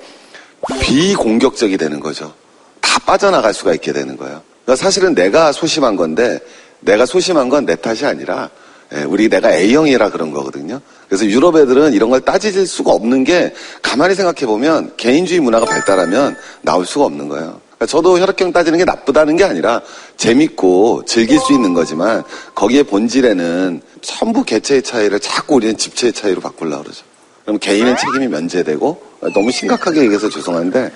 비공격적이 0.82 1.78
되는 1.78 2.00
거죠. 2.00 2.34
다 2.82 3.00
빠져나갈 3.00 3.54
수가 3.54 3.74
있게 3.74 3.94
되는 3.94 4.18
거예요. 4.18 4.42
그러니까 4.66 4.84
사실은 4.84 5.16
내가 5.16 5.52
소심한 5.52 5.96
건데 5.96 6.40
내가 6.80 7.06
소심한 7.06 7.50
건 7.50 7.66
내 7.66 7.76
탓이 7.76 8.06
아니라 8.06 8.50
예, 8.94 9.04
우리 9.04 9.30
내가 9.30 9.54
A형이라 9.54 10.10
그런 10.10 10.32
거거든요. 10.32 10.82
그래서 11.08 11.26
유럽 11.26 11.58
애들은 11.58 11.94
이런 11.94 12.10
걸 12.10 12.22
따질 12.22 12.66
수가 12.66 12.92
없는 12.92 13.24
게 13.24 13.54
가만히 13.82 14.16
생각해 14.16 14.48
보면 14.48 14.94
개인주의 14.98 15.40
문화가 15.40 15.66
발달하면 15.66 16.36
나올 16.62 16.86
수가 16.86 17.06
없는 17.06 17.28
거예요. 17.30 17.62
그러니까 17.76 17.86
저도 17.86 18.20
혈액형 18.20 18.52
따지는 18.52 18.80
게 18.80 18.86
나쁘다는 18.86 19.38
게 19.38 19.44
아니라 19.44 19.82
재밌고 20.18 21.04
즐길 21.06 21.40
수 21.40 21.54
있는 21.54 21.74
거지만 21.74 22.24
거기에 22.56 22.84
본질에는 22.84 23.82
전부 24.02 24.44
개체의 24.44 24.82
차이를 24.82 25.20
자꾸 25.20 25.56
우리는 25.56 25.78
집체의 25.78 26.12
차이로 26.14 26.42
바꾸려고 26.42 26.84
그러죠. 26.84 27.06
그럼 27.50 27.58
개인의 27.58 27.98
책임이 27.98 28.28
면제되고 28.28 29.02
너무 29.34 29.50
심각하게 29.50 30.02
얘기해서 30.02 30.30
죄송한데 30.30 30.92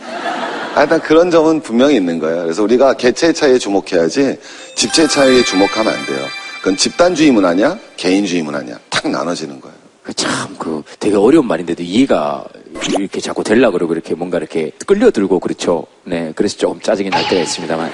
하여튼 0.76 0.99
그런 0.99 1.32
점은 1.32 1.62
분명히 1.62 1.95
있는 1.95 2.20
거예요. 2.20 2.43
그래서 2.43 2.62
우리가 2.62 2.93
개체의 2.93 3.34
차이에 3.34 3.58
주목해야지 3.58 4.38
집체의 4.76 5.10
차이에 5.10 5.43
주목하면 5.43 5.91
안 5.91 6.06
돼요. 6.06 6.20
그건 6.60 6.78
집단주의 6.78 7.32
문화냐 7.32 7.80
개인주의 7.97 8.43
문화냐 8.43 8.78
탁 8.91 9.10
나눠지는 9.10 9.60
거예요. 9.62 9.76
참, 10.16 10.56
그, 10.60 10.84
되게 10.99 11.16
어려운 11.16 11.47
말인데도 11.47 11.82
이해가 11.82 12.45
이렇게 12.89 13.20
자꾸 13.20 13.43
되려고 13.43 13.74
그러고 13.74 13.93
이렇게 13.93 14.14
뭔가 14.14 14.38
이렇게 14.38 14.72
끌려들고 14.86 15.39
그렇죠. 15.39 15.88
네, 16.04 16.34
그래서 16.36 16.58
조금 16.58 16.80
짜증이 16.82 17.10
날 17.10 17.28
때가 17.30 17.41
있습니다만. 17.41 17.91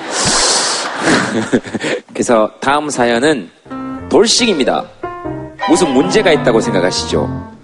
그래서 2.11 2.51
다음 2.59 2.89
사연은 2.89 3.51
돌싱입니다. 4.09 4.89
무슨 5.69 5.93
문제가 5.93 6.31
있다고 6.31 6.59
생각하시죠? 6.59 7.58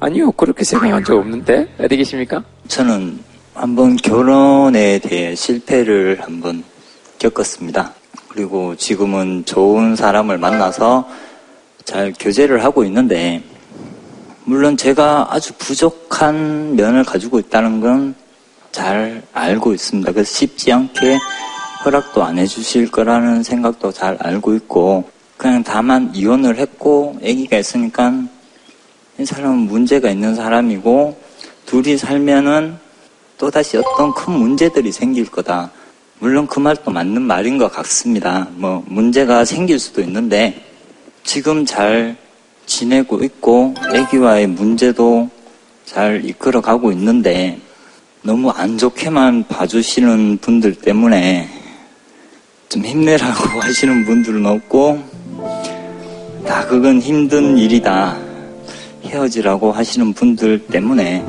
아니요, 0.00 0.30
그렇게 0.32 0.64
생각한 0.64 1.04
적 1.04 1.18
없는데? 1.18 1.68
어디 1.78 1.96
계십니까? 1.96 2.42
저는 2.68 3.18
한번 3.54 3.96
결혼에 3.96 4.98
대해 4.98 5.34
실패를 5.34 6.18
한번 6.20 6.62
겪었습니다. 7.18 7.92
그리고 8.28 8.76
지금은 8.76 9.44
좋은 9.44 9.96
사람을 9.96 10.38
만나서 10.38 11.08
잘 11.84 12.12
교제를 12.18 12.62
하고 12.62 12.84
있는데, 12.84 13.42
물론 14.44 14.76
제가 14.76 15.28
아주 15.30 15.52
부족한 15.58 16.76
면을 16.76 17.04
가지고 17.04 17.38
있다는 17.38 17.80
건 17.80 18.28
잘 18.78 19.22
알고 19.32 19.72
있습니다. 19.72 20.12
그래서 20.12 20.32
쉽지 20.32 20.72
않게 20.72 21.18
허락도 21.84 22.22
안 22.22 22.38
해주실 22.38 22.90
거라는 22.90 23.42
생각도 23.42 23.90
잘 23.90 24.16
알고 24.20 24.54
있고, 24.54 25.10
그냥 25.36 25.64
다만 25.64 26.10
이혼을 26.14 26.58
했고, 26.58 27.16
아기가 27.20 27.58
있으니까 27.58 28.12
이 29.20 29.24
사람은 29.24 29.58
문제가 29.66 30.10
있는 30.10 30.36
사람이고 30.36 31.18
둘이 31.66 31.98
살면은 31.98 32.76
또다시 33.36 33.76
어떤 33.76 34.14
큰 34.14 34.32
문제들이 34.34 34.92
생길 34.92 35.28
거다. 35.28 35.72
물론 36.20 36.46
그 36.46 36.60
말도 36.60 36.92
맞는 36.92 37.22
말인 37.22 37.58
것 37.58 37.72
같습니다. 37.72 38.46
뭐 38.54 38.84
문제가 38.86 39.44
생길 39.44 39.80
수도 39.80 40.00
있는데 40.02 40.64
지금 41.24 41.66
잘 41.66 42.16
지내고 42.66 43.24
있고 43.24 43.74
애기와의 43.92 44.46
문제도 44.46 45.28
잘 45.84 46.24
이끌어 46.24 46.60
가고 46.60 46.92
있는데 46.92 47.58
너무 48.22 48.50
안 48.50 48.78
좋게만 48.78 49.48
봐주시는 49.48 50.38
분들 50.38 50.76
때문에 50.76 51.48
좀 52.68 52.84
힘내라고 52.84 53.48
하시는 53.60 54.04
분들은 54.04 54.46
없고 54.46 55.02
다 56.46 56.64
그건 56.68 57.00
힘든 57.00 57.58
일이다 57.58 58.27
헤어지라고 59.08 59.72
하시는 59.72 60.12
분들 60.12 60.66
때문에 60.66 61.24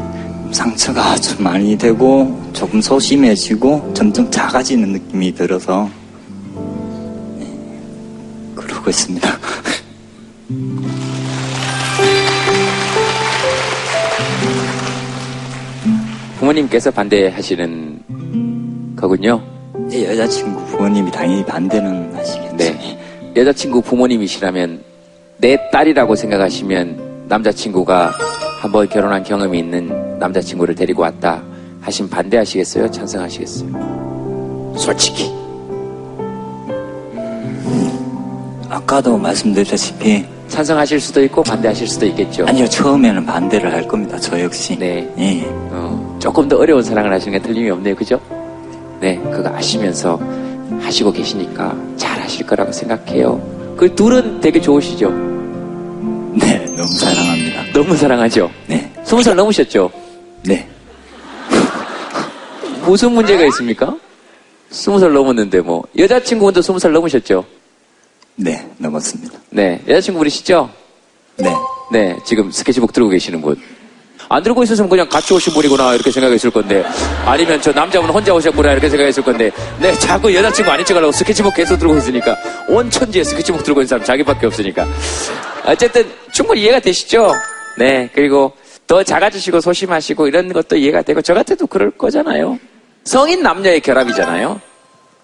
상처가 0.52 1.16
좀 1.16 1.44
많이 1.44 1.78
되고 1.78 2.40
조금 2.54 2.82
소심해지고 2.82 3.94
점점 3.94 4.30
작아지는 4.30 4.90
느낌이 4.94 5.34
들어서 5.34 5.90
네, 7.38 7.48
그러고 8.56 8.90
있습니다. 8.90 9.30
부모님께서 16.40 16.90
반대하시는 16.92 18.00
거군요. 18.96 19.42
제 19.90 20.06
여자친구 20.06 20.66
부모님이 20.66 21.12
당연히 21.12 21.46
반대는 21.46 22.16
하시겠죠. 22.16 22.58
네. 22.58 22.98
여자친구 23.36 23.82
부모님이시라면 23.82 24.82
내 25.38 25.58
딸이라고 25.72 26.16
생각하시면 26.16 27.09
남자친구가 27.30 28.12
한 28.62 28.72
번 28.74 28.90
결혼한 28.90 29.24
경험이 29.24 29.60
있는 29.60 30.20
남자친구를 30.20 30.76
데리고 30.76 31.04
왔다 31.04 31.42
하시면 31.82 32.10
반대하시겠어요? 32.10 32.92
찬성하시겠어요? 32.92 34.74
솔직히. 34.78 35.32
아까도 38.70 39.18
말씀드렸다시피 39.18 40.26
찬성하실 40.50 41.00
수도 41.00 41.24
있고 41.24 41.42
반대하실 41.44 41.88
수도 41.88 42.06
있겠죠. 42.08 42.46
아니요 42.48 42.68
처음에는 42.68 43.26
반대를 43.26 43.72
할 43.72 43.88
겁니다. 43.88 44.20
저 44.20 44.40
역시. 44.42 44.78
네. 44.78 45.10
예. 45.18 45.44
어, 45.72 46.18
조금 46.20 46.48
더 46.50 46.58
어려운 46.58 46.84
사랑을 46.84 47.14
하시는 47.14 47.38
게 47.38 47.42
틀림이 47.48 47.70
없네요. 47.70 47.96
그죠? 47.96 48.20
네. 49.00 49.18
그거 49.32 49.50
아시면서 49.50 50.20
하시고 50.82 51.12
계시니까 51.14 51.76
잘 51.96 52.20
하실 52.22 52.46
거라고 52.46 52.72
생각해요. 52.74 53.40
그 53.78 53.94
둘은 53.96 54.42
되게 54.42 54.60
좋으시죠? 54.60 55.08
네, 56.80 56.86
너무 56.86 56.98
사랑합니다. 56.98 57.64
너무 57.74 57.96
사랑하죠? 57.98 58.52
네. 58.68 58.92
스무 59.04 59.22
살 59.22 59.36
넘으셨죠? 59.36 59.92
네. 60.44 60.66
무슨 62.86 63.12
문제가 63.12 63.44
있습니까? 63.48 63.98
스무 64.70 65.00
살 65.00 65.12
넘었는데 65.12 65.60
뭐. 65.60 65.84
여자친구분도 65.98 66.62
스무 66.62 66.80
살 66.80 66.94
넘으셨죠? 66.94 67.44
네, 68.36 68.66
넘었습니다. 68.78 69.38
네. 69.50 69.82
여자친구분이시죠? 69.88 70.70
네. 71.38 71.50
네. 71.92 72.16
지금 72.26 72.50
스케치북 72.50 72.94
들고 72.94 73.10
계시는 73.10 73.42
분. 73.42 73.62
안 74.32 74.44
들고 74.44 74.62
있었으면 74.64 74.88
그냥 74.90 75.10
같이 75.10 75.34
오신 75.34 75.54
분이구나 75.54 75.96
이렇게 75.96 76.12
생각했을 76.12 76.52
건데. 76.52 76.84
아니면 77.26 77.60
저 77.62 77.72
남자분 77.72 78.10
혼자 78.12 78.32
오셨구나 78.34 78.74
이렇게 78.74 78.88
생각했을 78.88 79.24
건데. 79.24 79.52
네 79.80 79.92
자꾸 79.94 80.34
여자친구 80.34 80.70
아닌 80.72 80.86
척하려고 80.86 81.12
스케치북 81.12 81.56
계속 81.56 81.78
들고 81.80 81.98
있으니까. 81.98 82.38
온 82.68 82.90
천지에 82.92 83.24
스케치북 83.24 83.64
들고 83.64 83.82
있는 83.82 83.88
사람 83.88 84.06
자기밖에 84.06 84.46
없으니까. 84.46 84.88
어쨌든 85.66 86.08
충분히 86.32 86.62
이해가 86.62 86.80
되시죠? 86.80 87.34
네 87.80 88.08
그리고 88.14 88.54
더 88.86 89.02
작아지시고 89.04 89.62
소심하시고 89.62 90.28
이런 90.28 90.54
것도 90.54 90.76
이해가 90.78 91.02
되고 91.02 91.22
저 91.24 91.34
같아도 91.34 91.66
그럴 91.66 91.90
거잖아요. 91.92 92.60
성인 93.06 93.42
남녀의 93.42 93.80
결합이잖아요. 93.82 94.62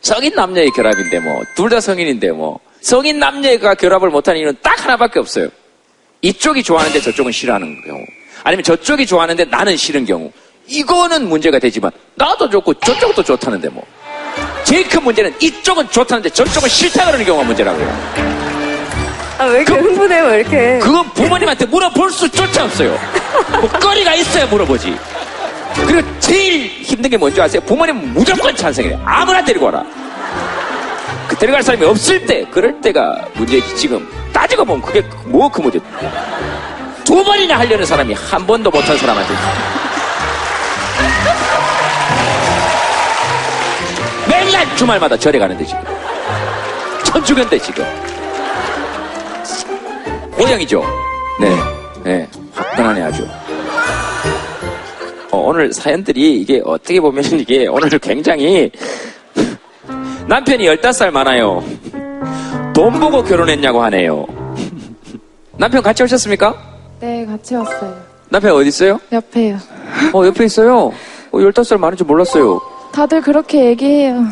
성인 0.02 0.34
남녀의 0.36 0.72
결합인데 0.72 1.20
뭐 1.20 1.44
둘 1.56 1.70
다 1.70 1.80
성인인데 1.80 2.32
뭐. 2.32 2.60
성인 2.82 3.20
남녀가 3.20 3.74
결합을 3.76 4.10
못하는 4.10 4.40
이유는 4.40 4.58
딱 4.64 4.84
하나밖에 4.84 5.20
없어요. 5.20 5.48
이쪽이 6.22 6.64
좋아하는데 6.64 7.02
저쪽은 7.02 7.32
싫어하는 7.32 7.82
경우 7.86 8.00
아니면 8.46 8.64
저쪽이 8.64 9.06
좋아하는데 9.08 9.46
나는 9.46 9.76
싫은 9.76 10.06
경우. 10.06 10.32
이거는 10.68 11.28
문제가 11.28 11.60
되지만 11.60 11.92
나도 12.16 12.50
좋고 12.50 12.76
저쪽도 12.76 13.24
좋다는데 13.24 13.70
뭐. 13.70 13.84
제일 14.64 14.88
큰 14.88 15.04
문제는 15.04 15.34
이쪽은 15.42 15.90
좋다는데 15.90 16.30
저쪽은 16.30 16.70
싫다 16.70 17.06
그러는 17.08 17.26
경우가 17.26 17.46
문제라고요. 17.46 17.88
아, 19.38 19.46
왜 19.46 19.62
이렇게 19.62 19.74
흥분해요, 19.74 20.26
왜 20.28 20.40
이렇게? 20.40 20.80
그건 20.80 21.10
부모님한테 21.10 21.66
물어볼 21.66 22.12
수조차 22.12 22.66
없어요. 22.66 22.98
뭐 23.60 23.68
거리가 23.70 24.14
있어야 24.16 24.46
물어보지. 24.46 24.96
그리고 25.88 26.20
제일 26.20 26.68
힘든 26.84 27.10
게 27.10 27.18
뭔지 27.18 27.42
아세요? 27.42 27.62
부모님 27.66 28.14
무조건 28.14 28.56
찬성해요. 28.56 29.02
아무나 29.06 29.44
데리고 29.44 29.66
와라. 29.66 29.84
그 31.28 31.36
데려갈 31.36 31.64
사람이 31.64 31.84
없을 31.86 32.26
때, 32.26 32.46
그럴 32.52 32.80
때가 32.80 33.28
문제지. 33.34 33.76
지금 33.76 34.08
따지고 34.32 34.64
보면 34.64 34.82
그게 34.84 35.02
뭐 35.26 35.50
그 35.50 35.62
문제. 35.62 35.80
두 37.06 37.24
번이나 37.24 37.60
하려는 37.60 37.86
사람이 37.86 38.14
한 38.16 38.46
번도 38.46 38.72
못한 38.72 38.98
사람한테. 38.98 39.34
맨날 44.28 44.76
주말마다 44.76 45.16
절에 45.16 45.38
가는데 45.38 45.64
지금. 45.64 45.82
천주교인데 47.04 47.60
지금. 47.60 47.86
고양이죠? 50.32 50.84
네. 51.40 51.56
네. 52.04 52.30
화끈하네 52.54 53.04
아주. 53.04 53.28
어, 55.32 55.38
오늘 55.38 55.72
사연들이 55.72 56.42
이게 56.42 56.62
어떻게 56.66 57.00
보면 57.00 57.24
이게 57.40 57.68
오늘 57.68 57.90
굉장히 58.00 58.72
남편이 60.28 60.66
15살 60.66 61.12
많아요. 61.12 61.64
돈 62.74 63.00
보고 63.00 63.24
결혼했냐고 63.24 63.84
하네요. 63.84 64.26
남편 65.58 65.84
같이 65.84 66.04
오셨습니까? 66.04 66.75
네, 67.00 67.26
같이 67.26 67.56
왔어요. 67.56 67.96
남편 68.30 68.52
어디 68.56 68.70
있어요? 68.70 69.00
옆에요. 69.12 69.58
어, 70.14 70.26
옆에 70.26 70.46
있어요. 70.46 70.92
어, 71.32 71.38
15살 71.38 71.78
많은 71.78 71.98
줄 71.98 72.08
몰랐어요. 72.08 72.60
다들 72.92 73.22
그렇게 73.22 73.66
얘기해요. 73.66 74.24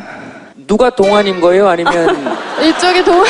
누가 0.68 0.90
동안인 0.90 1.42
거예요? 1.42 1.68
아니면 1.68 1.94
이쪽에 2.64 3.04
동안이 3.04 3.30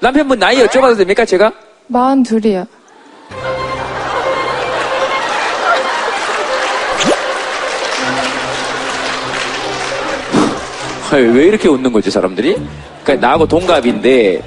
남편분 0.00 0.38
나이 0.38 0.56
여쭤봐도 0.64 0.96
됩니까, 0.96 1.24
제가? 1.24 1.52
마흔 1.86 2.22
둘이요. 2.22 2.64
아유, 11.12 11.32
왜 11.32 11.44
이렇게 11.46 11.68
웃는 11.68 11.92
거지, 11.92 12.10
사람들이? 12.10 12.56
그러니까 13.04 13.26
나하고 13.26 13.46
동갑인데 13.46 14.42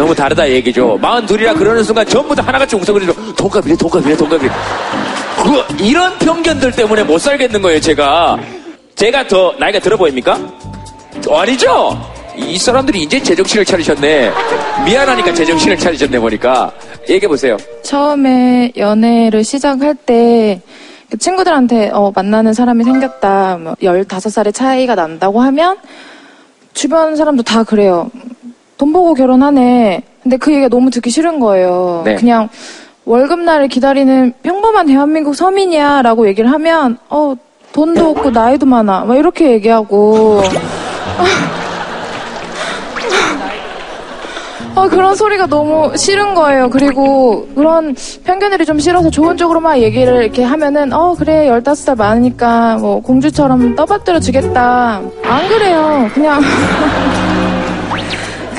너무 0.00 0.14
다르다 0.14 0.48
얘기죠. 0.48 0.98
마흔 0.98 1.26
둘이라 1.26 1.52
그러는 1.52 1.84
순간 1.84 2.06
전부 2.06 2.34
다 2.34 2.42
하나같이 2.42 2.74
웅성거리죠. 2.74 3.34
동갑이래, 3.36 3.76
동갑이래, 3.76 4.16
동갑이래. 4.16 4.50
그, 5.42 5.84
이런 5.84 6.18
편견들 6.18 6.72
때문에 6.72 7.04
못 7.04 7.18
살겠는 7.18 7.60
거예요, 7.60 7.78
제가. 7.80 8.38
제가 8.94 9.28
더 9.28 9.52
나이가 9.58 9.78
들어 9.78 9.98
보입니까? 9.98 10.40
어, 11.28 11.36
아니죠? 11.36 12.00
이 12.34 12.56
사람들이 12.56 13.02
이제 13.02 13.22
제정신을 13.22 13.66
차리셨네. 13.66 14.32
미안하니까 14.86 15.34
제정신을 15.34 15.76
차리셨네, 15.76 16.18
보니까. 16.18 16.72
얘기해 17.06 17.28
보세요. 17.28 17.58
처음에 17.82 18.72
연애를 18.78 19.44
시작할 19.44 19.94
때그 19.96 21.18
친구들한테 21.18 21.90
어, 21.92 22.10
만나는 22.14 22.54
사람이 22.54 22.84
생겼다. 22.84 23.58
뭐 23.58 23.74
15살의 23.82 24.54
차이가 24.54 24.94
난다고 24.94 25.42
하면 25.42 25.76
주변 26.72 27.16
사람도 27.16 27.42
다 27.42 27.64
그래요. 27.64 28.10
돈 28.80 28.94
보고 28.94 29.12
결혼하네. 29.12 30.02
근데 30.22 30.38
그 30.38 30.52
얘기가 30.52 30.68
너무 30.68 30.90
듣기 30.90 31.10
싫은 31.10 31.38
거예요. 31.38 32.00
네. 32.06 32.14
그냥 32.14 32.48
월급날을 33.04 33.68
기다리는 33.68 34.32
평범한 34.42 34.86
대한민국 34.86 35.34
서민이야 35.34 36.00
라고 36.00 36.26
얘기를 36.26 36.50
하면 36.50 36.96
어 37.10 37.34
돈도 37.74 38.08
없고 38.08 38.30
나이도 38.30 38.64
많아. 38.64 39.04
막 39.04 39.18
이렇게 39.18 39.50
얘기하고 39.50 40.40
아, 44.74 44.88
그런 44.88 45.14
소리가 45.14 45.46
너무 45.46 45.94
싫은 45.94 46.34
거예요. 46.34 46.70
그리고 46.70 47.46
그런 47.54 47.94
편견들이 48.24 48.64
좀 48.64 48.78
싫어서 48.78 49.10
좋은 49.10 49.36
쪽으로만 49.36 49.78
얘기를 49.80 50.22
이렇게 50.22 50.42
하면은, 50.42 50.92
어, 50.94 51.14
그래, 51.18 51.48
15살 51.50 51.98
많으니까 51.98 52.78
뭐 52.78 53.00
공주처럼 53.02 53.76
떠받들어 53.76 54.20
주겠다. 54.20 55.02
안 55.24 55.48
그래요. 55.48 56.08
그냥. 56.14 56.40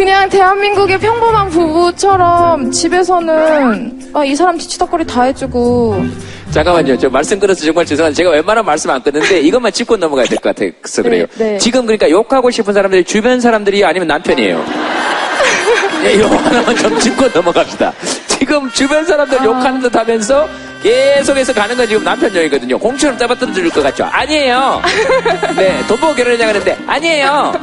그냥 0.02 0.28
대한민국의 0.30 0.98
평범한 1.00 1.50
부부처럼 1.50 2.72
집에서는 2.72 4.10
아, 4.16 4.26
이 4.26 4.36
사람 4.36 4.58
뒤치다거리 4.58 5.06
다 5.06 5.22
해주고 5.22 6.04
잠깐만요. 6.50 6.98
저 6.98 7.08
말씀 7.08 7.40
끊어서 7.40 7.64
정말 7.64 7.86
죄송한데 7.86 8.16
제가 8.16 8.32
웬만하면 8.32 8.66
말씀 8.66 8.90
안 8.90 9.00
끊는데 9.04 9.42
이것만 9.42 9.72
짚고 9.72 9.98
넘어가야 9.98 10.26
될 10.26 10.40
것 10.40 10.56
같아서 10.56 11.04
그래요. 11.04 11.28
네, 11.38 11.52
네. 11.52 11.58
지금 11.60 11.86
그러니까 11.86 12.10
욕하고 12.10 12.50
싶은 12.50 12.74
사람들이 12.74 13.04
주변 13.04 13.40
사람들이 13.40 13.86
아니면 13.86 14.08
남편이에요. 14.08 14.66
예, 16.04 16.14
이거 16.14 16.28
하나만 16.36 16.76
좀 16.76 17.00
짚고 17.00 17.28
넘어갑시다. 17.34 17.94
지금 18.28 18.70
주변 18.72 19.06
사람들 19.06 19.44
욕하는 19.44 19.80
듯 19.82 19.96
하면서 19.96 20.48
계속해서 20.82 21.54
가는 21.54 21.78
건 21.78 21.88
지금 21.88 22.04
남편 22.04 22.36
욕이거든요. 22.36 22.80
공처럼 22.80 23.16
떠받들어줄 23.18 23.70
것 23.70 23.84
같죠? 23.84 24.04
아니에요. 24.06 24.82
네, 25.56 25.80
돈 25.88 25.98
보고 26.00 26.16
결혼하자 26.16 26.48
그랬는데, 26.48 26.78
아니에요. 26.88 27.54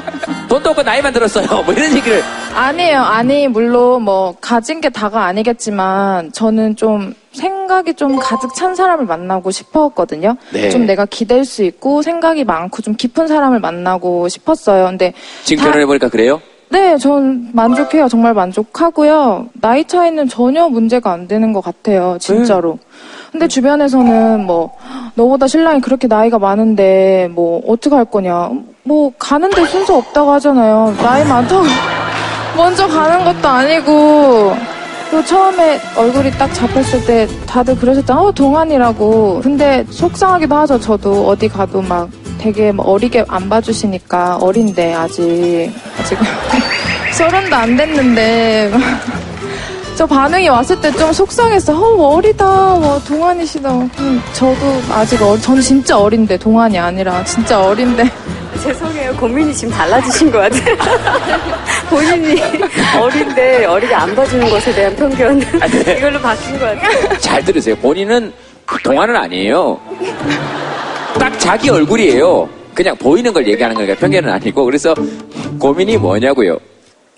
돈도 0.49 0.71
없고 0.71 0.83
나이만 0.83 1.13
들었어요. 1.13 1.47
뭐 1.65 1.75
이런 1.75 1.97
얘기를. 1.97 2.23
아니에요. 2.55 3.01
아니, 3.03 3.49
물론 3.49 4.03
뭐, 4.03 4.37
가진 4.41 4.81
게 4.81 4.89
다가 4.89 5.25
아니겠지만, 5.25 6.31
저는 6.33 6.77
좀 6.77 7.13
생각이 7.33 7.95
좀 7.95 8.17
가득 8.17 8.55
찬 8.55 8.75
사람을 8.77 9.05
만나고 9.05 9.51
싶었거든요. 9.51 10.37
네. 10.53 10.71
좀 10.71 10.87
내가 10.87 11.05
기댈 11.07 11.45
수 11.45 11.65
있고, 11.65 12.03
생각이 12.03 12.45
많고, 12.45 12.83
좀 12.83 12.95
깊은 12.95 13.27
사람을 13.27 13.59
만나고 13.59 14.29
싶었어요. 14.29 14.87
근데. 14.87 15.13
지금 15.43 15.63
다- 15.65 15.71
결혼해 15.71 15.87
보니까 15.87 16.09
그래요? 16.09 16.41
네, 16.71 16.99
전 16.99 17.49
만족해요. 17.53 18.09
정말 18.09 18.35
만족하고요. 18.35 19.47
나이 19.61 19.85
차이는 19.85 20.29
전혀 20.29 20.69
문제가 20.69 21.13
안 21.13 21.27
되는 21.27 21.53
것 21.53 21.63
같아요. 21.63 22.19
진짜로. 22.21 22.79
근데 23.33 23.49
주변에서는 23.49 24.45
뭐, 24.45 24.73
너보다 25.15 25.47
신랑이 25.47 25.81
그렇게 25.81 26.07
나이가 26.07 26.39
많은데, 26.39 27.29
뭐, 27.33 27.63
어떡할 27.67 28.07
거냐. 28.07 28.51
뭐, 28.85 29.13
가는데 29.19 29.65
순서 29.67 29.97
없다고 29.99 30.31
하잖아요. 30.33 30.95
나이 31.03 31.25
많다고 31.27 31.63
먼저 32.57 32.87
가는 32.87 33.25
것도 33.25 33.49
아니고. 33.49 34.55
또 35.11 35.25
처음에 35.25 35.79
얼굴이 35.97 36.31
딱 36.33 36.53
잡혔을 36.53 37.05
때 37.07 37.27
다들 37.47 37.77
그러셨잖아요. 37.79 38.27
어, 38.27 38.33
동안이라고. 38.33 39.41
근데 39.43 39.85
속상하기도 39.89 40.55
하죠. 40.55 40.79
저도 40.79 41.27
어디 41.29 41.49
가도 41.49 41.81
막 41.81 42.11
되게 42.39 42.73
뭐 42.73 42.87
어리게 42.93 43.25
안 43.29 43.49
봐주시니까 43.49 44.37
어린데 44.41 44.95
아직 44.95 45.73
아직 45.99 46.19
서른도 47.13 47.57
안 47.57 47.77
됐는데 47.77 48.73
저 49.97 50.07
반응이 50.07 50.49
왔을 50.49 50.81
때 50.81 50.93
좀 50.93 51.13
속상했어. 51.13 51.73
어, 51.75 51.97
뭐 51.97 52.15
어리다. 52.17 52.45
뭐 52.47 53.01
동안이시다. 53.07 53.69
음, 53.73 54.23
저도 54.33 54.81
아직 54.93 55.21
어, 55.21 55.37
전 55.39 55.61
진짜 55.61 55.99
어린데 55.99 56.37
동안이 56.39 56.79
아니라 56.79 57.25
진짜 57.25 57.61
어린데. 57.61 58.05
죄송해요. 58.63 59.15
고민이 59.17 59.53
지금 59.55 59.75
달라지신 59.75 60.31
것 60.31 60.39
같아요. 60.39 60.77
본인이 61.91 62.41
어린데 63.01 63.65
어리게 63.65 63.95
안 63.95 64.15
봐주는 64.15 64.49
것에 64.51 64.73
대한 64.75 64.95
편견 64.97 65.41
이걸로 65.97 66.21
바뀐 66.21 66.59
것 66.61 66.67
같아요. 66.67 67.19
잘 67.19 67.45
들으세요. 67.45 67.75
본인은 67.77 68.33
동안은 68.85 69.17
아니에요. 69.17 69.81
딱 71.19 71.39
자기 71.39 71.71
얼굴이에요. 71.71 72.49
그냥 72.75 72.97
보이는 72.97 73.33
걸 73.33 73.47
얘기하는 73.49 73.75
거니까 73.77 73.95
편견은 73.97 74.31
아니고. 74.31 74.65
그래서 74.65 74.95
고민이 75.59 75.97
뭐냐고요. 75.97 76.59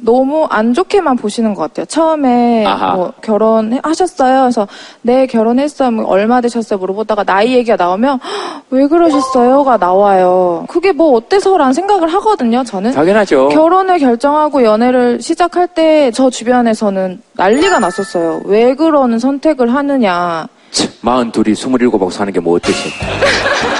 너무 0.03 0.47
안 0.49 0.72
좋게만 0.72 1.16
보시는 1.16 1.53
것 1.55 1.61
같아요. 1.61 1.84
처음에 1.84 2.64
아하. 2.64 2.95
뭐 2.95 3.12
결혼하셨어요. 3.20 4.41
그래서 4.45 4.66
네 5.03 5.26
결혼했어요. 5.26 5.91
뭐 5.91 6.07
얼마 6.07 6.41
되셨어요? 6.41 6.78
물어보다가 6.78 7.24
나이 7.24 7.53
얘기가 7.53 7.76
나오면 7.76 8.18
"헉, 8.22 8.62
왜 8.70 8.86
그러셨어요?가 8.86 9.76
나와요. 9.76 10.64
그게 10.70 10.93
뭐 10.93 11.12
어때서라는 11.16 11.74
생각을 11.74 12.09
하거든요. 12.14 12.64
저는 12.64 12.93
당연하죠. 12.93 13.51
결혼을 13.51 13.99
결정하고 13.99 14.64
연애를 14.64 15.20
시작할 15.20 15.68
때 15.68 16.11
저 16.14 16.30
주변에서는 16.30 17.20
난리가 17.34 17.78
났었어요. 17.80 18.41
왜 18.47 18.74
그러는 18.74 19.18
선택을 19.18 19.74
하느냐. 19.74 20.49
마흔 21.03 21.30
둘이 21.30 21.55
스물일곱하고 21.55 22.11
사는 22.11 22.32
게 22.32 22.41
뭐 22.41 22.57
어때서? 22.57 22.78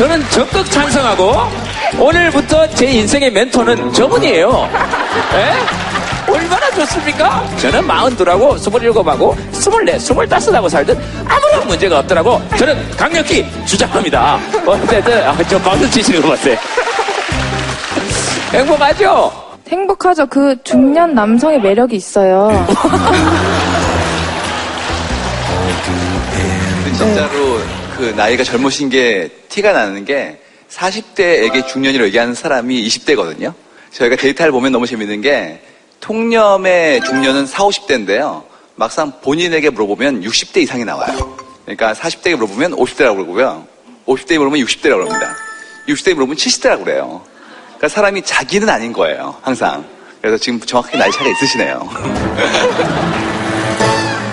저는 0.00 0.18
적극 0.30 0.64
찬성하고 0.70 1.34
오늘부터 1.98 2.66
제 2.70 2.86
인생의 2.86 3.30
멘토는 3.32 3.92
저분이에요. 3.92 4.70
예? 5.34 6.32
얼마나 6.32 6.70
좋습니까? 6.70 7.46
저는 7.58 7.86
마흔 7.86 8.16
둘하고 8.16 8.56
스물일곱하고 8.56 9.36
스물네, 9.52 9.98
스물다섯하고 9.98 10.70
살든 10.70 10.98
아무런 11.28 11.68
문제가 11.68 11.98
없더라고. 11.98 12.40
저는 12.56 12.90
강력히 12.96 13.44
주장합니다. 13.66 14.38
어쨌든 14.64 15.22
아, 15.22 15.36
저 15.46 15.58
박수 15.60 15.90
치시는 15.90 16.22
거 16.22 16.28
봤어요. 16.28 16.56
행복하죠? 18.54 19.30
행복하죠. 19.68 20.26
그 20.28 20.56
중년 20.64 21.14
남성의 21.14 21.60
매력이 21.60 21.96
있어요. 21.96 22.48
근데 26.84 26.96
진짜로 26.96 27.79
그 28.00 28.14
나이가 28.16 28.42
젊으신 28.42 28.88
게 28.88 29.28
티가 29.50 29.72
나는 29.72 30.06
게 30.06 30.40
40대에게 30.70 31.66
중년이라고 31.66 32.06
얘기하는 32.06 32.32
사람이 32.32 32.82
20대거든요. 32.86 33.52
저희가 33.92 34.16
데이터를 34.16 34.52
보면 34.52 34.72
너무 34.72 34.86
재밌는 34.86 35.20
게 35.20 35.60
통념의 36.00 37.02
중년은 37.02 37.44
4, 37.44 37.62
50대인데요. 37.62 38.42
막상 38.76 39.12
본인에게 39.20 39.68
물어보면 39.68 40.22
60대 40.22 40.62
이상이 40.62 40.86
나와요. 40.86 41.36
그러니까 41.66 41.92
40대에 41.92 42.36
물어보면 42.36 42.72
50대라고 42.72 43.16
그러고요. 43.16 43.66
50대에 44.06 44.38
물어보면 44.38 44.64
60대라고 44.64 45.04
그럽니다. 45.04 45.36
60대에 45.86 46.14
물어보면 46.14 46.38
70대라고 46.38 46.84
그래요. 46.84 47.22
그러니까 47.66 47.88
사람이 47.88 48.22
자기는 48.22 48.66
아닌 48.66 48.94
거예요. 48.94 49.36
항상. 49.42 49.84
그래서 50.22 50.38
지금 50.38 50.58
정확하게 50.58 50.96
나이 50.96 51.12
차이가 51.12 51.30
있으시네요. 51.32 51.80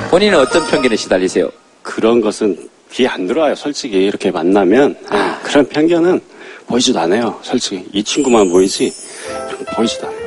본인은 0.09 0.39
어떤 0.39 0.65
편견에 0.67 0.95
시달리세요? 0.95 1.49
그런 1.81 2.21
것은 2.21 2.69
귀에 2.91 3.07
안 3.07 3.27
들어와요. 3.27 3.55
솔직히 3.55 3.97
이렇게 4.05 4.31
만나면 4.31 4.95
아, 5.09 5.39
그런 5.43 5.67
편견은 5.67 6.19
보이지도 6.67 6.99
않아요. 6.99 7.37
솔직히 7.41 7.85
이 7.93 8.03
친구만 8.03 8.49
보이지 8.49 8.91
보이지도 9.75 10.07
않아요. 10.07 10.17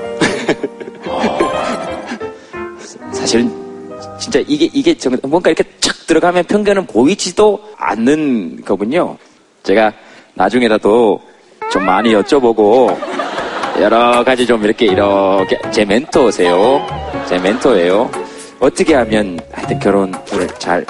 사실은 3.12 3.50
진짜 4.18 4.38
이게 4.46 4.68
이게 4.72 4.96
정- 4.96 5.16
뭔가 5.22 5.50
이렇게 5.50 5.64
착 5.80 6.06
들어가면 6.06 6.44
편견은 6.44 6.86
보이지도 6.86 7.60
않는 7.76 8.62
거군요. 8.64 9.16
제가 9.62 9.92
나중에라도 10.34 11.20
좀 11.72 11.84
많이 11.84 12.12
여쭤보고 12.14 12.96
여러 13.80 14.22
가지 14.24 14.46
좀 14.46 14.62
이렇게 14.64 14.86
이렇게 14.86 15.58
제 15.70 15.84
멘토세요. 15.84 16.86
제 17.28 17.38
멘토예요. 17.38 18.10
어떻게 18.58 18.94
하면 18.94 19.38
하여튼 19.52 19.78
결혼을 19.78 20.48
잘 20.58 20.84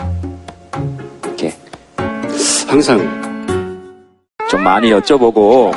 항상 2.70 3.00
좀 4.48 4.62
많이 4.62 4.92
여쭤보고 4.92 5.74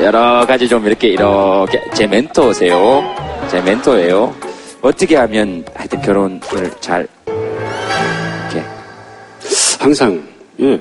여러 0.00 0.46
가지 0.46 0.68
좀 0.68 0.86
이렇게 0.86 1.08
이렇게 1.08 1.82
제 1.92 2.06
멘토세요. 2.06 3.02
제 3.50 3.60
멘토예요. 3.60 4.32
어떻게 4.80 5.16
하면 5.16 5.64
하여튼 5.74 6.00
결혼을 6.02 6.40
잘 6.80 7.08
이렇게 7.26 8.64
항상 9.80 10.22
예 10.60 10.78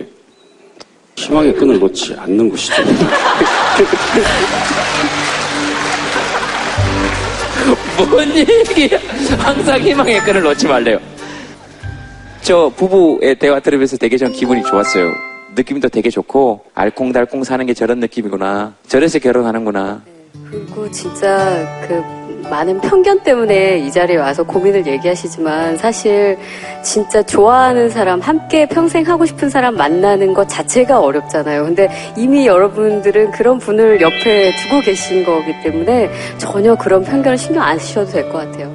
희망의 1.16 1.56
끈을 1.56 1.80
놓지 1.80 2.16
않는 2.16 2.48
것이죠. 2.52 2.84
뭔 8.08 8.38
얘기야? 8.38 9.00
항상 9.40 9.82
희망의 9.82 10.20
끈을 10.20 10.44
놓지 10.44 10.68
말래요. 10.68 11.00
저 12.44 12.72
부부의 12.76 13.36
대화 13.36 13.60
들으면서 13.60 13.98
되게 13.98 14.18
전 14.18 14.32
기분이 14.32 14.64
좋았어요. 14.64 15.12
느낌도 15.56 15.90
되게 15.90 16.10
좋고 16.10 16.62
알콩달콩 16.74 17.44
사는 17.44 17.66
게 17.66 17.74
저런 17.74 18.00
느낌이구나. 18.00 18.74
저래서 18.88 19.20
결혼하는구나. 19.20 20.02
그리고 20.50 20.90
진짜 20.92 21.66
그 21.88 22.04
많은 22.50 22.82
편견 22.82 23.22
때문에 23.24 23.78
이 23.80 23.90
자리에 23.90 24.18
와서 24.18 24.44
고민을 24.44 24.86
얘기하시지만 24.86 25.78
사실 25.78 26.38
진짜 26.84 27.24
좋아하는 27.24 27.90
사람, 27.90 28.20
함께 28.20 28.66
평생 28.66 29.08
하고 29.08 29.26
싶은 29.26 29.50
사람 29.50 29.76
만나는 29.78 30.34
것 30.34 30.50
자체가 30.50 31.00
어렵잖아요. 31.00 31.64
근데 31.64 31.88
이미 32.18 32.46
여러분들은 32.46 33.32
그런 33.32 33.58
분을 33.60 34.02
옆에 34.02 34.52
두고 34.58 34.82
계신 34.82 35.24
거기 35.24 35.54
때문에 35.64 36.10
전혀 36.38 36.76
그런 36.76 37.04
편견을 37.04 37.38
신경 37.38 37.64
안 37.64 37.80
쓰셔도 37.80 38.12
될 38.12 38.24
것 38.30 38.40
같아요. 38.40 38.73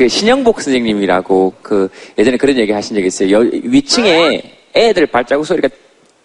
그 0.00 0.08
신영복 0.08 0.62
선생님이라고 0.62 1.52
그 1.60 1.90
예전에 2.16 2.38
그런 2.38 2.56
얘기 2.56 2.72
하신 2.72 2.94
적이 2.96 3.08
있어요. 3.08 3.32
여- 3.32 3.50
위층에 3.64 4.40
애들 4.74 5.04
발자국 5.08 5.44
소리가 5.44 5.68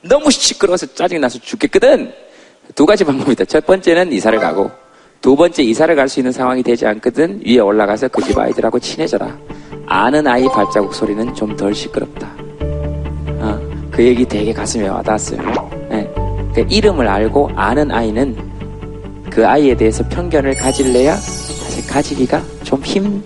너무 0.02 0.32
시끄러워서 0.32 0.86
짜증이 0.94 1.20
나서 1.20 1.38
죽겠거든. 1.40 2.10
두 2.74 2.86
가지 2.86 3.04
방법이다. 3.04 3.44
첫 3.44 3.66
번째는 3.66 4.14
이사를 4.14 4.40
가고 4.40 4.72
두 5.20 5.36
번째 5.36 5.62
이사를 5.62 5.94
갈 5.94 6.08
수 6.08 6.22
있는 6.22 6.32
상황이 6.32 6.64
되지 6.64 6.86
않거든 6.88 7.42
위에 7.46 7.60
올라가서 7.60 8.08
그 8.08 8.22
집 8.24 8.38
아이들하고 8.38 8.80
친해져라. 8.80 9.38
아는 9.88 10.26
아이 10.26 10.46
발자국 10.48 10.96
소리는 10.96 11.36
좀 11.36 11.58
덜 11.58 11.76
시끄럽다. 11.76 12.32
어, 13.42 13.60
그 13.92 14.02
얘기 14.06 14.24
되게 14.24 14.54
가슴에 14.54 14.88
와닿았어요. 14.88 15.88
네. 15.90 16.10
그 16.56 16.66
이름을 16.70 17.06
알고 17.10 17.52
아는 17.56 17.92
아이는 17.92 18.38
그 19.30 19.46
아이에 19.46 19.76
대해서 19.76 20.02
편견을 20.08 20.56
가질래야 20.56 21.18
사실 21.18 21.86
가지기가 21.88 22.42
좀 22.64 22.82
힘 22.82 23.22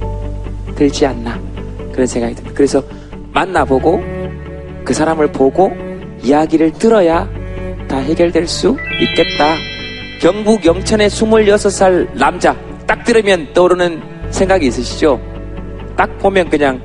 들지 0.80 1.06
않나 1.06 1.38
그런 1.92 2.08
생각이 2.08 2.36
듭니다. 2.36 2.56
그래서 2.56 2.82
만나보고 3.34 4.02
그 4.86 4.94
사람을 4.94 5.34
보고 5.34 5.72
이야기를 6.24 6.72
들어야 6.72 7.30
다 7.90 7.98
해결될 7.98 8.48
수 8.48 8.78
있겠다. 9.02 9.56
경북 10.22 10.66
영천의 10.66 11.10
26살 11.10 12.14
남자 12.18 12.56
딱 12.88 13.04
들으면 13.04 13.52
떠오르는 13.54 14.02
생각이 14.32 14.68
있으시죠? 14.68 15.20
딱 15.98 16.18
보면 16.20 16.50
그냥 16.50 16.82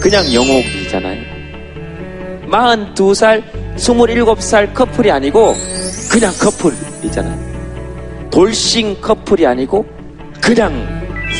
그냥 0.00 0.24
영옥이잖아요. 0.32 1.22
42살, 2.50 3.42
27살 3.76 4.74
커플이 4.74 5.10
아니고 5.12 5.54
그냥 6.10 6.32
커플이잖아요. 6.40 8.28
돌싱 8.30 9.00
커플이 9.00 9.46
아니고 9.46 9.86
그냥 10.42 10.72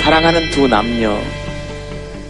사랑하는 0.02 0.50
두 0.50 0.68
남녀. 0.68 1.18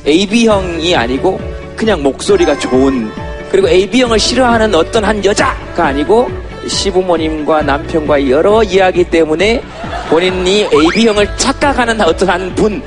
AB형이 0.09 0.97
아니고 0.97 1.39
그냥 1.77 2.03
목소리가 2.03 2.59
좋은 2.59 3.11
그리고 3.51 3.69
AB형을 3.69 4.19
싫어하는 4.19 4.75
어떤 4.75 5.05
한 5.05 5.25
여자가 5.25 5.87
아니고 5.87 6.29
시부모님과 6.67 7.63
남편과의 7.63 8.31
여러 8.31 8.63
이야기 8.63 9.05
때문에 9.05 9.63
본인이 10.11 10.69
AB형을 10.73 11.37
착각하는 11.37 12.01
어떤 12.01 12.29
한 12.31 12.55
분 12.55 12.83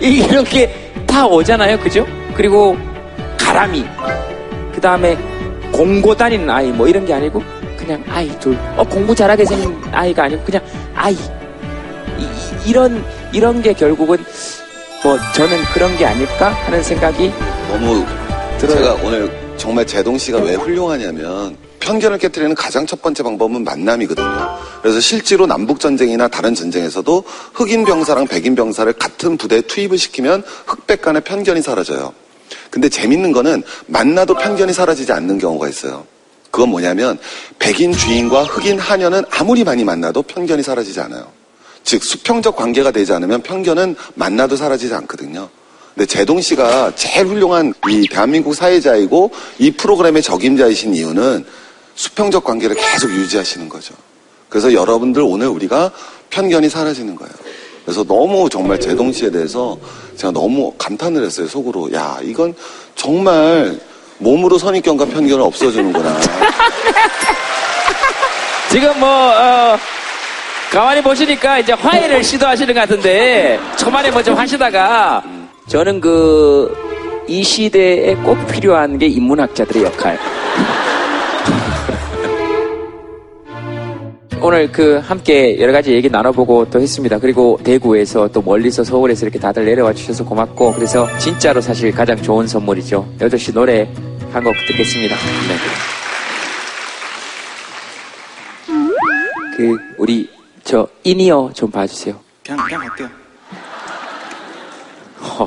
이렇게 0.00 0.92
다 1.06 1.26
오잖아요. 1.26 1.78
그죠? 1.80 2.06
그리고 2.34 2.76
가람이 3.38 3.84
그 4.74 4.80
다음에 4.80 5.16
공고 5.72 6.14
다니는 6.14 6.48
아이 6.50 6.66
뭐 6.70 6.86
이런 6.86 7.04
게 7.06 7.14
아니고 7.14 7.42
그냥 7.76 8.02
아이 8.08 8.28
둘. 8.38 8.56
어, 8.76 8.84
공부 8.84 9.14
잘하게 9.14 9.44
생긴 9.44 9.74
아이가 9.92 10.24
아니고 10.24 10.42
그냥 10.44 10.62
아이 10.94 11.16
이, 12.66 12.72
런 12.72 13.02
이런 13.32 13.62
게 13.62 13.72
결국은 13.72 14.18
뭐 15.06 15.16
저는 15.36 15.62
그런 15.72 15.96
게 15.96 16.04
아닐까 16.04 16.48
하는 16.48 16.82
생각이 16.82 17.30
너무 17.68 18.04
들어요. 18.58 18.76
제가 18.76 18.94
오늘 19.04 19.30
정말 19.56 19.86
제동 19.86 20.18
씨가 20.18 20.38
왜 20.38 20.56
훌륭하냐면 20.56 21.56
편견을 21.78 22.18
깨뜨리는 22.18 22.52
가장 22.56 22.84
첫 22.84 23.00
번째 23.02 23.22
방법은 23.22 23.62
만남이거든요. 23.62 24.58
그래서 24.82 24.98
실제로 24.98 25.46
남북 25.46 25.78
전쟁이나 25.78 26.26
다른 26.26 26.56
전쟁에서도 26.56 27.22
흑인 27.54 27.84
병사랑 27.84 28.26
백인 28.26 28.56
병사를 28.56 28.92
같은 28.94 29.36
부대에 29.36 29.60
투입을 29.60 29.96
시키면 29.96 30.42
흑백 30.66 31.02
간의 31.02 31.22
편견이 31.22 31.62
사라져요. 31.62 32.12
근데 32.70 32.88
재밌는 32.88 33.30
거는 33.30 33.62
만나도 33.86 34.34
편견이 34.34 34.72
사라지지 34.72 35.12
않는 35.12 35.38
경우가 35.38 35.68
있어요. 35.68 36.04
그건 36.50 36.70
뭐냐면 36.70 37.16
백인 37.60 37.92
주인과 37.92 38.42
흑인 38.42 38.80
하녀는 38.80 39.24
아무리 39.30 39.62
많이 39.62 39.84
만나도 39.84 40.22
편견이 40.22 40.64
사라지지 40.64 40.98
않아요. 40.98 41.35
즉 41.86 42.04
수평적 42.04 42.56
관계가 42.56 42.90
되지 42.90 43.14
않으면 43.14 43.40
편견은 43.42 43.96
만나도 44.14 44.56
사라지지 44.56 44.92
않거든요. 44.92 45.48
근데 45.94 46.04
제동 46.04 46.40
씨가 46.40 46.92
제일 46.96 47.26
훌륭한 47.26 47.72
이 47.88 48.06
대한민국 48.10 48.54
사회자이고 48.54 49.30
이 49.58 49.70
프로그램의 49.70 50.20
적임자이신 50.20 50.94
이유는 50.94 51.46
수평적 51.94 52.44
관계를 52.44 52.76
계속 52.76 53.10
유지하시는 53.10 53.68
거죠. 53.68 53.94
그래서 54.48 54.74
여러분들 54.74 55.22
오늘 55.22 55.46
우리가 55.46 55.92
편견이 56.28 56.68
사라지는 56.68 57.14
거예요. 57.14 57.32
그래서 57.84 58.02
너무 58.02 58.48
정말 58.50 58.80
제동 58.80 59.12
씨에 59.12 59.30
대해서 59.30 59.78
제가 60.16 60.32
너무 60.32 60.74
감탄을 60.76 61.24
했어요, 61.24 61.46
속으로. 61.46 61.92
야, 61.92 62.18
이건 62.20 62.52
정말 62.96 63.78
몸으로 64.18 64.58
선입견과 64.58 65.06
편견을 65.06 65.40
없어주는구나. 65.40 66.20
지금 68.72 68.98
뭐 68.98 69.08
어, 69.08 69.78
가만히 70.72 71.00
보시니까 71.02 71.58
이제 71.60 71.72
화해를 71.72 72.22
시도하시는 72.22 72.74
것 72.74 72.80
같은데 72.80 73.58
초반에 73.78 74.10
뭐좀 74.10 74.34
하시다가 74.36 75.22
저는 75.68 76.00
그 76.00 76.86
이 77.28 77.42
시대에 77.42 78.14
꼭 78.16 78.36
필요한 78.46 78.98
게 78.98 79.06
인문학자들의 79.08 79.82
역할. 79.82 80.16
오늘 84.40 84.70
그 84.70 84.98
함께 84.98 85.58
여러 85.58 85.72
가지 85.72 85.92
얘기 85.92 86.08
나눠보고 86.08 86.70
또 86.70 86.80
했습니다. 86.80 87.18
그리고 87.18 87.58
대구에서 87.64 88.28
또 88.28 88.40
멀리서 88.42 88.84
서울에서 88.84 89.26
이렇게 89.26 89.40
다들 89.40 89.64
내려와 89.64 89.92
주셔서 89.92 90.24
고맙고 90.24 90.74
그래서 90.74 91.08
진짜로 91.18 91.60
사실 91.60 91.90
가장 91.90 92.16
좋은 92.22 92.46
선물이죠. 92.46 93.04
8시 93.18 93.52
노래 93.54 93.88
한 94.32 94.44
곡 94.44 94.54
듣겠습니다. 94.68 95.16
네. 95.16 95.56
그 99.56 99.76
우리 99.98 100.28
저 100.66 100.84
in-ear 101.04 101.50
좀 101.54 101.70
봐주세요. 101.70 102.16
그냥 102.44 102.64
그냥 102.66 102.80
갈게요. 102.80 103.08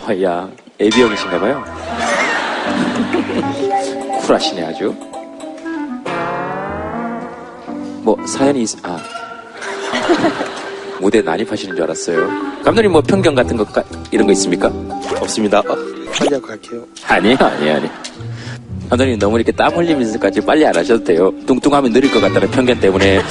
허야 0.07 0.49
애비 0.79 1.01
형이신가 1.01 1.39
봐요. 1.39 1.63
쿨하시네 4.21 4.65
아주. 4.65 4.95
뭐 8.01 8.15
사연이 8.25 8.63
있... 8.63 8.69
아 8.85 8.97
무대 11.01 11.21
난입하시는 11.21 11.75
줄 11.75 11.83
알았어요. 11.83 12.29
감독님 12.63 12.91
뭐 12.93 13.01
편견 13.01 13.35
같은 13.35 13.57
거 13.57 13.65
가- 13.65 13.83
이런 14.11 14.25
거 14.25 14.31
있습니까? 14.33 14.71
없습니다. 15.19 15.61
빨리 15.61 16.33
하고 16.33 16.47
갈게요. 16.47 16.85
아니요 17.05 17.35
아니요 17.41 17.73
아니. 17.75 17.89
감독님 18.89 19.19
너무 19.19 19.35
이렇게 19.37 19.51
땀 19.51 19.75
흘리면서까지 19.75 20.41
빨리 20.45 20.65
안 20.65 20.75
하셔도 20.77 21.03
돼요. 21.03 21.29
뚱뚱하면 21.45 21.91
느릴 21.91 22.09
것 22.09 22.21
같다는 22.21 22.49
편견 22.51 22.79
때문에 22.79 23.21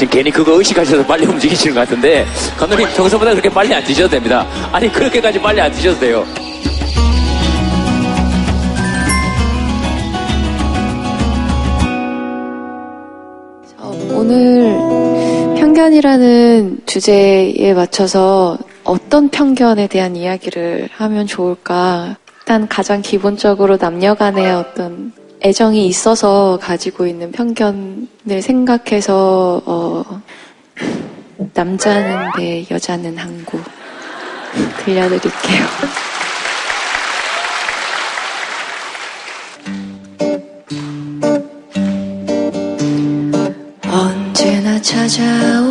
지금 0.00 0.12
괜히 0.12 0.30
그거 0.30 0.56
의식하셔서 0.56 1.04
빨리 1.04 1.26
움직이시는 1.26 1.74
것 1.74 1.80
같은데 1.82 2.24
감독님 2.56 2.88
평소보다 2.96 3.32
그렇게 3.32 3.50
빨리 3.50 3.74
안 3.74 3.84
뛰셔도 3.84 4.08
됩니다. 4.08 4.46
아니 4.72 4.90
그렇게까지 4.90 5.38
빨리 5.38 5.60
안 5.60 5.70
뛰셔도 5.70 6.00
돼요. 6.00 6.24
오늘 14.14 14.74
편견이라는 15.58 16.80
주제에 16.86 17.74
맞춰서 17.74 18.56
어떤 18.84 19.28
편견에 19.28 19.86
대한 19.88 20.16
이야기를 20.16 20.88
하면 20.92 21.26
좋을까? 21.26 22.16
일단 22.38 22.66
가장 22.68 23.02
기본적으로 23.02 23.76
남녀 23.76 24.14
간의 24.14 24.50
어떤 24.50 25.12
애정이 25.42 25.86
있어서 25.86 26.58
가지고 26.60 27.06
있는 27.06 27.32
편견을 27.32 28.42
생각해서 28.42 29.62
어, 29.64 30.04
남자는 31.54 32.32
배, 32.36 32.66
여자는 32.70 33.16
항구 33.16 33.58
들려드릴게요. 34.84 35.64
언제나 43.90 44.78
찾아오 44.82 45.69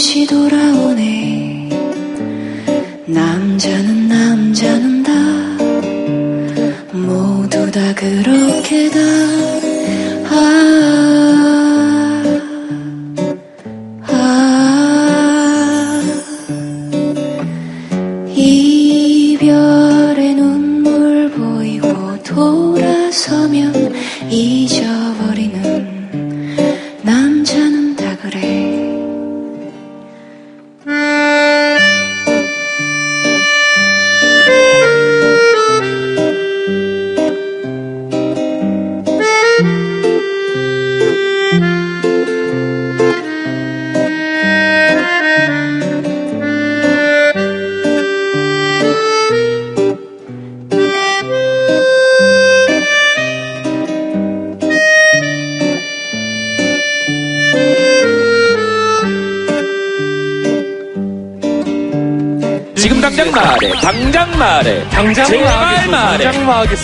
다시 0.00 0.26
돌아 0.26 0.59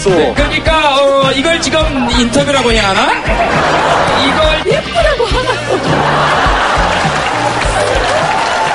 말하겠소. 0.06 0.10
네, 0.10 0.32
그러니까 0.34 1.02
어, 1.02 1.32
이걸 1.32 1.60
지금 1.60 1.80
인터뷰라고 2.18 2.70
해야 2.72 2.90
하나? 2.90 3.12
이걸 4.24 4.72
예쁘다고 4.72 5.26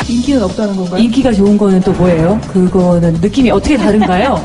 인기는 0.07 0.43
없다는 0.43 0.75
건가요? 0.75 1.01
인기가 1.01 1.31
좋은 1.31 1.57
거는 1.57 1.81
또 1.81 1.91
뭐예요? 1.93 2.39
그거는 2.51 3.13
느낌이 3.21 3.49
어떻게 3.51 3.77
다른가요? 3.77 4.43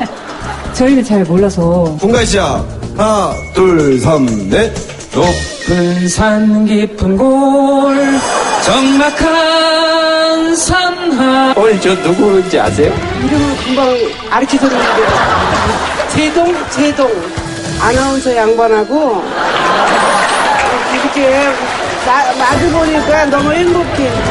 저희는 0.73 1.03
잘 1.03 1.23
몰라서. 1.23 1.95
분가이 1.99 2.25
시작. 2.25 2.65
하나, 2.95 3.33
둘, 3.53 3.99
삼, 3.99 4.25
넷. 4.49 4.71
높은 5.13 6.07
산 6.09 6.65
깊은 6.65 7.17
골 7.17 7.95
적막한 8.63 10.55
산하 10.55 11.53
오늘 11.57 11.81
저 11.81 11.95
누구인지 11.95 12.59
아세요? 12.59 12.93
이름을 13.25 13.57
금방 13.65 13.87
알려드렸는데 14.29 15.96
제동? 16.17 16.51
제동. 16.71 17.07
아나운서 17.79 18.35
양반하고. 18.35 19.23
이렇게 20.91 21.47
마, 22.07 22.33
마주 22.39 22.71
보니까 22.71 23.25
너무 23.25 23.53
행복해. 23.53 24.26